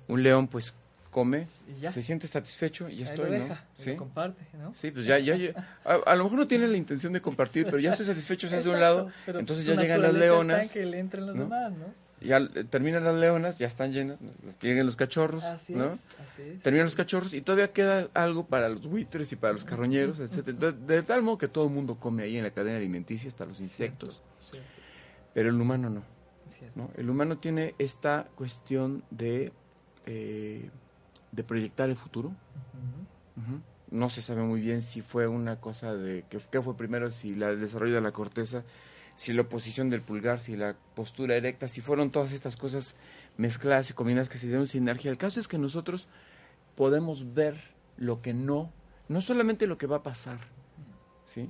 Un 0.08 0.24
león, 0.24 0.48
pues, 0.48 0.74
come, 1.12 1.48
ya. 1.80 1.92
se 1.94 2.02
siente 2.04 2.28
satisfecho 2.28 2.90
y 2.90 2.98
ya 2.98 3.06
Ahí 3.06 3.12
estoy, 3.12 3.32
lo 3.32 3.48
¿no? 3.48 3.58
y 3.80 3.82
¿Sí? 3.82 3.92
lo 3.92 3.98
comparte, 3.98 4.46
¿no? 4.60 4.74
Sí, 4.74 4.92
pues 4.92 5.06
ya, 5.06 5.18
ya, 5.20 5.36
ya- 5.38 5.54
a, 5.86 5.94
a 6.12 6.16
lo 6.16 6.26
mejor 6.26 6.40
no 6.40 6.48
tiene 6.48 6.68
la 6.68 6.76
intención 6.78 7.14
de 7.14 7.22
compartir, 7.22 7.66
pero 7.66 7.80
ya 7.80 7.92
estoy 7.92 8.06
satisfecho, 8.06 8.50
se 8.50 8.58
hace 8.58 8.68
de 8.70 8.74
un 8.76 8.82
lado, 8.82 9.10
entonces 9.28 9.66
ya 9.66 9.76
llegan 9.76 10.02
las 10.02 10.14
leonas, 10.14 10.72
que 10.72 10.86
le 10.86 11.00
entren 11.00 11.26
los 11.26 11.36
¿no? 11.36 11.44
demás, 11.44 11.72
¿no? 11.72 12.06
ya 12.22 12.38
eh, 12.38 12.64
terminan 12.70 13.04
las 13.04 13.16
leonas, 13.16 13.60
ya 13.60 13.68
están 13.68 13.92
llenas, 13.94 14.18
llegan 14.62 14.86
los 14.86 14.96
cachorros, 14.96 15.44
Así 15.44 15.74
¿no? 15.74 15.92
es, 15.94 16.00
así 16.24 16.42
es. 16.42 16.62
Terminan 16.62 16.86
los 16.86 16.96
cachorros 16.96 17.34
y 17.34 17.42
todavía 17.42 17.72
queda 17.72 18.10
algo 18.14 18.48
para 18.48 18.68
los 18.68 18.88
buitres 18.88 19.32
y 19.32 19.36
para 19.36 19.54
los 19.54 19.64
carroñeros, 19.64 20.20
etcétera. 20.20 20.58
De, 20.58 20.96
de 20.96 21.04
tal 21.04 21.22
modo 21.22 21.38
que 21.38 21.48
todo 21.48 21.66
el 21.66 21.72
mundo 21.72 21.96
come 22.00 22.24
ahí 22.24 22.38
en 22.38 22.44
la 22.44 22.52
cadena 22.52 22.78
alimenticia, 22.78 23.28
hasta 23.30 23.46
los 23.46 23.60
insectos, 23.60 24.22
Cierto, 24.50 24.68
pero 25.34 25.50
el 25.50 25.62
humano. 25.62 25.90
¿no? 25.90 26.90
El 26.98 27.10
humano 27.10 27.38
tiene 27.38 27.76
esta 27.78 28.28
cuestión 28.36 29.04
de, 29.12 29.52
eh, 30.06 30.70
de 31.32 31.44
proyectar 31.44 31.90
el 31.90 31.96
futuro. 31.96 32.34
No 33.92 34.10
se 34.10 34.22
sabe 34.22 34.42
muy 34.42 34.62
bien 34.62 34.82
si 34.82 35.02
fue 35.02 35.28
una 35.28 35.60
cosa 35.60 35.96
de 35.96 36.24
que 36.30 36.40
qué 36.52 36.62
fue 36.62 36.76
primero, 36.76 37.12
si 37.12 37.36
la, 37.36 37.50
el 37.50 37.60
desarrollo 37.60 37.96
de 37.96 38.02
la 38.02 38.12
corteza, 38.12 38.64
si 39.16 39.34
la 39.34 39.44
oposición 39.44 39.90
del 39.90 40.02
pulgar, 40.02 40.40
si 40.40 40.56
la 40.56 40.76
postura 40.96 41.36
erecta, 41.36 41.68
si 41.68 41.82
fueron 41.82 42.12
todas 42.12 42.32
estas 42.32 42.56
cosas 42.56 42.96
mezcladas 43.38 43.90
y 43.90 43.94
combinadas 43.94 44.30
que 44.30 44.38
se 44.38 44.48
dieron 44.48 44.68
sinergia. 44.68 45.12
El 45.12 45.18
caso 45.18 45.40
es 45.40 45.48
que 45.48 45.58
nosotros 45.58 46.08
podemos 46.76 47.34
ver 47.34 47.56
lo 47.98 48.22
que 48.22 48.34
no, 48.34 48.72
no 49.08 49.22
solamente 49.22 49.68
lo 49.68 49.78
que 49.78 49.88
va 49.88 49.98
a 49.98 50.04
pasar, 50.04 50.40
¿sí? 51.26 51.50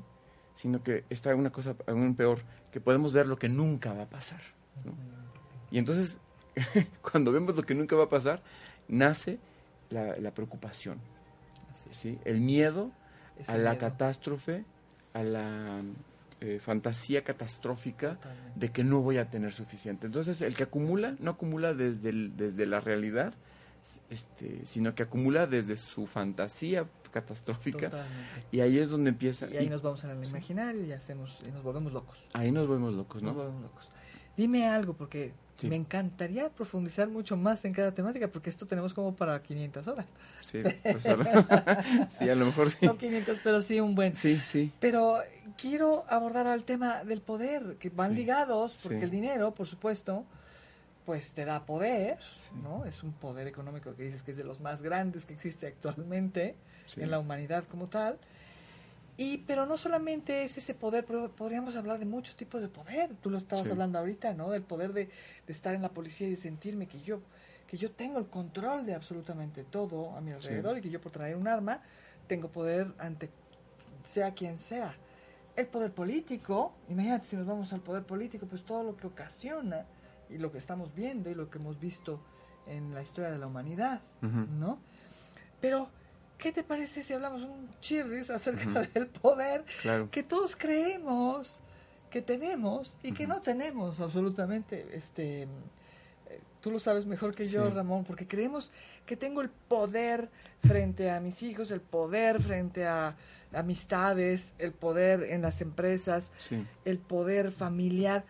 sino 0.56 0.84
que 0.84 1.04
está 1.10 1.36
una 1.36 1.52
cosa 1.52 1.76
aún 1.88 2.16
peor, 2.16 2.42
que 2.72 2.80
podemos 2.80 3.14
ver 3.14 3.28
lo 3.28 3.38
que 3.38 3.50
nunca 3.50 3.94
va 3.94 4.04
a 4.04 4.10
pasar. 4.10 4.42
¿no? 4.84 4.94
Y 5.72 5.78
entonces, 5.78 6.18
cuando 7.02 7.32
vemos 7.32 7.56
lo 7.56 7.64
que 7.64 7.76
nunca 7.76 7.96
va 7.96 8.06
a 8.06 8.10
pasar, 8.10 8.42
nace 8.88 9.40
la, 9.90 10.18
la 10.18 10.32
preocupación. 10.32 11.00
¿sí? 11.92 12.20
El 12.26 12.40
miedo 12.40 12.92
Ese 13.40 13.52
a 13.52 13.58
la 13.58 13.72
miedo. 13.72 13.80
catástrofe, 13.80 14.64
a 15.14 15.24
la 15.24 15.82
eh, 16.42 16.60
fantasía 16.60 17.24
catastrófica 17.24 18.16
Totalmente. 18.16 18.60
de 18.60 18.72
que 18.72 18.84
no 18.84 19.02
voy 19.02 19.18
a 19.18 19.30
tener 19.30 19.52
suficiente. 19.54 20.06
Entonces, 20.08 20.42
el 20.42 20.56
que 20.56 20.64
acumula, 20.64 21.16
no 21.20 21.32
acumula 21.32 21.74
desde, 21.74 22.10
el- 22.10 22.36
desde 22.36 22.66
la 22.66 22.80
realidad, 22.82 23.34
este, 24.10 24.66
sino 24.66 24.96
que 24.96 25.04
acumula 25.04 25.48
desde 25.48 25.78
su 25.78 26.08
fantasía 26.08 26.86
catastrófica. 27.12 27.90
Totalmente. 27.90 28.44
Y 28.52 28.60
ahí 28.60 28.80
es 28.80 28.90
donde 28.90 29.10
empieza. 29.12 29.48
Y 29.48 29.58
ahí 29.58 29.66
y 29.68 29.70
nos 29.70 29.82
vamos 29.82 30.04
en 30.04 30.10
el 30.10 30.26
imaginario 30.26 30.84
y 30.84 30.92
hacemos 30.92 31.38
y 31.48 31.52
nos 31.52 31.64
volvemos 31.64 31.94
locos. 31.94 32.28
ahí 32.34 32.52
nos 32.52 32.68
volvemos 32.68 32.94
locos, 32.94 33.22
Nos 33.24 33.34
¿no? 33.34 33.38
volvemos 33.40 33.62
locos. 33.62 33.90
Dime 34.36 34.68
algo 34.68 34.94
porque 34.94 35.32
Sí. 35.58 35.70
me 35.70 35.78
encantaría 35.78 36.50
profundizar 36.50 37.08
mucho 37.08 37.38
más 37.38 37.64
en 37.64 37.72
cada 37.74 37.94
temática 37.94 38.28
porque 38.28 38.50
esto 38.50 38.66
tenemos 38.68 38.94
como 38.94 39.16
para 39.16 39.42
500 39.42 39.88
horas. 39.88 40.06
Sí, 40.42 40.62
pues, 40.84 41.06
a 41.06 41.16
lo- 41.16 41.24
sí, 42.10 42.30
a 42.30 42.36
lo 42.36 42.46
mejor 42.46 42.70
sí. 42.72 42.86
No 42.86 42.98
500, 42.98 43.40
pero 43.44 43.62
sí 43.62 43.80
un 43.80 43.96
buen. 43.96 44.16
Sí, 44.16 44.40
sí. 44.42 44.72
Pero 44.82 45.20
quiero 45.58 46.04
abordar 46.10 46.48
al 46.48 46.64
tema 46.64 47.04
del 47.06 47.22
poder, 47.22 47.78
que 47.80 47.90
van 47.90 48.12
Sí. 48.12 48.16
ligados, 48.18 48.78
porque 48.84 48.98
Sí. 49.00 49.04
el 49.06 49.12
dinero, 49.12 49.54
por 49.54 49.66
supuesto, 49.68 50.26
pues 51.06 51.34
te 51.34 51.46
da 51.46 51.66
poder, 51.66 52.18
¿no? 52.64 52.84
Es 52.86 53.04
un 53.04 53.14
poder 53.14 53.48
económico 53.48 53.96
que 53.96 54.04
dices 54.04 54.24
que 54.24 54.32
es 54.32 54.38
de 54.38 54.44
los 54.44 54.60
más 54.60 54.82
grandes 54.82 55.24
que 55.26 55.34
existe 55.34 55.68
actualmente 55.68 56.56
en 56.98 57.12
la 57.12 57.20
humanidad 57.20 57.64
como 57.72 57.88
tal. 57.88 58.18
Y, 59.18 59.38
pero 59.40 59.66
no 59.66 59.78
solamente 59.78 60.44
es 60.44 60.58
ese 60.58 60.74
poder, 60.74 61.06
podríamos 61.06 61.76
hablar 61.78 62.00
de 62.00 62.06
muchos 62.06 62.36
tipos 62.36 62.62
de 62.62 62.68
poder. 62.68 63.14
Tú 63.22 63.30
lo 63.30 63.38
estabas 63.38 63.66
Sí. 63.66 63.72
hablando 63.72 63.98
ahorita, 64.00 64.34
¿no? 64.34 64.54
El 64.54 64.62
poder 64.64 64.92
de, 64.92 65.10
de 65.48 65.54
estar 65.54 65.74
en 65.74 65.82
la 65.82 65.90
policía 65.90 66.28
y 66.28 66.32
de 66.32 66.36
sentirme 66.38 66.86
que 66.88 67.00
yo, 67.02 67.22
que 67.68 67.78
yo 67.78 67.92
tengo 67.92 68.20
el 68.20 68.28
control 68.28 68.86
de 68.86 68.94
absolutamente 68.94 69.64
todo 69.64 70.12
a 70.18 70.22
mi 70.22 70.32
alrededor 70.32 70.78
y 70.78 70.82
que 70.82 70.90
yo 70.90 71.00
por 71.00 71.12
traer 71.14 71.38
un 71.38 71.48
arma 71.48 71.82
tengo 72.28 72.50
poder 72.50 72.92
ante 72.98 73.30
sea 74.04 74.34
quien 74.34 74.58
sea. 74.58 74.94
El 75.56 75.68
poder 75.68 75.94
político, 75.94 76.74
imagínate 76.90 77.26
si 77.28 77.38
nos 77.38 77.48
vamos 77.48 77.72
al 77.72 77.80
poder 77.80 78.04
político, 78.04 78.46
pues 78.48 78.64
todo 78.64 78.84
lo 78.84 78.98
que 78.98 79.08
ocasiona 79.08 79.86
y 80.30 80.38
lo 80.38 80.52
que 80.52 80.58
estamos 80.58 80.94
viendo 80.94 81.30
y 81.30 81.36
lo 81.36 81.50
que 81.50 81.58
hemos 81.60 81.80
visto 81.80 82.20
en 82.68 82.94
la 82.94 83.02
historia 83.02 83.32
de 83.32 83.38
la 83.38 83.48
humanidad. 83.48 84.02
¿no? 84.22 84.78
Pero, 85.62 85.88
¿qué 86.38 86.52
te 86.52 86.64
parece 86.64 87.04
si 87.04 87.14
hablamos 87.14 87.42
un 87.44 87.70
chirris 87.80 88.30
acerca 88.30 88.82
del 88.94 89.08
poder 89.08 89.66
Claro. 89.82 90.10
que 90.12 90.24
todos 90.24 90.56
creemos 90.56 91.60
que 92.10 92.22
tenemos 92.22 92.96
y 93.04 93.12
que 93.12 93.28
no 93.28 93.40
tenemos 93.42 94.00
absolutamente? 94.00 94.88
Este, 94.94 95.44
eh, 95.44 95.48
tú 96.62 96.72
lo 96.72 96.80
sabes 96.80 97.06
mejor 97.06 97.34
que 97.36 97.46
yo, 97.46 97.66
Sí. 97.68 97.74
Ramón, 97.74 98.04
porque 98.04 98.28
creemos 98.28 98.72
que 99.06 99.16
tengo 99.18 99.42
el 99.42 99.50
poder 99.50 100.30
frente 100.64 101.10
a 101.12 101.20
mis 101.20 101.42
hijos, 101.44 101.72
el 101.72 101.82
poder 101.82 102.42
frente 102.42 102.86
a 102.86 103.16
amistades, 103.54 104.54
el 104.60 104.72
poder 104.74 105.24
en 105.24 105.42
las 105.42 105.62
empresas, 105.62 106.32
Sí. 106.40 106.66
el 106.86 106.98
poder 107.00 107.52
familiar. 107.52 108.26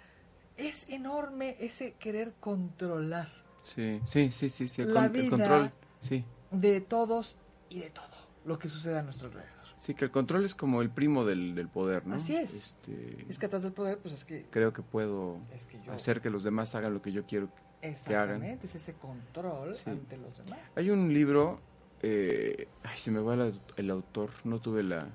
Es 0.57 0.87
enorme 0.89 1.57
ese 1.59 1.93
querer 1.99 2.33
controlar 2.39 3.27
Sí, 3.63 3.99
sí, 4.07 4.31
sí, 4.31 4.49
sí, 4.51 4.67
sí, 4.67 4.83
el, 4.83 4.93
La 4.93 5.07
con- 5.07 5.15
el 5.15 5.21
vida- 5.23 5.29
control. 5.31 5.71
Sí. 5.99 6.23
de 6.51 6.81
todos 6.81 7.35
y 7.75 7.79
de 7.81 7.89
todo 7.89 8.05
lo 8.45 8.57
que 8.57 8.69
sucede 8.69 8.97
a 8.97 9.03
nuestro 9.03 9.27
alrededor. 9.27 9.53
Sí, 9.77 9.93
que 9.93 10.05
el 10.05 10.11
control 10.11 10.45
es 10.45 10.55
como 10.55 10.81
el 10.81 10.89
primo 10.89 11.25
del, 11.25 11.53
del 11.55 11.67
poder, 11.67 12.07
¿no? 12.07 12.15
Así 12.15 12.35
es. 12.35 12.53
Este, 12.55 13.25
Es 13.27 13.37
que 13.37 13.47
atrás 13.47 13.63
del 13.63 13.73
poder, 13.73 13.97
pues 13.99 14.13
es 14.13 14.23
que, 14.23 14.45
creo 14.49 14.71
que 14.71 14.81
puedo 14.81 15.41
es 15.53 15.65
que 15.65 15.81
yo... 15.83 15.91
hacer 15.91 16.21
que 16.21 16.29
los 16.29 16.43
demás 16.43 16.73
hagan 16.75 16.93
lo 16.93 17.01
que 17.01 17.11
yo 17.11 17.25
quiero. 17.25 17.49
Exactamente, 17.81 18.67
es 18.67 18.75
ese 18.75 18.93
control 18.93 19.75
Sí. 19.75 19.89
ante 19.89 20.17
los 20.17 20.37
demás. 20.37 20.59
Hay 20.75 20.89
un 20.89 21.13
libro, 21.13 21.59
eh, 22.01 22.67
ay, 22.83 22.97
se 22.97 23.11
me 23.11 23.19
va 23.19 23.35
la- 23.35 23.51
el 23.75 23.89
autor, 23.91 24.29
no 24.45 24.59
tuve 24.61 24.81
la, 24.81 25.07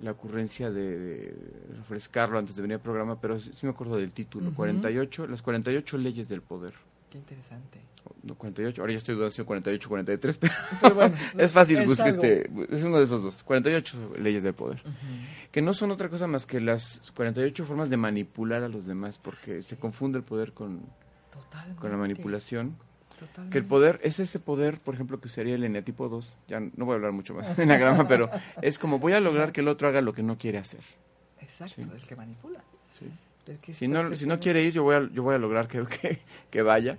la 0.00 0.10
ocurrencia 0.12 0.70
de, 0.70 0.98
de 0.98 1.74
refrescarlo 1.76 2.38
antes 2.38 2.56
de 2.56 2.62
venir 2.62 2.76
al 2.76 2.80
programa, 2.82 3.20
pero 3.20 3.38
sí, 3.38 3.52
sí 3.54 3.66
me 3.66 3.72
acuerdo 3.72 3.96
del 3.96 4.12
título, 4.12 4.46
Ujú. 4.48 4.56
48, 4.56 5.26
las 5.26 5.42
48 5.42 5.98
leyes 5.98 6.28
del 6.30 6.40
poder. 6.42 6.74
Qué 7.14 7.18
interesante. 7.18 7.80
No, 8.24 8.34
48, 8.34 8.82
ahora 8.82 8.92
ya 8.92 8.98
estoy 8.98 9.14
dudando 9.14 9.30
si 9.30 9.36
son 9.36 9.46
48 9.46 9.88
43, 9.88 10.38
pero 10.38 10.52
Pero 10.80 10.94
bueno, 10.96 11.16
es 11.38 11.52
fácil, 11.52 11.86
busca 11.86 12.06
algo. 12.06 12.20
este, 12.24 12.50
es 12.74 12.82
uno 12.82 12.98
de 12.98 13.04
esos 13.04 13.22
dos, 13.22 13.44
48 13.44 14.16
leyes 14.18 14.42
del 14.42 14.52
poder. 14.54 14.80
Ujú. 14.80 14.92
Que 15.52 15.62
no 15.62 15.74
son 15.74 15.92
otra 15.92 16.08
cosa 16.08 16.26
más 16.26 16.44
que 16.44 16.60
las 16.60 17.00
48 17.14 17.64
formas 17.64 17.88
de 17.88 17.96
manipular 17.98 18.64
a 18.64 18.68
los 18.68 18.84
demás, 18.86 19.18
porque 19.18 19.62
se 19.62 19.76
confunde 19.76 20.18
el 20.18 20.24
poder 20.24 20.52
con, 20.54 20.80
Totalmente. 21.32 21.80
con 21.80 21.90
la 21.92 21.96
manipulación. 21.96 22.76
Totalmente. 23.16 23.52
Que 23.52 23.58
el 23.58 23.64
poder 23.64 24.00
es 24.02 24.18
ese 24.18 24.40
poder, 24.40 24.80
por 24.80 24.94
ejemplo, 24.96 25.20
que 25.20 25.28
sería 25.28 25.54
el 25.54 25.62
eneatipo 25.62 26.08
2. 26.08 26.36
Ya 26.48 26.58
no 26.58 26.84
voy 26.84 26.94
a 26.94 26.96
hablar 26.96 27.12
mucho 27.12 27.32
más 27.32 27.56
de 27.56 27.62
enagrama, 27.62 28.08
pero 28.08 28.28
es 28.60 28.76
como 28.80 28.98
voy 28.98 29.12
a 29.12 29.20
lograr 29.20 29.52
que 29.52 29.60
el 29.60 29.68
otro 29.68 29.86
haga 29.86 30.00
lo 30.00 30.12
que 30.12 30.24
no 30.24 30.36
quiere 30.36 30.58
hacer. 30.58 30.80
Exacto, 31.40 31.76
Sí. 31.80 31.88
el 31.94 32.02
que 32.08 32.16
manipula. 32.16 32.58
¿sí? 32.98 33.06
Si 33.72 33.88
no, 33.88 34.16
si 34.16 34.26
no 34.26 34.38
quiere 34.40 34.62
ir, 34.62 34.72
yo 34.72 34.82
voy 34.82 34.94
a, 34.96 35.08
yo 35.12 35.22
voy 35.22 35.34
a 35.34 35.38
lograr 35.38 35.68
que, 35.68 35.84
que, 36.00 36.20
que 36.50 36.62
vaya. 36.62 36.98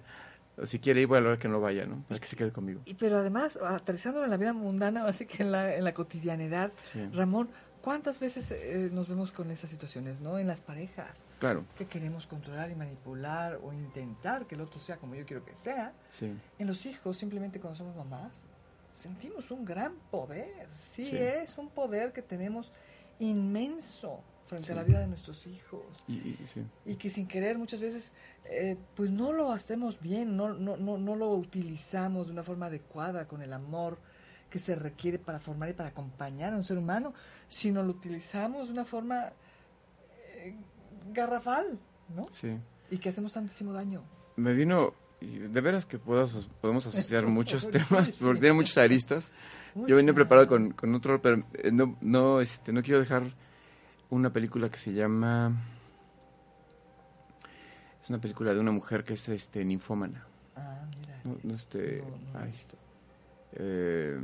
O 0.58 0.66
si 0.66 0.80
quiere 0.80 1.02
ir, 1.02 1.08
voy 1.08 1.18
a 1.18 1.22
lograr 1.22 1.38
que 1.40 1.48
no 1.50 1.60
vaya, 1.60 1.86
¿no? 1.86 2.04
Para 2.08 2.20
que 2.20 2.28
se 2.28 2.36
quede 2.36 2.52
conmigo. 2.52 2.82
Y 2.86 2.94
pero 2.94 3.18
además, 3.18 3.58
aterrizándolo 3.62 4.24
en 4.26 4.32
la 4.32 4.38
vida 4.38 4.54
mundana, 4.54 5.06
así 5.06 5.26
que 5.26 5.44
en 5.44 5.52
la, 5.52 5.76
en 5.76 5.84
la 5.84 5.94
cotidianidad, 5.94 6.72
Sí. 6.94 7.06
Ramón, 7.14 7.50
¿cuántas 7.82 8.20
veces 8.22 8.52
eh, 8.52 8.90
nos 8.92 9.10
vemos 9.10 9.32
con 9.34 9.52
esas 9.52 9.70
situaciones, 9.70 10.22
no? 10.22 10.40
En 10.40 10.48
las 10.48 10.62
parejas, 10.62 11.26
Claro, 11.40 11.66
que 11.78 11.86
queremos 11.88 12.26
controlar 12.26 12.72
y 12.72 12.76
manipular 12.76 13.60
o 13.62 13.74
intentar 13.74 14.46
que 14.48 14.56
el 14.56 14.62
otro 14.62 14.80
sea 14.80 14.96
como 14.98 15.16
yo 15.16 15.26
quiero 15.26 15.44
que 15.44 15.56
sea. 15.56 15.92
sí. 16.10 16.34
En 16.58 16.68
los 16.68 16.86
hijos, 16.86 17.18
simplemente 17.18 17.60
cuando 17.60 17.78
somos 17.78 17.96
mamás, 17.98 18.48
sentimos 18.94 19.52
un 19.52 19.66
gran 19.66 19.94
poder. 20.10 20.68
Sí, 20.78 21.06
Sí. 21.08 21.18
es 21.18 21.58
un 21.58 21.70
poder 21.70 22.14
que 22.14 22.22
tenemos 22.22 22.72
inmenso 23.20 24.22
frente 24.46 24.72
a 24.72 24.76
la 24.76 24.84
vida 24.84 25.00
de 25.00 25.08
nuestros 25.08 25.46
hijos. 25.48 25.82
Y, 26.08 26.14
y- 26.14 26.40
sí. 26.46 26.64
Y 26.86 26.96
que 26.96 27.10
sin 27.10 27.28
querer 27.28 27.58
muchas 27.58 27.80
veces, 27.80 28.12
eh, 28.46 28.78
pues 28.96 29.10
no 29.12 29.34
lo 29.34 29.52
hacemos 29.52 30.00
bien, 30.00 30.38
no, 30.38 30.54
no, 30.54 30.78
no, 30.78 30.98
no 30.98 31.16
lo 31.16 31.30
utilizamos 31.32 32.28
de 32.28 32.34
una 32.34 32.44
forma 32.44 32.68
adecuada 32.68 33.28
con 33.28 33.42
el 33.42 33.52
amor 33.54 33.98
que 34.50 34.60
se 34.60 34.76
requiere 34.76 35.20
para 35.20 35.40
formar 35.40 35.70
y 35.70 35.74
para 35.74 35.90
acompañar 35.90 36.54
a 36.54 36.56
un 36.58 36.64
ser 36.64 36.78
humano, 36.78 37.14
sino 37.50 37.82
lo 37.84 37.90
utilizamos 37.92 38.68
de 38.68 38.74
una 38.74 38.86
forma 38.86 39.32
eh, 40.36 40.56
garrafal, 41.12 41.78
¿no? 42.16 42.28
sí. 42.32 42.58
Y 42.92 43.00
que 43.00 43.10
hacemos 43.10 43.34
tantísimo 43.34 43.74
daño. 43.74 44.04
Me 44.36 44.54
vino, 44.54 44.94
y 45.20 45.40
de 45.40 45.62
veras 45.62 45.88
que 45.88 45.98
puedo 45.98 46.30
podemos 46.62 46.86
asociar 46.86 47.26
muchos 47.26 47.68
temas, 47.72 48.10
sí. 48.10 48.18
porque 48.24 48.42
tiene 48.42 48.54
muchos 48.56 48.78
aristas. 48.78 49.32
Yo 49.74 49.96
venía 49.96 50.14
Mucho. 50.14 50.16
preparado 50.16 50.48
con, 50.48 50.72
con 50.72 50.94
otro, 50.94 51.20
pero 51.22 51.44
eh, 51.56 51.72
no, 51.72 51.98
no, 52.02 52.40
este, 52.42 52.72
no 52.72 52.82
quiero 52.84 53.00
dejar 53.00 53.24
una 54.16 54.32
película 54.34 54.70
que 54.70 54.78
se 54.78 54.94
llama... 54.94 55.54
Es 58.04 58.10
una 58.10 58.20
película 58.20 58.54
de 58.54 58.60
una 58.60 58.72
mujer 58.72 59.04
que 59.04 59.14
es 59.16 59.28
este 59.30 59.66
ninfómana. 59.66 60.26
Ah, 60.56 60.86
mira. 61.00 61.20
No, 61.24 61.38
no, 61.44 61.54
este, 61.56 62.04
No, 62.04 62.10
no 62.34 62.40
ay, 62.40 62.54
eh, 63.54 64.20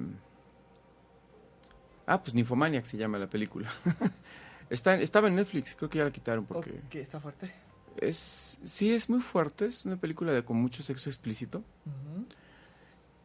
ah, 2.06 2.22
pues 2.22 2.34
Ninfomaniac 2.36 2.86
se 2.86 2.98
llama 2.98 3.18
la 3.18 3.28
película. 3.28 3.72
Está, 4.70 4.96
estaba 4.96 5.28
en 5.28 5.36
Netflix, 5.36 5.76
creo 5.76 5.90
que 5.90 5.98
ya 5.98 6.06
la 6.06 6.12
quitaron 6.12 6.46
porque 6.46 6.70
Ok, 6.88 6.96
está 6.96 7.20
fuerte. 7.20 7.52
es 7.98 8.58
sí 8.64 8.94
es 8.94 9.10
muy 9.10 9.20
fuerte, 9.20 9.66
es 9.66 9.84
una 9.86 9.98
película 9.98 10.32
de 10.32 10.46
con 10.46 10.56
mucho 10.56 10.82
sexo 10.82 11.10
explícito. 11.10 11.58
Ujú. 11.86 12.26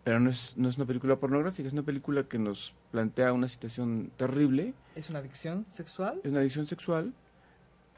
Pero 0.06 0.20
no 0.20 0.30
es, 0.30 0.56
no 0.56 0.68
es 0.68 0.76
una 0.76 0.86
película 0.86 1.16
pornográfica, 1.16 1.66
es 1.66 1.72
una 1.72 1.82
película 1.82 2.22
que 2.28 2.38
nos 2.38 2.74
plantea 2.92 3.32
una 3.32 3.48
situación 3.48 4.12
terrible, 4.16 4.72
¿Es 4.94 5.10
una 5.10 5.18
adicción 5.18 5.66
sexual? 5.68 6.20
es 6.22 6.30
una 6.30 6.38
adicción 6.38 6.64
sexual. 6.64 7.12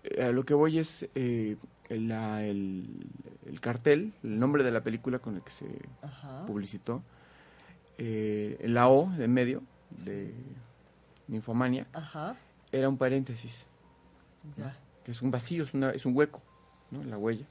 Eh, 0.04 0.22
a 0.22 0.32
lo 0.32 0.46
que 0.46 0.54
voy 0.54 0.78
es 0.78 1.06
eh, 1.14 1.58
la- 1.90 2.42
el, 2.46 2.86
el 3.44 3.60
cartel, 3.60 4.14
el 4.22 4.38
nombre 4.38 4.64
de 4.64 4.70
la 4.70 4.80
película 4.82 5.18
con 5.18 5.36
el 5.36 5.42
que 5.42 5.50
se 5.50 5.66
Ajá. 6.00 6.46
publicitó, 6.46 7.02
eh, 7.98 8.56
la 8.64 8.88
O 8.88 9.10
de 9.10 9.28
medio 9.28 9.62
de 9.90 10.32
Ninfomania, 11.26 11.86
Ajá. 11.92 12.36
era 12.72 12.88
un 12.88 12.96
paréntesis, 12.96 13.66
Ya. 14.56 14.74
que 15.04 15.10
es 15.10 15.20
un 15.20 15.30
vacío, 15.30 15.62
es, 15.64 15.74
una, 15.74 15.90
es 15.90 16.06
un 16.06 16.16
hueco, 16.16 16.40
¿no? 16.90 17.04
la 17.04 17.18
huella. 17.18 17.44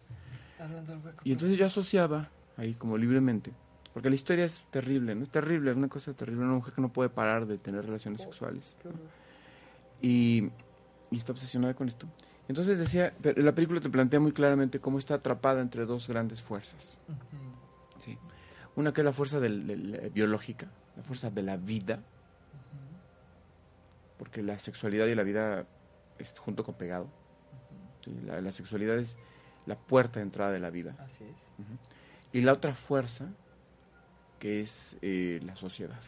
Hablando 0.59 0.93
del 0.93 1.05
hueco. 1.05 1.21
Y 1.23 1.31
entonces 1.33 1.59
yo 1.59 1.67
asociaba 1.67 2.31
ahí 2.57 2.73
como 2.73 2.97
libremente, 2.97 3.51
porque 3.97 4.09
la 4.09 4.15
historia 4.15 4.45
es 4.45 4.63
terrible, 4.69 5.15
¿no? 5.15 5.23
Es 5.23 5.29
terrible, 5.31 5.71
es 5.71 5.75
una 5.77 5.87
cosa 5.89 6.13
terrible, 6.13 6.43
una 6.43 6.53
mujer 6.53 6.71
que 6.71 6.81
no 6.83 6.93
puede 6.93 7.09
parar 7.09 7.47
de 7.47 7.57
tener 7.57 7.83
relaciones 7.83 8.21
sexuales 8.21 8.75
horror. 8.85 8.93
y, 10.03 10.51
y 11.09 11.17
está 11.17 11.31
obsesionada 11.31 11.73
con 11.73 11.87
esto. 11.87 12.05
Entonces 12.47 12.77
decía, 12.77 13.11
pero 13.23 13.41
la 13.41 13.55
película 13.55 13.81
te 13.81 13.89
plantea 13.89 14.19
muy 14.19 14.33
claramente 14.33 14.79
cómo 14.79 14.99
está 14.99 15.15
atrapada 15.15 15.61
entre 15.61 15.87
dos 15.87 16.07
grandes 16.07 16.43
fuerzas, 16.43 16.99
Ujú. 17.07 18.01
¿sí? 18.03 18.19
Una 18.75 18.93
que 18.93 19.01
es 19.01 19.05
la 19.05 19.13
fuerza 19.13 19.39
del- 19.39 19.65
del- 19.65 19.95
eh, 19.95 20.11
biológica, 20.13 20.67
la 20.95 21.01
fuerza 21.01 21.31
de 21.31 21.41
la 21.41 21.57
vida, 21.57 22.03
porque 24.19 24.43
la 24.43 24.59
sexualidad 24.59 25.07
y 25.07 25.15
la 25.15 25.23
vida 25.23 25.65
es 26.19 26.37
junto 26.37 26.63
con 26.63 26.75
pegado. 26.75 27.07
¿sí? 28.05 28.11
La, 28.25 28.41
la 28.41 28.51
sexualidad 28.51 28.97
es 28.97 29.17
la 29.65 29.75
puerta 29.75 30.19
de 30.19 30.23
entrada 30.25 30.51
de 30.51 30.59
la 30.59 30.69
vida. 30.69 30.95
Así 30.99 31.23
es. 31.23 31.51
Y 32.31 32.41
la 32.41 32.53
otra 32.53 32.73
fuerza, 32.75 33.25
que 34.39 34.61
es 34.61 34.97
eh, 35.01 35.39
la 35.43 35.55
sociedad. 35.55 35.99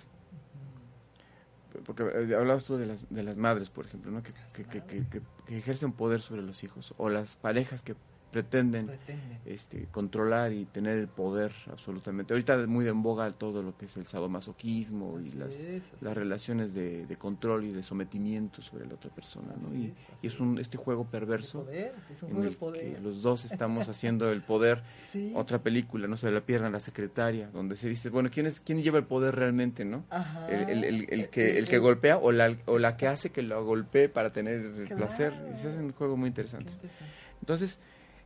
Porque 1.85 2.03
eh, 2.03 2.35
hablabas 2.35 2.65
tú 2.65 2.77
de 2.77 2.85
las, 2.87 3.09
de 3.09 3.23
las 3.23 3.37
madres, 3.37 3.69
por 3.69 3.85
ejemplo, 3.85 4.11
¿no? 4.11 4.23
que, 4.23 4.33
que, 4.53 4.65
que, 4.81 5.05
que- 5.07 5.21
ejercen 5.57 5.91
poder 5.93 6.21
sobre 6.21 6.41
los 6.41 6.63
hijos, 6.63 6.93
o 6.97 7.09
las 7.09 7.35
parejas 7.35 7.81
que 7.81 7.95
pretenden 8.31 8.87
Pretende. 8.87 9.37
este, 9.45 9.87
controlar 9.91 10.53
y 10.53 10.65
tener 10.65 10.97
el 10.97 11.07
poder 11.07 11.51
absolutamente. 11.71 12.33
Ahorita 12.33 12.59
es 12.61 12.67
muy 12.67 12.87
en 12.87 13.01
boga 13.01 13.31
todo 13.31 13.63
lo 13.63 13.75
que 13.77 13.85
es 13.85 13.97
el 13.97 14.05
sadomasoquismo 14.05 15.19
y 15.19 15.31
las, 15.31 15.55
es, 15.55 15.91
las 16.01 16.11
es. 16.11 16.17
relaciones 16.17 16.73
de, 16.73 17.05
de 17.05 17.15
control 17.17 17.65
y 17.65 17.71
de 17.71 17.83
sometimiento 17.83 18.61
sobre 18.61 18.85
la 18.87 18.93
otra 18.95 19.09
persona. 19.09 19.53
¿no? 19.61 19.73
Y, 19.75 19.93
es, 20.23 20.33
y 20.37 20.41
un, 20.41 20.59
este 20.59 20.77
juego 20.77 21.05
perverso 21.05 21.63
poder, 21.63 21.93
es 22.11 22.23
un 22.23 22.29
en 22.29 22.35
juego 22.35 22.49
el 22.49 22.55
poder. 22.57 22.93
que 22.95 23.01
los 23.01 23.21
dos 23.21 23.45
estamos 23.45 23.89
haciendo 23.89 24.29
el 24.31 24.41
poder. 24.41 24.83
Sí. 24.99 25.31
Otra 25.35 25.59
película, 25.63 26.07
no 26.07 26.17
sé, 26.17 26.29
La 26.29 26.41
pierna, 26.41 26.69
la 26.69 26.79
secretaria, 26.79 27.49
donde 27.51 27.75
se 27.77 27.89
dice, 27.89 28.09
bueno, 28.09 28.29
¿quién, 28.31 28.45
es, 28.45 28.59
quién 28.59 28.81
lleva 28.83 28.99
el 28.99 29.05
poder 29.05 29.35
realmente, 29.35 29.85
no? 29.85 30.03
El, 30.47 30.69
el- 30.69 30.83
el- 30.83 31.07
el 31.09 31.29
que, 31.29 31.57
el 31.57 31.67
que 31.67 31.77
golpea 31.79 32.17
o 32.17 32.31
la, 32.31 32.55
o 32.65 32.77
la 32.77 32.95
que 32.95 33.07
hace 33.07 33.31
que 33.31 33.41
lo 33.41 33.63
golpee 33.65 34.07
para 34.09 34.31
tener 34.31 34.59
el 34.59 34.85
Claro. 34.85 34.97
placer. 34.97 35.33
Y 35.53 35.57
se 35.57 35.69
hacen 35.69 35.91
juegos 35.93 36.17
muy 36.17 36.27
interesantes. 36.27 36.73
interesante. 36.75 37.05
Entonces, 37.41 37.79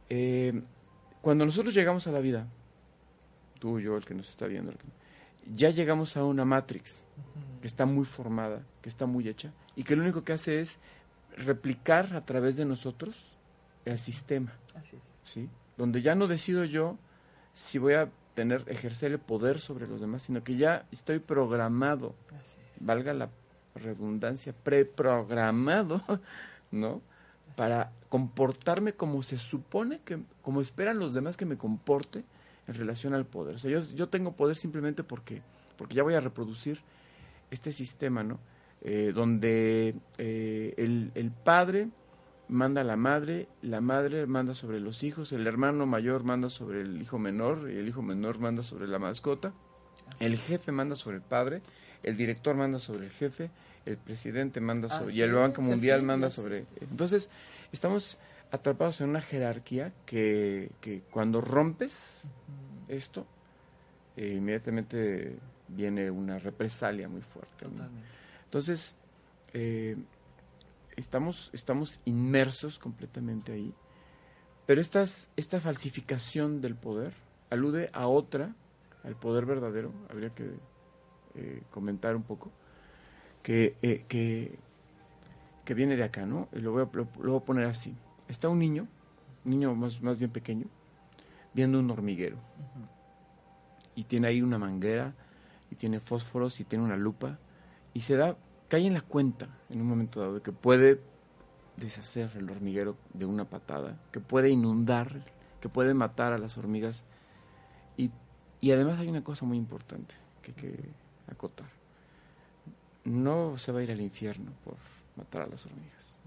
eh, 0.10 0.62
cuando 1.22 1.46
nosotros 1.46 1.74
llegamos 1.74 2.08
a 2.08 2.12
la 2.12 2.20
vida, 2.20 2.48
tú, 3.60 3.80
yo, 3.80 3.96
el 3.98 4.06
que 4.06 4.14
nos 4.14 4.30
está 4.30 4.48
viendo, 4.48 4.72
el 4.72 4.78
que- 4.78 4.88
ya 5.56 5.70
llegamos 5.70 6.16
a 6.18 6.24
una 6.24 6.46
Matrix. 6.46 7.04
Que 7.62 7.68
está 7.68 7.86
muy 7.86 8.06
formada, 8.06 8.62
que 8.82 8.90
está 8.90 9.06
muy 9.06 9.28
hecha, 9.28 9.52
y 9.76 9.84
que 9.84 9.96
lo 9.96 10.04
único 10.04 10.24
que 10.24 10.34
hace 10.34 10.60
es 10.62 10.80
replicar 11.38 12.14
a 12.16 12.26
través 12.26 12.58
de 12.58 12.66
nosotros 12.66 13.38
el 13.86 14.00
sistema, 14.00 14.54
Así 14.76 14.96
es. 14.98 15.02
¿sí? 15.24 15.50
Donde 15.78 16.02
ya 16.02 16.16
no 16.16 16.28
decido 16.28 16.64
yo 16.66 16.98
si 17.54 17.78
voy 17.80 17.94
a 17.94 18.10
tener, 18.36 18.64
ejercer 18.68 19.12
el 19.12 19.20
poder 19.20 19.60
sobre 19.60 19.88
los 19.88 20.02
demás, 20.02 20.24
sino 20.24 20.44
que 20.44 20.56
ya 20.58 20.86
estoy 20.92 21.20
programado, 21.20 22.16
Así 22.30 22.58
es. 22.76 22.86
valga 22.86 23.14
la 23.14 23.30
redundancia, 23.76 24.54
preprogramado, 24.64 26.02
¿no? 26.72 27.02
Para 27.56 27.92
comportarme 28.14 28.94
como 28.94 29.24
se 29.24 29.40
supone 29.40 30.02
que, 30.06 30.20
como 30.44 30.62
esperan 30.62 31.00
los 31.00 31.16
demás 31.16 31.36
que 31.36 31.48
me 31.48 31.58
comporte 31.58 32.24
en 32.68 32.76
relación 32.76 33.16
al 33.16 33.26
poder. 33.26 33.56
O 33.56 33.58
sea, 33.58 33.72
yo, 33.72 33.80
yo 33.96 34.08
tengo 34.08 34.34
poder 34.34 34.56
simplemente 34.56 35.04
porque, 35.04 35.42
porque 35.80 35.96
ya 35.96 36.04
voy 36.04 36.14
a 36.14 36.20
reproducir 36.20 36.80
este 37.50 37.72
sistema, 37.72 38.22
¿no? 38.22 38.38
Eh, 38.84 39.14
donde 39.16 39.96
eh, 40.20 40.76
el, 40.78 41.12
el 41.16 41.32
padre 41.32 41.90
manda 42.50 42.82
a 42.82 42.84
la 42.84 42.98
madre, 42.98 43.48
la 43.64 43.82
madre 43.82 44.28
manda 44.28 44.54
sobre 44.54 44.80
los 44.80 45.02
hijos, 45.02 45.32
el 45.32 45.48
hermano 45.48 45.88
mayor 45.88 46.24
manda 46.24 46.52
sobre 46.52 46.82
el 46.82 47.02
hijo 47.02 47.18
menor, 47.18 47.68
y 47.68 47.80
el 47.80 47.88
hijo 47.88 48.04
menor 48.04 48.38
manda 48.38 48.62
sobre 48.62 48.88
la 48.88 49.00
mascota, 49.00 49.54
el 50.20 50.38
jefe 50.38 50.72
manda 50.72 50.96
sobre 50.96 51.16
el 51.16 51.24
padre, 51.24 51.64
el 52.04 52.16
director 52.16 52.56
manda 52.56 52.78
sobre 52.78 53.06
el 53.06 53.12
jefe, 53.12 53.50
el 53.88 53.98
presidente 53.98 54.62
manda 54.62 54.88
sobre, 54.88 55.06
Así 55.10 55.18
y 55.18 55.22
el 55.24 55.34
Banco 55.34 55.64
Mundial 55.64 56.04
manda 56.04 56.30
sobre. 56.30 56.68
Entonces, 56.80 57.32
estamos 57.74 58.18
atrapados 58.52 59.02
en 59.02 59.10
una 59.10 59.22
jerarquía 59.22 59.92
que, 60.06 60.72
que 60.80 61.02
cuando 61.12 61.42
rompes 61.42 62.30
esto, 62.88 63.26
eh, 64.16 64.36
inmediatamente 64.38 65.38
viene 65.68 66.12
una 66.12 66.38
represalia 66.38 67.10
muy 67.10 67.22
fuerte. 67.22 67.66
Entonces, 68.46 68.96
eh, 69.54 69.98
estamos, 70.96 71.50
estamos 71.54 72.00
inmersos 72.06 72.78
completamente 72.78 73.54
ahí. 73.54 73.74
Pero 74.66 74.80
estas, 74.80 75.30
esta 75.36 75.60
falsificación 75.60 76.62
del 76.62 76.76
poder 76.76 77.14
alude 77.50 77.90
a 77.92 78.08
otra, 78.08 78.56
al 79.04 79.16
poder 79.16 79.46
verdadero, 79.46 79.92
habría 80.10 80.30
que 80.30 80.52
eh, 81.36 81.64
comentar 81.72 82.16
un 82.16 82.24
poco, 82.24 82.52
que, 83.42 84.06
que, 84.08 84.58
que 85.66 85.74
viene 85.74 85.96
de 85.96 86.04
acá, 86.04 86.26
¿no? 86.26 86.50
Y 86.54 86.60
Lo 86.60 86.72
voy, 86.72 86.84
a, 86.84 86.90
lo, 86.92 87.08
lo 87.22 87.32
voy 87.32 87.42
a 87.42 87.46
poner 87.46 87.66
así. 87.66 87.96
Está 88.28 88.50
un 88.50 88.60
niño, 88.60 88.88
un 89.46 89.52
niño 89.52 89.76
más, 89.76 90.02
más 90.02 90.18
bien 90.18 90.32
pequeño, 90.32 90.66
viendo 91.54 91.80
un 91.80 91.90
hormiguero. 91.90 92.38
Y 93.96 94.04
tiene 94.04 94.28
ahí 94.28 94.42
una 94.42 94.58
manguera, 94.58 95.14
y 95.70 95.76
tiene 95.76 96.00
fósforos, 96.00 96.60
y 96.60 96.64
tiene 96.64 96.84
una 96.84 96.98
lupa, 96.98 97.38
y 97.94 98.02
se 98.02 98.16
da, 98.16 98.36
cae 98.68 98.88
en 98.88 98.94
la 98.94 99.02
cuenta 99.02 99.48
en 99.70 99.82
un 99.82 99.88
momento 99.88 100.20
dado 100.20 100.36
de 100.36 100.42
que 100.42 100.52
puede 100.52 101.00
deshacer 101.78 102.32
el 102.36 102.50
hormiguero 102.50 102.98
de 103.14 103.26
una 103.26 103.46
patada, 103.46 103.98
que 104.12 104.20
puede 104.20 104.50
inundar, 104.50 105.26
que 105.62 105.70
puede 105.70 105.94
matar 105.94 106.34
a 106.34 106.38
las 106.38 106.58
hormigas. 106.58 107.04
Y, 107.98 108.12
y 108.62 108.72
además 108.72 109.00
hay 109.00 109.08
una 109.08 109.24
cosa 109.24 109.46
muy 109.46 109.58
importante 109.58 110.16
que 110.42 110.52
hay 110.52 110.56
que 110.56 110.90
acotar. 111.32 111.70
No 113.06 113.58
se 113.58 113.72
va 113.72 113.80
a 113.80 113.84
ir 113.84 113.92
al 113.92 114.02
infierno 114.02 114.52
por 114.64 114.78
matar 115.16 115.44
a 115.44 115.48
las 115.48 115.66
hormigas. 115.66 116.18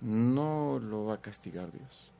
No 0.00 0.78
lo 0.78 1.06
va 1.06 1.14
a 1.14 1.20
castigar 1.20 1.72
Dios. 1.72 2.12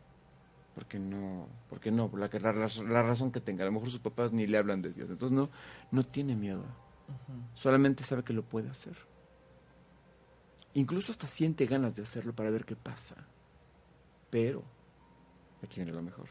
Porque 0.74 0.98
no, 0.98 1.48
porque 1.68 1.90
no, 1.90 2.08
por 2.08 2.20
la, 2.20 2.28
la, 2.52 2.68
la 2.84 3.02
razón 3.02 3.32
que 3.32 3.40
tenga. 3.40 3.64
A 3.64 3.66
lo 3.66 3.72
mejor 3.72 3.90
sus 3.90 4.00
papás 4.00 4.32
ni 4.32 4.46
le 4.46 4.58
hablan 4.58 4.82
de 4.82 4.92
Dios. 4.92 5.10
Entonces 5.10 5.36
no, 5.36 5.50
no 5.90 6.04
tiene 6.04 6.36
miedo. 6.36 6.64
Solamente 7.54 8.04
sabe 8.04 8.22
que 8.22 8.32
lo 8.32 8.42
puede 8.42 8.68
hacer. 8.68 8.96
Incluso 10.74 11.10
hasta 11.10 11.26
siente 11.26 11.66
ganas 11.66 11.96
de 11.96 12.02
hacerlo 12.02 12.32
para 12.32 12.50
ver 12.50 12.64
qué 12.64 12.76
pasa. 12.76 13.16
Pero, 14.30 14.62
aquí 15.62 15.76
viene 15.80 15.92
lo 15.92 16.02
mejor, 16.02 16.28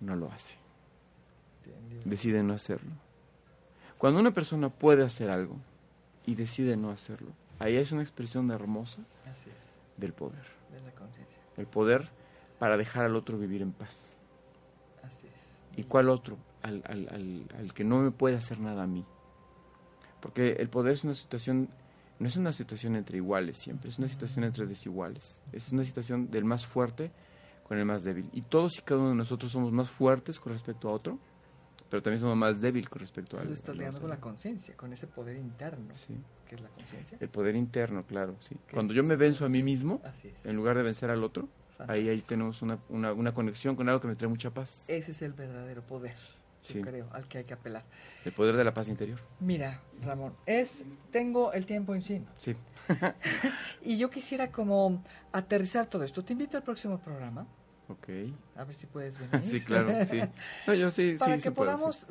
no 0.00 0.16
lo 0.16 0.30
hace. 0.30 0.54
Decide 2.04 2.42
no 2.42 2.54
hacerlo. 2.54 2.92
Cuando 3.98 4.20
una 4.20 4.30
persona 4.30 4.70
puede 4.70 5.04
hacer 5.04 5.28
algo 5.28 5.56
y 6.24 6.34
decide 6.36 6.76
no 6.76 6.90
hacerlo, 6.90 7.32
ahí 7.58 7.76
es 7.76 7.92
una 7.92 8.02
expresión 8.02 8.50
hermosa 8.50 9.02
Así 9.30 9.50
es. 9.50 9.78
del 9.96 10.12
poder. 10.12 10.44
De 10.72 10.80
la 10.80 10.92
conciencia. 10.92 11.40
El 11.56 11.66
poder 11.66 12.08
para 12.58 12.76
dejar 12.76 13.04
al 13.04 13.16
otro 13.16 13.38
vivir 13.38 13.62
en 13.62 13.72
paz. 13.72 14.16
Así 15.02 15.26
es. 15.26 15.62
¿Y 15.76 15.84
cuál 15.84 16.08
otro? 16.08 16.36
Al, 16.62 16.82
al, 16.86 17.08
al, 17.10 17.46
al 17.56 17.72
que 17.72 17.84
no 17.84 17.98
me 17.98 18.10
puede 18.10 18.36
hacer 18.36 18.58
nada 18.60 18.82
a 18.82 18.86
mí. 18.86 19.04
Porque 20.20 20.52
el 20.52 20.68
poder 20.68 20.94
es 20.94 21.04
una 21.04 21.14
situación, 21.14 21.68
no 22.18 22.26
es 22.26 22.36
una 22.36 22.52
situación 22.52 22.96
entre 22.96 23.18
iguales 23.18 23.58
siempre, 23.58 23.88
es 23.88 23.98
una 23.98 24.08
situación 24.08 24.44
entre 24.44 24.66
desiguales. 24.66 25.40
Es 25.52 25.72
una 25.72 25.84
situación 25.84 26.30
del 26.30 26.44
más 26.44 26.66
fuerte 26.66 27.12
con 27.66 27.78
el 27.78 27.84
más 27.84 28.02
débil. 28.02 28.28
Y 28.32 28.42
todos 28.42 28.78
y 28.78 28.82
cada 28.82 29.00
uno 29.00 29.10
de 29.10 29.14
nosotros 29.16 29.52
somos 29.52 29.70
más 29.72 29.90
fuertes 29.90 30.40
con 30.40 30.52
respecto 30.52 30.88
a 30.88 30.92
otro, 30.92 31.18
pero 31.90 32.02
también 32.02 32.20
somos 32.20 32.36
más 32.36 32.60
débiles 32.60 32.88
con 32.88 33.00
respecto 33.00 33.38
a 33.38 33.44
Lo 33.44 33.52
estás 33.54 33.76
ligando 33.76 34.00
con 34.00 34.08
la 34.10 34.16
débil. 34.16 34.22
conciencia, 34.22 34.76
con 34.76 34.92
ese 34.92 35.06
poder 35.06 35.36
interno, 35.36 35.94
Sí. 35.94 36.16
que 36.48 36.54
es 36.56 36.60
la 36.60 36.68
conciencia. 36.68 37.18
El 37.20 37.28
poder 37.28 37.56
interno, 37.56 38.04
claro, 38.04 38.36
sí. 38.40 38.56
Cuando 38.72 38.92
es- 38.92 38.96
yo 38.96 39.04
me 39.04 39.16
venzo 39.16 39.44
a 39.44 39.48
mí 39.48 39.62
mismo, 39.62 40.00
Así 40.04 40.28
es. 40.28 40.44
en 40.44 40.56
lugar 40.56 40.76
de 40.76 40.82
vencer 40.82 41.10
al 41.10 41.22
otro, 41.24 41.48
ahí, 41.86 42.08
ahí 42.08 42.20
tenemos 42.20 42.60
una, 42.62 42.78
una, 42.88 43.12
una 43.12 43.32
conexión 43.32 43.76
con 43.76 43.88
algo 43.88 44.00
que 44.00 44.08
me 44.08 44.16
trae 44.16 44.28
mucha 44.28 44.50
paz. 44.50 44.88
Ese 44.88 45.12
es 45.12 45.22
el 45.22 45.32
verdadero 45.32 45.82
poder, 45.82 46.16
yo 46.68 46.82
creo, 46.82 47.08
al 47.12 47.26
que 47.28 47.38
hay 47.38 47.44
que 47.44 47.54
apelar. 47.54 47.84
El 48.24 48.32
poder 48.32 48.56
de 48.56 48.64
la 48.64 48.74
paz 48.74 48.88
interior. 48.88 49.18
Mira, 49.40 49.80
Ramón, 50.02 50.34
es 50.44 50.84
tengo 51.10 51.52
el 51.52 51.64
tiempo 51.66 51.94
encima 51.94 52.26
Sí. 52.36 52.54
y 53.82 53.96
yo 53.98 54.10
quisiera 54.10 54.50
como 54.50 55.02
aterrizar 55.32 55.86
todo 55.86 56.02
esto. 56.04 56.24
Te 56.24 56.32
invito 56.32 56.56
al 56.56 56.62
próximo 56.62 56.98
programa, 56.98 57.46
Ok. 57.90 58.08
a 58.56 58.64
ver 58.64 58.74
si 58.74 58.86
puedes 58.86 59.18
venir. 59.30 59.44
Sí, 59.46 59.60
claro, 59.62 60.04
sí. 60.04 60.20
No, 60.66 60.74
yo 60.74 60.90
sí, 60.90 61.16
Para 61.18 61.36
sí, 61.36 61.42
que 61.42 61.50
podamos 61.50 62.06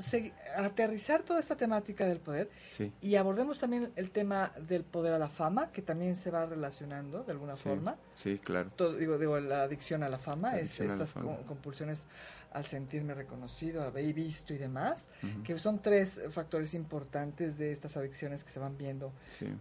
aterrizar 0.55 1.21
toda 1.23 1.39
esta 1.39 1.55
temática 1.55 2.05
del 2.05 2.19
poder 2.19 2.49
Sí, 2.69 2.91
y 3.01 3.15
abordemos 3.15 3.59
también 3.59 3.91
el 3.95 4.09
tema 4.11 4.51
del 4.67 4.84
poder 4.84 5.13
a 5.13 5.19
la 5.19 5.30
fama, 5.30 5.71
que 5.71 5.82
también 5.82 6.15
se 6.15 6.32
va 6.32 6.45
relacionando 6.45 7.23
de 7.23 7.32
alguna 7.32 7.55
forma. 7.55 7.95
sí, 8.15 8.39
claro. 8.39 8.71
Todo, 8.75 8.95
digo, 8.95 9.17
digo, 9.17 9.39
la 9.39 9.63
adicción 9.63 10.03
a 10.03 10.09
la 10.09 10.17
fama, 10.17 10.51
La 10.51 10.55
es- 10.57 10.61
adicción 10.71 10.88
a 10.91 10.95
la 10.95 11.03
estas 11.03 11.13
fama. 11.23 11.38
compulsiones 11.47 12.07
al 12.53 12.65
sentirme 12.65 13.13
reconocido, 13.13 13.82
al 13.82 13.89
haber 13.89 14.11
visto 14.13 14.53
y 14.53 14.57
demás, 14.57 15.07
que 15.43 15.59
son 15.59 15.80
tres 15.82 16.21
factores 16.32 16.73
importantes 16.73 17.57
de 17.59 17.71
estas 17.71 17.97
adicciones 17.97 18.43
que 18.43 18.49
se 18.49 18.59
van 18.59 18.78
viendo 18.78 19.11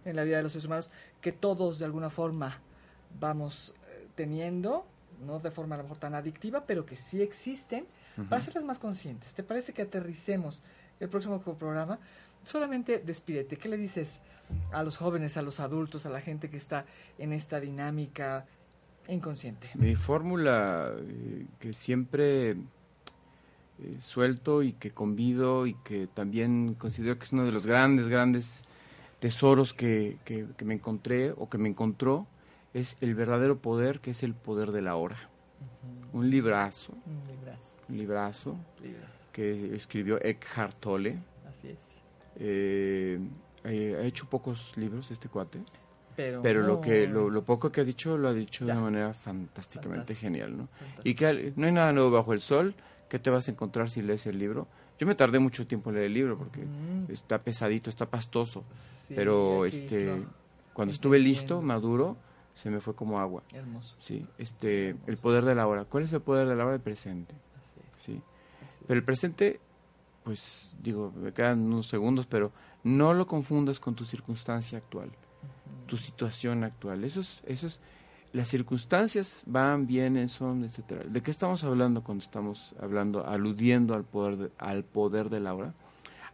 en 0.03 0.15
la 0.15 0.23
vida 0.23 0.37
de 0.37 0.43
los 0.43 0.53
seres 0.53 0.65
humanos, 0.65 0.89
que 1.21 1.31
todos 1.31 1.77
de 1.77 1.85
alguna 1.85 2.09
forma 2.09 2.59
vamos 3.19 3.75
eh, 3.89 4.07
teniendo, 4.15 4.87
no 5.25 5.39
de 5.39 5.51
forma 5.51 5.75
a 5.75 5.77
lo 5.79 5.83
mejor 5.83 5.97
tan 5.97 6.13
adictiva, 6.15 6.63
pero 6.65 6.85
que 6.85 6.95
sí 6.95 7.21
existen, 7.21 7.85
para 8.29 8.41
hacerlas 8.41 8.63
más 8.63 8.79
conscientes. 8.79 9.33
¿Te 9.33 9.43
parece 9.43 9.73
que 9.73 9.83
aterricemos 9.83 10.61
el 10.99 11.09
próximo 11.09 11.39
pro- 11.41 11.55
programa? 11.55 11.99
Solamente 12.43 12.99
despídete. 13.05 13.57
¿Qué 13.57 13.67
le 13.69 13.77
dices 13.77 14.21
a 14.71 14.81
los 14.83 14.97
jóvenes, 14.97 15.37
a 15.37 15.41
los 15.41 15.59
adultos, 15.59 16.05
a 16.05 16.09
la 16.09 16.21
gente 16.21 16.49
que 16.49 16.57
está 16.57 16.85
en 17.17 17.33
esta 17.33 17.59
dinámica 17.59 18.45
inconsciente? 19.07 19.69
Mi 19.75 19.95
fórmula 19.95 20.93
eh, 20.97 21.45
que 21.59 21.73
siempre 21.73 22.51
eh, 22.51 22.57
suelto 23.99 24.63
y 24.63 24.73
que 24.73 24.91
convido 24.91 25.67
y 25.67 25.73
que 25.75 26.07
también 26.07 26.73
considero 26.75 27.17
que 27.19 27.25
es 27.25 27.31
uno 27.33 27.45
de 27.45 27.51
los 27.51 27.65
grandes, 27.67 28.07
grandes 28.07 28.63
tesoros 29.19 29.73
que, 29.73 30.17
que- 30.25 30.47
que 30.57 30.65
me 30.65 30.73
encontré 30.75 31.31
o 31.37 31.49
que 31.49 31.57
me 31.57 31.69
encontró 31.69 32.25
es 32.77 32.97
el 33.01 33.15
verdadero 33.15 33.57
poder 33.59 33.99
que 33.99 34.11
es 34.11 34.23
el 34.23 34.33
poder 34.33 34.71
de 34.71 34.81
la 34.81 34.95
hora. 34.95 35.17
Un 36.13 36.29
librazo, 36.29 36.93
Mm, 37.05 37.27
Libras, 37.29 37.75
un 37.89 37.97
librazo 37.97 38.55
que 39.31 39.75
escribió 39.75 40.19
Eckhart 40.23 40.79
Tolle. 40.79 41.19
Así 41.47 41.69
es. 41.69 42.01
Eh, 42.37 43.19
eh, 43.63 43.97
ha 43.99 44.03
hecho 44.05 44.25
pocos 44.29 44.73
libros 44.77 45.11
este 45.11 45.27
cuate. 45.29 45.59
Pero, 46.15 46.41
Pero 46.41 46.63
lo 46.63 46.81
que 46.81 47.07
lo, 47.07 47.29
lo 47.29 47.43
poco 47.43 47.71
que 47.71 47.81
ha 47.81 47.83
dicho 47.83 48.17
lo 48.17 48.27
ha 48.29 48.33
dicho 48.33 48.65
Ya. 48.65 48.73
de 48.73 48.79
una 48.79 48.89
manera 48.89 49.13
fantásticamente 49.13 50.15
Fantástico. 50.15 50.19
genial, 50.19 50.57
¿no? 50.57 50.67
Fantástico. 50.67 51.01
Y 51.03 51.13
que 51.13 51.53
no 51.55 51.67
hay 51.67 51.71
nada 51.73 51.93
nuevo 51.93 52.09
bajo 52.11 52.33
el 52.33 52.41
sol, 52.41 52.73
¿qué 53.07 53.19
te 53.19 53.29
vas 53.29 53.47
a 53.47 53.51
encontrar 53.51 53.89
si 53.91 54.01
lees 54.01 54.25
el 54.25 54.39
libro? 54.39 54.67
Yo 54.97 55.05
me 55.05 55.13
tardé 55.13 55.37
mucho 55.37 55.67
tiempo 55.67 55.89
en 55.91 55.95
leer 55.97 56.07
el 56.07 56.13
libro 56.15 56.37
porque 56.37 56.61
Mm. 56.65 57.11
está 57.11 57.37
pesadito, 57.43 57.89
está 57.91 58.07
pastoso, 58.09 58.63
Sí, 58.73 59.13
pero 59.15 59.59
que 59.63 59.67
este 59.67 60.25
cuando 60.73 60.91
estuve 60.93 61.19
listo, 61.19 61.61
maduro, 61.61 62.17
se 62.57 62.69
me 62.69 62.81
fue 62.81 62.95
como 62.95 63.19
agua. 63.19 63.43
Hermoso. 63.53 63.95
Sí, 63.99 64.27
este 64.37 64.95
el 65.07 65.17
poder 65.17 65.45
de 65.45 65.55
la 65.55 65.67
hora. 65.67 65.85
¿Cuál 65.85 66.03
es 66.03 66.13
el 66.13 66.21
poder 66.21 66.47
de 66.47 66.55
la 66.55 66.65
hora? 66.65 66.75
El 66.75 66.81
presente, 66.81 67.35
Así 67.55 67.79
es, 67.79 68.03
sí. 68.03 68.21
así 68.65 68.79
Pero 68.87 68.97
el 68.97 68.99
es. 68.99 69.05
presente 69.05 69.61
pues 70.23 70.75
digo, 70.81 71.13
me 71.15 71.31
quedan 71.31 71.61
unos 71.61 71.87
segundos, 71.87 72.25
pero 72.27 72.51
no 72.83 73.13
lo 73.13 73.25
confundas 73.27 73.79
con 73.79 73.95
tu 73.95 74.03
circunstancia 74.03 74.77
actual 74.77 75.09
tu 75.87 75.97
situación 75.97 76.63
actual. 76.63 77.03
Eso 77.03 77.21
es, 77.21 77.41
eso 77.47 77.65
es, 77.65 77.79
las 78.33 78.47
circunstancias 78.49 79.43
van, 79.47 79.87
vienen, 79.87 80.29
son, 80.29 80.63
etcétera. 80.63 81.03
¿De 81.05 81.23
qué 81.23 81.31
estamos 81.31 81.63
hablando 81.63 82.03
cuando 82.03 82.23
estamos 82.23 82.75
hablando, 82.79 83.25
aludiendo 83.25 83.95
al 83.95 84.03
poder, 84.03 84.37
de, 84.37 84.51
al 84.59 84.83
poder 84.83 85.29
de 85.29 85.39
la 85.39 85.55
hora? 85.55 85.73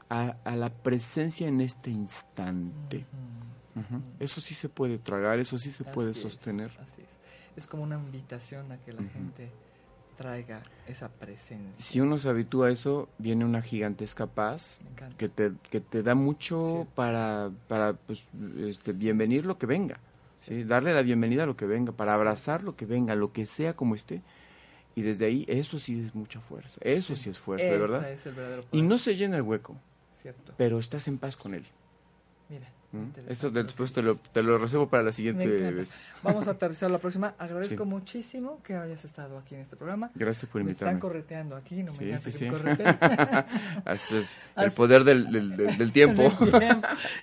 a, 0.09 0.55
la 0.55 0.69
presencia 0.69 1.47
en 1.47 1.59
este 1.61 1.89
instante. 1.89 3.07
Eso 4.19 4.41
sí 4.41 4.53
se 4.53 4.69
puede 4.69 4.97
tragar, 4.97 5.39
eso 5.39 5.57
sí 5.57 5.71
se 5.71 5.83
puede 5.83 6.13
sostener. 6.13 6.71
así 6.81 7.01
es. 7.01 7.19
es 7.55 7.67
como 7.67 7.83
una 7.83 7.95
invitación 7.95 8.71
a 8.71 8.77
que 8.77 8.93
la 8.93 9.03
gente 9.03 9.51
traiga 10.15 10.61
esa 10.87 11.09
presencia. 11.09 11.83
Si 11.83 11.99
uno 11.99 12.17
se 12.17 12.29
habitúa 12.29 12.67
a 12.67 12.71
eso, 12.71 13.09
viene 13.17 13.45
una 13.45 13.61
gigantesca 13.61 14.27
paz 14.27 14.79
que 15.17 15.29
te, 15.29 15.53
que 15.69 15.79
te 15.79 16.03
da 16.03 16.15
mucho 16.15 16.87
para, 16.95 17.51
para 17.67 17.93
pues, 17.93 18.23
este, 18.33 18.93
bienvenir 18.93 19.45
lo 19.45 19.57
que 19.57 19.65
venga. 19.65 19.99
¿sí? 20.41 20.63
Darle 20.63 20.93
la 20.93 21.01
bienvenida 21.01 21.43
a 21.43 21.45
lo 21.45 21.55
que 21.55 21.65
venga, 21.65 21.91
para 21.91 22.13
abrazar 22.13 22.63
lo 22.63 22.75
que 22.75 22.85
venga, 22.85 23.15
lo 23.15 23.31
que 23.31 23.45
sea 23.45 23.75
como 23.75 23.95
esté. 23.95 24.21
Y 24.95 25.01
desde 25.01 25.25
ahí, 25.25 25.45
eso 25.47 25.79
sí 25.79 25.99
es 25.99 26.13
mucha 26.13 26.39
fuerza. 26.39 26.79
Eso 26.83 27.15
sí, 27.15 27.31
es 27.31 27.39
fuerza, 27.39 27.65
de 27.65 27.79
verdad. 27.79 28.07
y 28.71 28.83
no 28.83 28.99
se 28.99 29.15
llena 29.15 29.37
el 29.37 29.41
hueco. 29.41 29.75
Cierto. 30.13 30.53
Pero 30.55 30.77
estás 30.77 31.07
en 31.07 31.17
paz 31.17 31.35
con 31.35 31.55
él. 31.55 31.65
Mira. 32.49 32.67
Eso 33.27 33.49
después 33.49 33.91
te 33.91 34.03
lo, 34.03 34.15
te 34.15 34.43
lo 34.43 34.59
reservo 34.59 34.87
para 34.87 35.01
la 35.01 35.11
siguiente 35.11 35.47
vez. 35.47 35.99
Vamos 36.21 36.47
a 36.47 36.51
aterrizar 36.51 36.91
la 36.91 36.99
próxima. 36.99 37.33
Agradezco 37.39 37.85
muchísimo 37.85 38.61
que 38.61 38.75
hayas 38.75 39.03
estado 39.03 39.39
aquí 39.39 39.55
en 39.55 39.61
este 39.61 39.75
programa. 39.75 40.11
Gracias 40.13 40.51
por 40.51 40.61
invitarme. 40.61 40.91
Me 40.91 40.97
están 40.97 41.09
correteando 41.09 41.55
aquí, 41.55 41.81
no 41.81 41.91
me 41.91 42.17
sí, 42.19 42.31
sí, 42.31 42.45
es 43.85 44.37
el 44.55 44.71
poder 44.71 45.03
del, 45.03 45.55
del, 45.77 45.91
tiempo. 45.91 46.31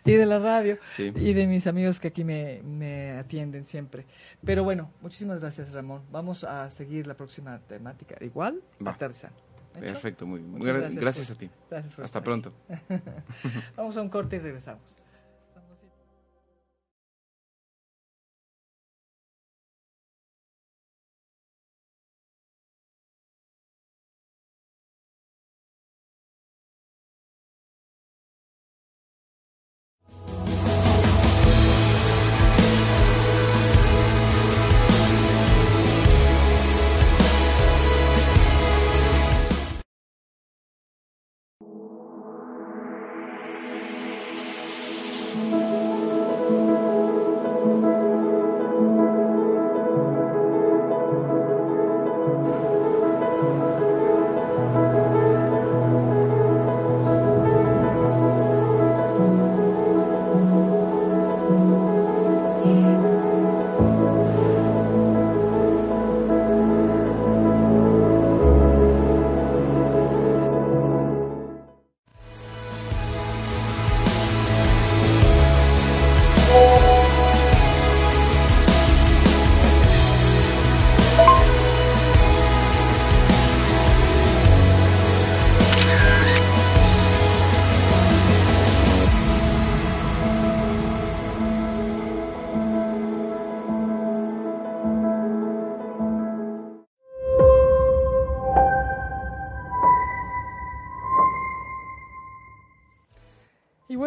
y 0.04 0.12
de 0.12 0.26
la 0.26 0.40
radio. 0.40 0.76
Y 0.98 1.34
de 1.34 1.46
mis 1.46 1.68
amigos 1.68 2.00
que 2.00 2.08
aquí 2.08 2.24
me, 2.24 2.62
me 2.64 3.12
atienden 3.12 3.64
siempre. 3.64 4.06
Pero 4.44 4.64
bueno, 4.64 4.90
muchísimas 5.00 5.40
gracias, 5.40 5.72
Ramón. 5.72 6.02
Vamos 6.10 6.42
a 6.42 6.68
seguir 6.70 7.06
la 7.06 7.14
próxima 7.14 7.60
temática. 7.60 8.16
Igual, 8.20 8.60
Va. 8.84 8.90
aterrizando. 8.90 9.38
Perfecto, 9.78 10.26
muy 10.26 10.40
bien. 10.40 10.96
Gracias, 10.96 11.30
a 11.30 11.36
ti. 11.36 11.48
Hasta 12.02 12.20
pronto. 12.22 12.52
Vamos 13.76 13.96
a 13.96 14.02
un 14.02 14.08
corte 14.08 14.34
y 14.34 14.38
regresamos. 14.40 14.99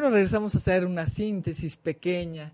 Regresamos 0.02 0.56
a 0.56 0.58
hacer 0.58 0.86
una 0.86 1.08
síntesis 1.08 1.76
pequeña 1.76 2.54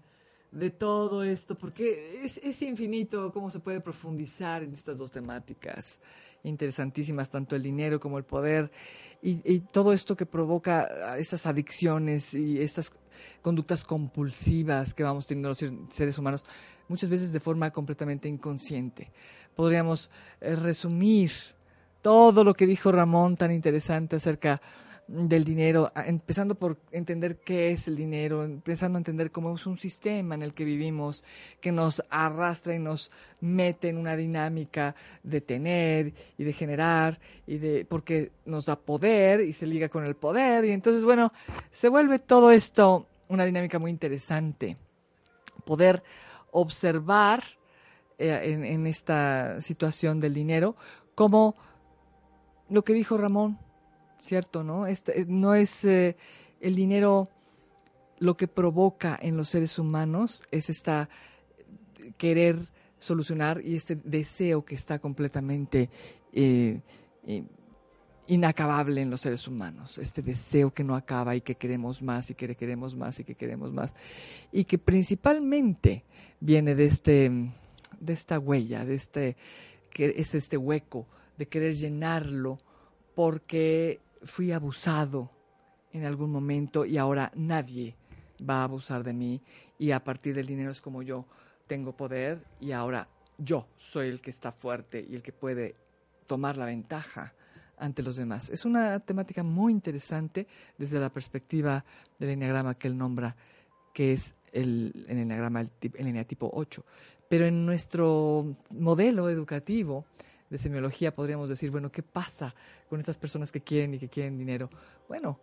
de 0.52 0.72
todo 0.72 1.24
esto, 1.24 1.56
porque 1.56 2.22
es, 2.24 2.62
infinito 2.62 3.32
cómo 3.32 3.52
se 3.52 3.60
puede 3.60 3.82
profundizar 3.82 4.64
en 4.64 4.74
estas 4.74 4.98
dos 4.98 5.12
temáticas 5.12 6.00
interesantísimas, 6.44 7.30
tanto 7.30 7.56
el 7.56 7.64
dinero 7.64 8.00
como 8.00 8.18
el 8.18 8.24
poder, 8.24 8.72
y, 9.22 9.60
todo 9.60 9.92
esto 9.92 10.16
que 10.16 10.26
provoca 10.26 11.18
estas 11.18 11.46
adicciones 11.46 12.34
y 12.34 12.62
estas 12.62 12.94
conductas 13.42 13.84
compulsivas 13.84 14.94
que 14.94 15.04
vamos 15.04 15.28
teniendo 15.28 15.50
los 15.50 15.64
seres 15.90 16.18
humanos, 16.18 16.46
muchas 16.88 17.10
veces 17.10 17.34
de 17.34 17.42
forma 17.42 17.70
completamente 17.72 18.30
inconsciente. 18.30 19.12
Podríamos 19.56 20.10
eh, 20.40 20.56
resumir 20.56 21.32
todo 22.02 22.46
lo 22.46 22.54
que 22.54 22.66
dijo 22.66 22.92
Ramón 22.94 23.36
tan 23.36 23.52
interesante 23.52 24.16
acerca 24.16 24.62
del 25.10 25.43
dinero, 25.43 25.91
empezando 26.05 26.53
por 26.53 26.78
entender 26.91 27.38
qué 27.38 27.72
es 27.72 27.88
el 27.88 27.95
dinero, 27.95 28.43
empezando 28.43 28.97
a 28.97 28.99
entender 28.99 29.32
cómo 29.32 29.55
es 29.55 29.66
un 29.66 29.78
sistema 29.78 30.36
en 30.36 30.43
el 30.43 30.53
que 30.53 30.64
vivimos, 30.64 31.24
que 31.60 31.72
nos 31.72 32.03
arrastra 32.12 32.76
y 32.76 32.80
nos 32.80 33.10
mete 33.41 33.89
en 33.89 33.97
una 33.97 34.16
dinámica 34.16 34.95
de 35.24 35.41
tener 35.41 36.14
y 36.38 36.43
de 36.43 36.53
generar, 36.53 37.20
y 37.47 37.57
de, 37.57 37.86
porque 37.86 38.32
nos 38.45 38.68
da 38.68 38.76
poder 38.76 39.41
y 39.41 39.53
se 39.53 39.66
liga 39.66 39.89
con 39.89 40.05
el 40.05 40.16
poder, 40.16 40.66
y 40.66 40.72
entonces, 40.72 41.03
bueno, 41.03 41.34
se 41.72 41.89
vuelve 41.89 42.20
todo 42.20 42.51
esto 42.51 43.07
una 43.30 43.45
dinámica 43.45 43.80
muy 43.80 43.89
interesante. 43.89 44.76
Poder 45.66 46.03
observar 46.51 47.43
eh, 48.20 48.41
en, 48.43 48.64
en 48.64 48.86
esta 48.86 49.60
situación 49.62 50.20
del 50.20 50.36
dinero 50.36 50.76
como 51.16 51.55
lo 52.70 52.84
que 52.84 52.93
dijo 52.93 53.18
Ramón, 53.18 53.57
¿cierto? 54.20 54.63
¿No? 54.63 54.88
Este, 54.88 55.26
no 55.28 55.55
es 55.55 55.86
eh, 55.86 56.15
el 56.61 56.76
dinero 56.76 57.28
lo 58.20 58.36
que 58.36 58.47
provoca 58.47 59.17
en 59.22 59.38
los 59.38 59.49
seres 59.49 59.80
humanos, 59.80 60.43
es 60.51 60.70
esta 60.70 61.09
querer 62.17 62.57
solucionar 62.97 63.61
y 63.63 63.76
este 63.76 63.95
deseo 63.95 64.65
que 64.65 64.76
está 64.76 64.99
completamente 64.99 65.89
eh, 66.34 66.82
inacabable 68.28 69.01
en 69.01 69.09
los 69.09 69.22
seres 69.22 69.47
humanos, 69.47 69.97
este 69.97 70.22
deseo 70.22 70.72
que 70.72 70.84
no 70.84 70.95
acaba 70.95 71.36
y 71.36 71.41
que 71.41 71.55
queremos 71.55 72.01
más 72.01 72.30
y 72.30 72.36
que 72.36 72.53
queremos 72.55 72.95
más 72.95 73.20
y 73.20 73.24
que 73.24 73.36
queremos 73.36 73.74
más, 73.74 73.95
y 74.51 74.65
que 74.65 74.78
principalmente 74.78 76.03
viene 76.39 76.76
de, 76.76 76.86
este, 76.86 77.32
de 77.99 78.13
esta 78.13 78.38
huella, 78.38 78.86
de 78.86 78.95
este, 78.95 79.38
que 79.89 80.13
es 80.17 80.36
este 80.36 80.57
hueco, 80.57 81.07
de 81.38 81.47
querer 81.47 81.76
llenarlo 81.76 82.59
porque 83.15 83.99
fui 84.24 84.51
abusado 84.51 85.32
en 85.91 86.05
algún 86.05 86.32
momento 86.32 86.86
y 86.86 86.97
ahora 86.97 87.32
nadie 87.36 87.95
va 88.47 88.61
a 88.61 88.63
abusar 88.63 89.03
de 89.03 89.13
mí 89.13 89.41
y 89.78 89.91
a 89.91 90.03
partir 90.03 90.36
del 90.36 90.45
dinero 90.45 90.72
es 90.72 90.82
como 90.82 91.01
yo 91.01 91.26
tengo 91.67 91.95
poder 91.95 92.43
y 92.59 92.72
ahora 92.72 93.07
yo 93.38 93.67
soy 93.78 94.07
el 94.07 94.22
que 94.22 94.30
está 94.30 94.51
fuerte 94.51 95.05
y 95.07 95.15
el 95.15 95.22
que 95.22 95.32
puede 95.32 95.76
tomar 96.26 96.57
la 96.57 96.65
ventaja 96.65 97.34
ante 97.78 98.03
los 98.03 98.17
demás. 98.17 98.49
Es 98.49 98.65
una 98.65 98.99
temática 98.99 99.43
muy 99.43 99.72
interesante 99.72 100.47
desde 100.78 100.99
la 100.99 101.09
perspectiva 101.09 101.84
del 102.17 102.32
enneagrama 102.32 102.76
que 102.76 102.88
él 102.88 102.97
nombra, 102.97 103.36
que 103.93 104.13
es 104.13 104.36
el, 104.51 105.05
enneagrama, 105.07 105.61
el, 105.61 105.70
el 105.82 106.26
tipo 106.26 106.49
8. 106.53 106.86
Pero 107.30 107.45
en 107.45 107.65
nuestro 107.65 108.57
modelo 108.72 109.30
educativo, 109.30 110.05
de 110.50 110.58
semiología 110.58 111.14
podríamos 111.14 111.50
decir, 111.50 111.72
bueno, 111.72 111.91
¿qué 111.91 112.04
pasa 112.04 112.56
con 112.89 113.00
estas 113.00 113.18
personas 113.18 113.52
que 113.52 113.62
quieren 113.62 113.93
y 113.93 114.00
que 114.00 114.10
quieren 114.10 114.38
dinero? 114.38 114.70
Bueno, 115.08 115.39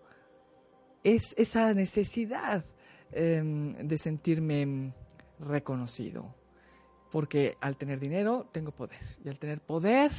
es 1.04 1.34
esa 1.38 1.72
necesidad 1.74 2.64
em, 3.12 3.74
de 3.74 3.98
sentirme 3.98 4.92
reconocido, 5.38 6.34
porque 7.10 7.56
al 7.60 7.76
tener 7.76 8.00
dinero 8.00 8.48
tengo 8.52 8.72
poder 8.72 9.00
y 9.24 9.28
al 9.28 9.38
tener 9.38 9.60
poder 9.60 10.10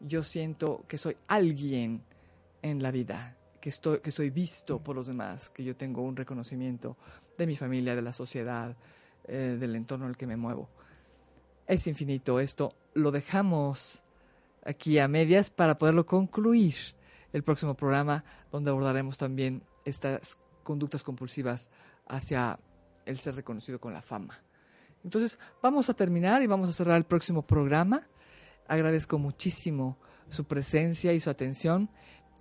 yo 0.00 0.22
siento 0.22 0.84
que 0.88 0.96
soy 0.96 1.16
alguien 1.26 2.02
en 2.62 2.82
la 2.82 2.90
vida, 2.90 3.36
que, 3.60 3.68
estoy, 3.68 4.00
que 4.00 4.10
soy 4.10 4.30
visto 4.30 4.82
por 4.82 4.96
los 4.96 5.08
demás, 5.08 5.50
que 5.50 5.64
yo 5.64 5.76
tengo 5.76 6.02
un 6.02 6.16
reconocimiento 6.16 6.96
de 7.36 7.46
mi 7.46 7.56
familia, 7.56 7.94
de 7.94 8.02
la 8.02 8.12
sociedad, 8.12 8.76
eh, 9.26 9.56
del 9.58 9.76
entorno 9.76 10.06
en 10.06 10.10
el 10.10 10.16
que 10.16 10.26
me 10.26 10.36
muevo. 10.36 10.70
Es 11.68 11.86
infinito 11.86 12.40
esto, 12.40 12.74
lo 12.94 13.10
dejamos 13.10 14.02
aquí 14.64 14.98
a 14.98 15.06
medias 15.06 15.50
para 15.50 15.76
poderlo 15.76 16.06
concluir 16.06 16.74
el 17.34 17.42
próximo 17.42 17.74
programa 17.74 18.24
donde 18.50 18.70
abordaremos 18.70 19.18
también 19.18 19.62
estas 19.84 20.38
conductas 20.62 21.02
compulsivas 21.02 21.68
hacia 22.06 22.58
el 23.04 23.18
ser 23.18 23.36
reconocido 23.36 23.78
con 23.78 23.92
la 23.92 24.00
fama. 24.00 24.42
Entonces, 25.04 25.38
vamos 25.62 25.90
a 25.90 25.94
terminar 25.94 26.42
y 26.42 26.46
vamos 26.46 26.70
a 26.70 26.72
cerrar 26.72 26.96
el 26.96 27.04
próximo 27.04 27.42
programa. 27.42 28.08
Agradezco 28.66 29.18
muchísimo 29.18 29.98
su 30.30 30.44
presencia 30.44 31.12
y 31.12 31.20
su 31.20 31.28
atención 31.28 31.90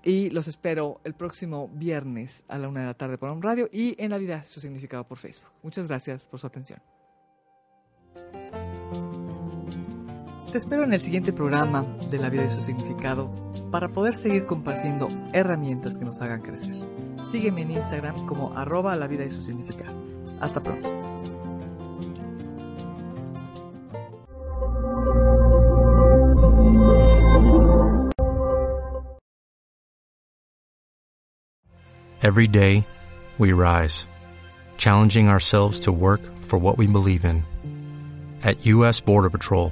y 0.03 0.29
los 0.29 0.47
espero 0.47 1.01
el 1.03 1.15
próximo 1.15 1.67
viernes 1.73 2.45
a 2.47 2.57
la 2.57 2.69
una 2.69 2.79
de 2.79 2.85
la 2.87 2.93
tarde 2.93 3.17
por 3.17 3.29
un 3.29 3.41
radio 3.41 3.67
y 3.73 4.01
en 4.01 4.11
la 4.11 4.17
vida 4.17 4.45
su 4.45 4.61
significado 4.61 5.05
por 5.05 5.17
Facebook. 5.17 5.51
Muchas 5.63 5.89
gracias 5.89 6.27
por 6.27 6.39
su 6.39 6.47
atención. 6.47 6.79
Te 10.51 10.57
espero 10.57 10.85
en 10.85 10.93
el 10.93 11.01
siguiente 11.01 11.33
programa 11.33 11.85
de 12.09 12.19
La 12.19 12.29
vida 12.29 12.45
y 12.45 12.49
su 12.49 12.61
significado 12.61 13.29
para 13.69 13.89
poder 13.89 14.15
seguir 14.15 14.45
compartiendo 14.45 15.09
herramientas 15.33 15.97
que 15.97 16.05
nos 16.05 16.21
hagan 16.21 16.41
crecer. 16.41 16.75
Sígueme 17.29 17.63
en 17.63 17.71
Instagram 17.71 18.25
como 18.25 18.53
arroba 18.57 18.95
la 18.95 19.07
vida 19.07 19.25
y 19.25 19.29
su 19.29 19.43
significado. 19.43 19.93
Hasta 20.39 20.63
pronto. 20.63 20.89
Every 32.21 32.47
day, 32.47 32.85
we 33.37 33.51
rise, 33.53 34.07
challenging 34.77 35.27
ourselves 35.29 35.81
to 35.81 35.91
work 35.91 36.21
for 36.37 36.57
what 36.57 36.77
we 36.77 36.87
believe 36.87 37.25
in. 37.25 37.43
At 38.43 38.65
U.S. 38.65 38.99
Border 38.99 39.29
Patrol, 39.29 39.71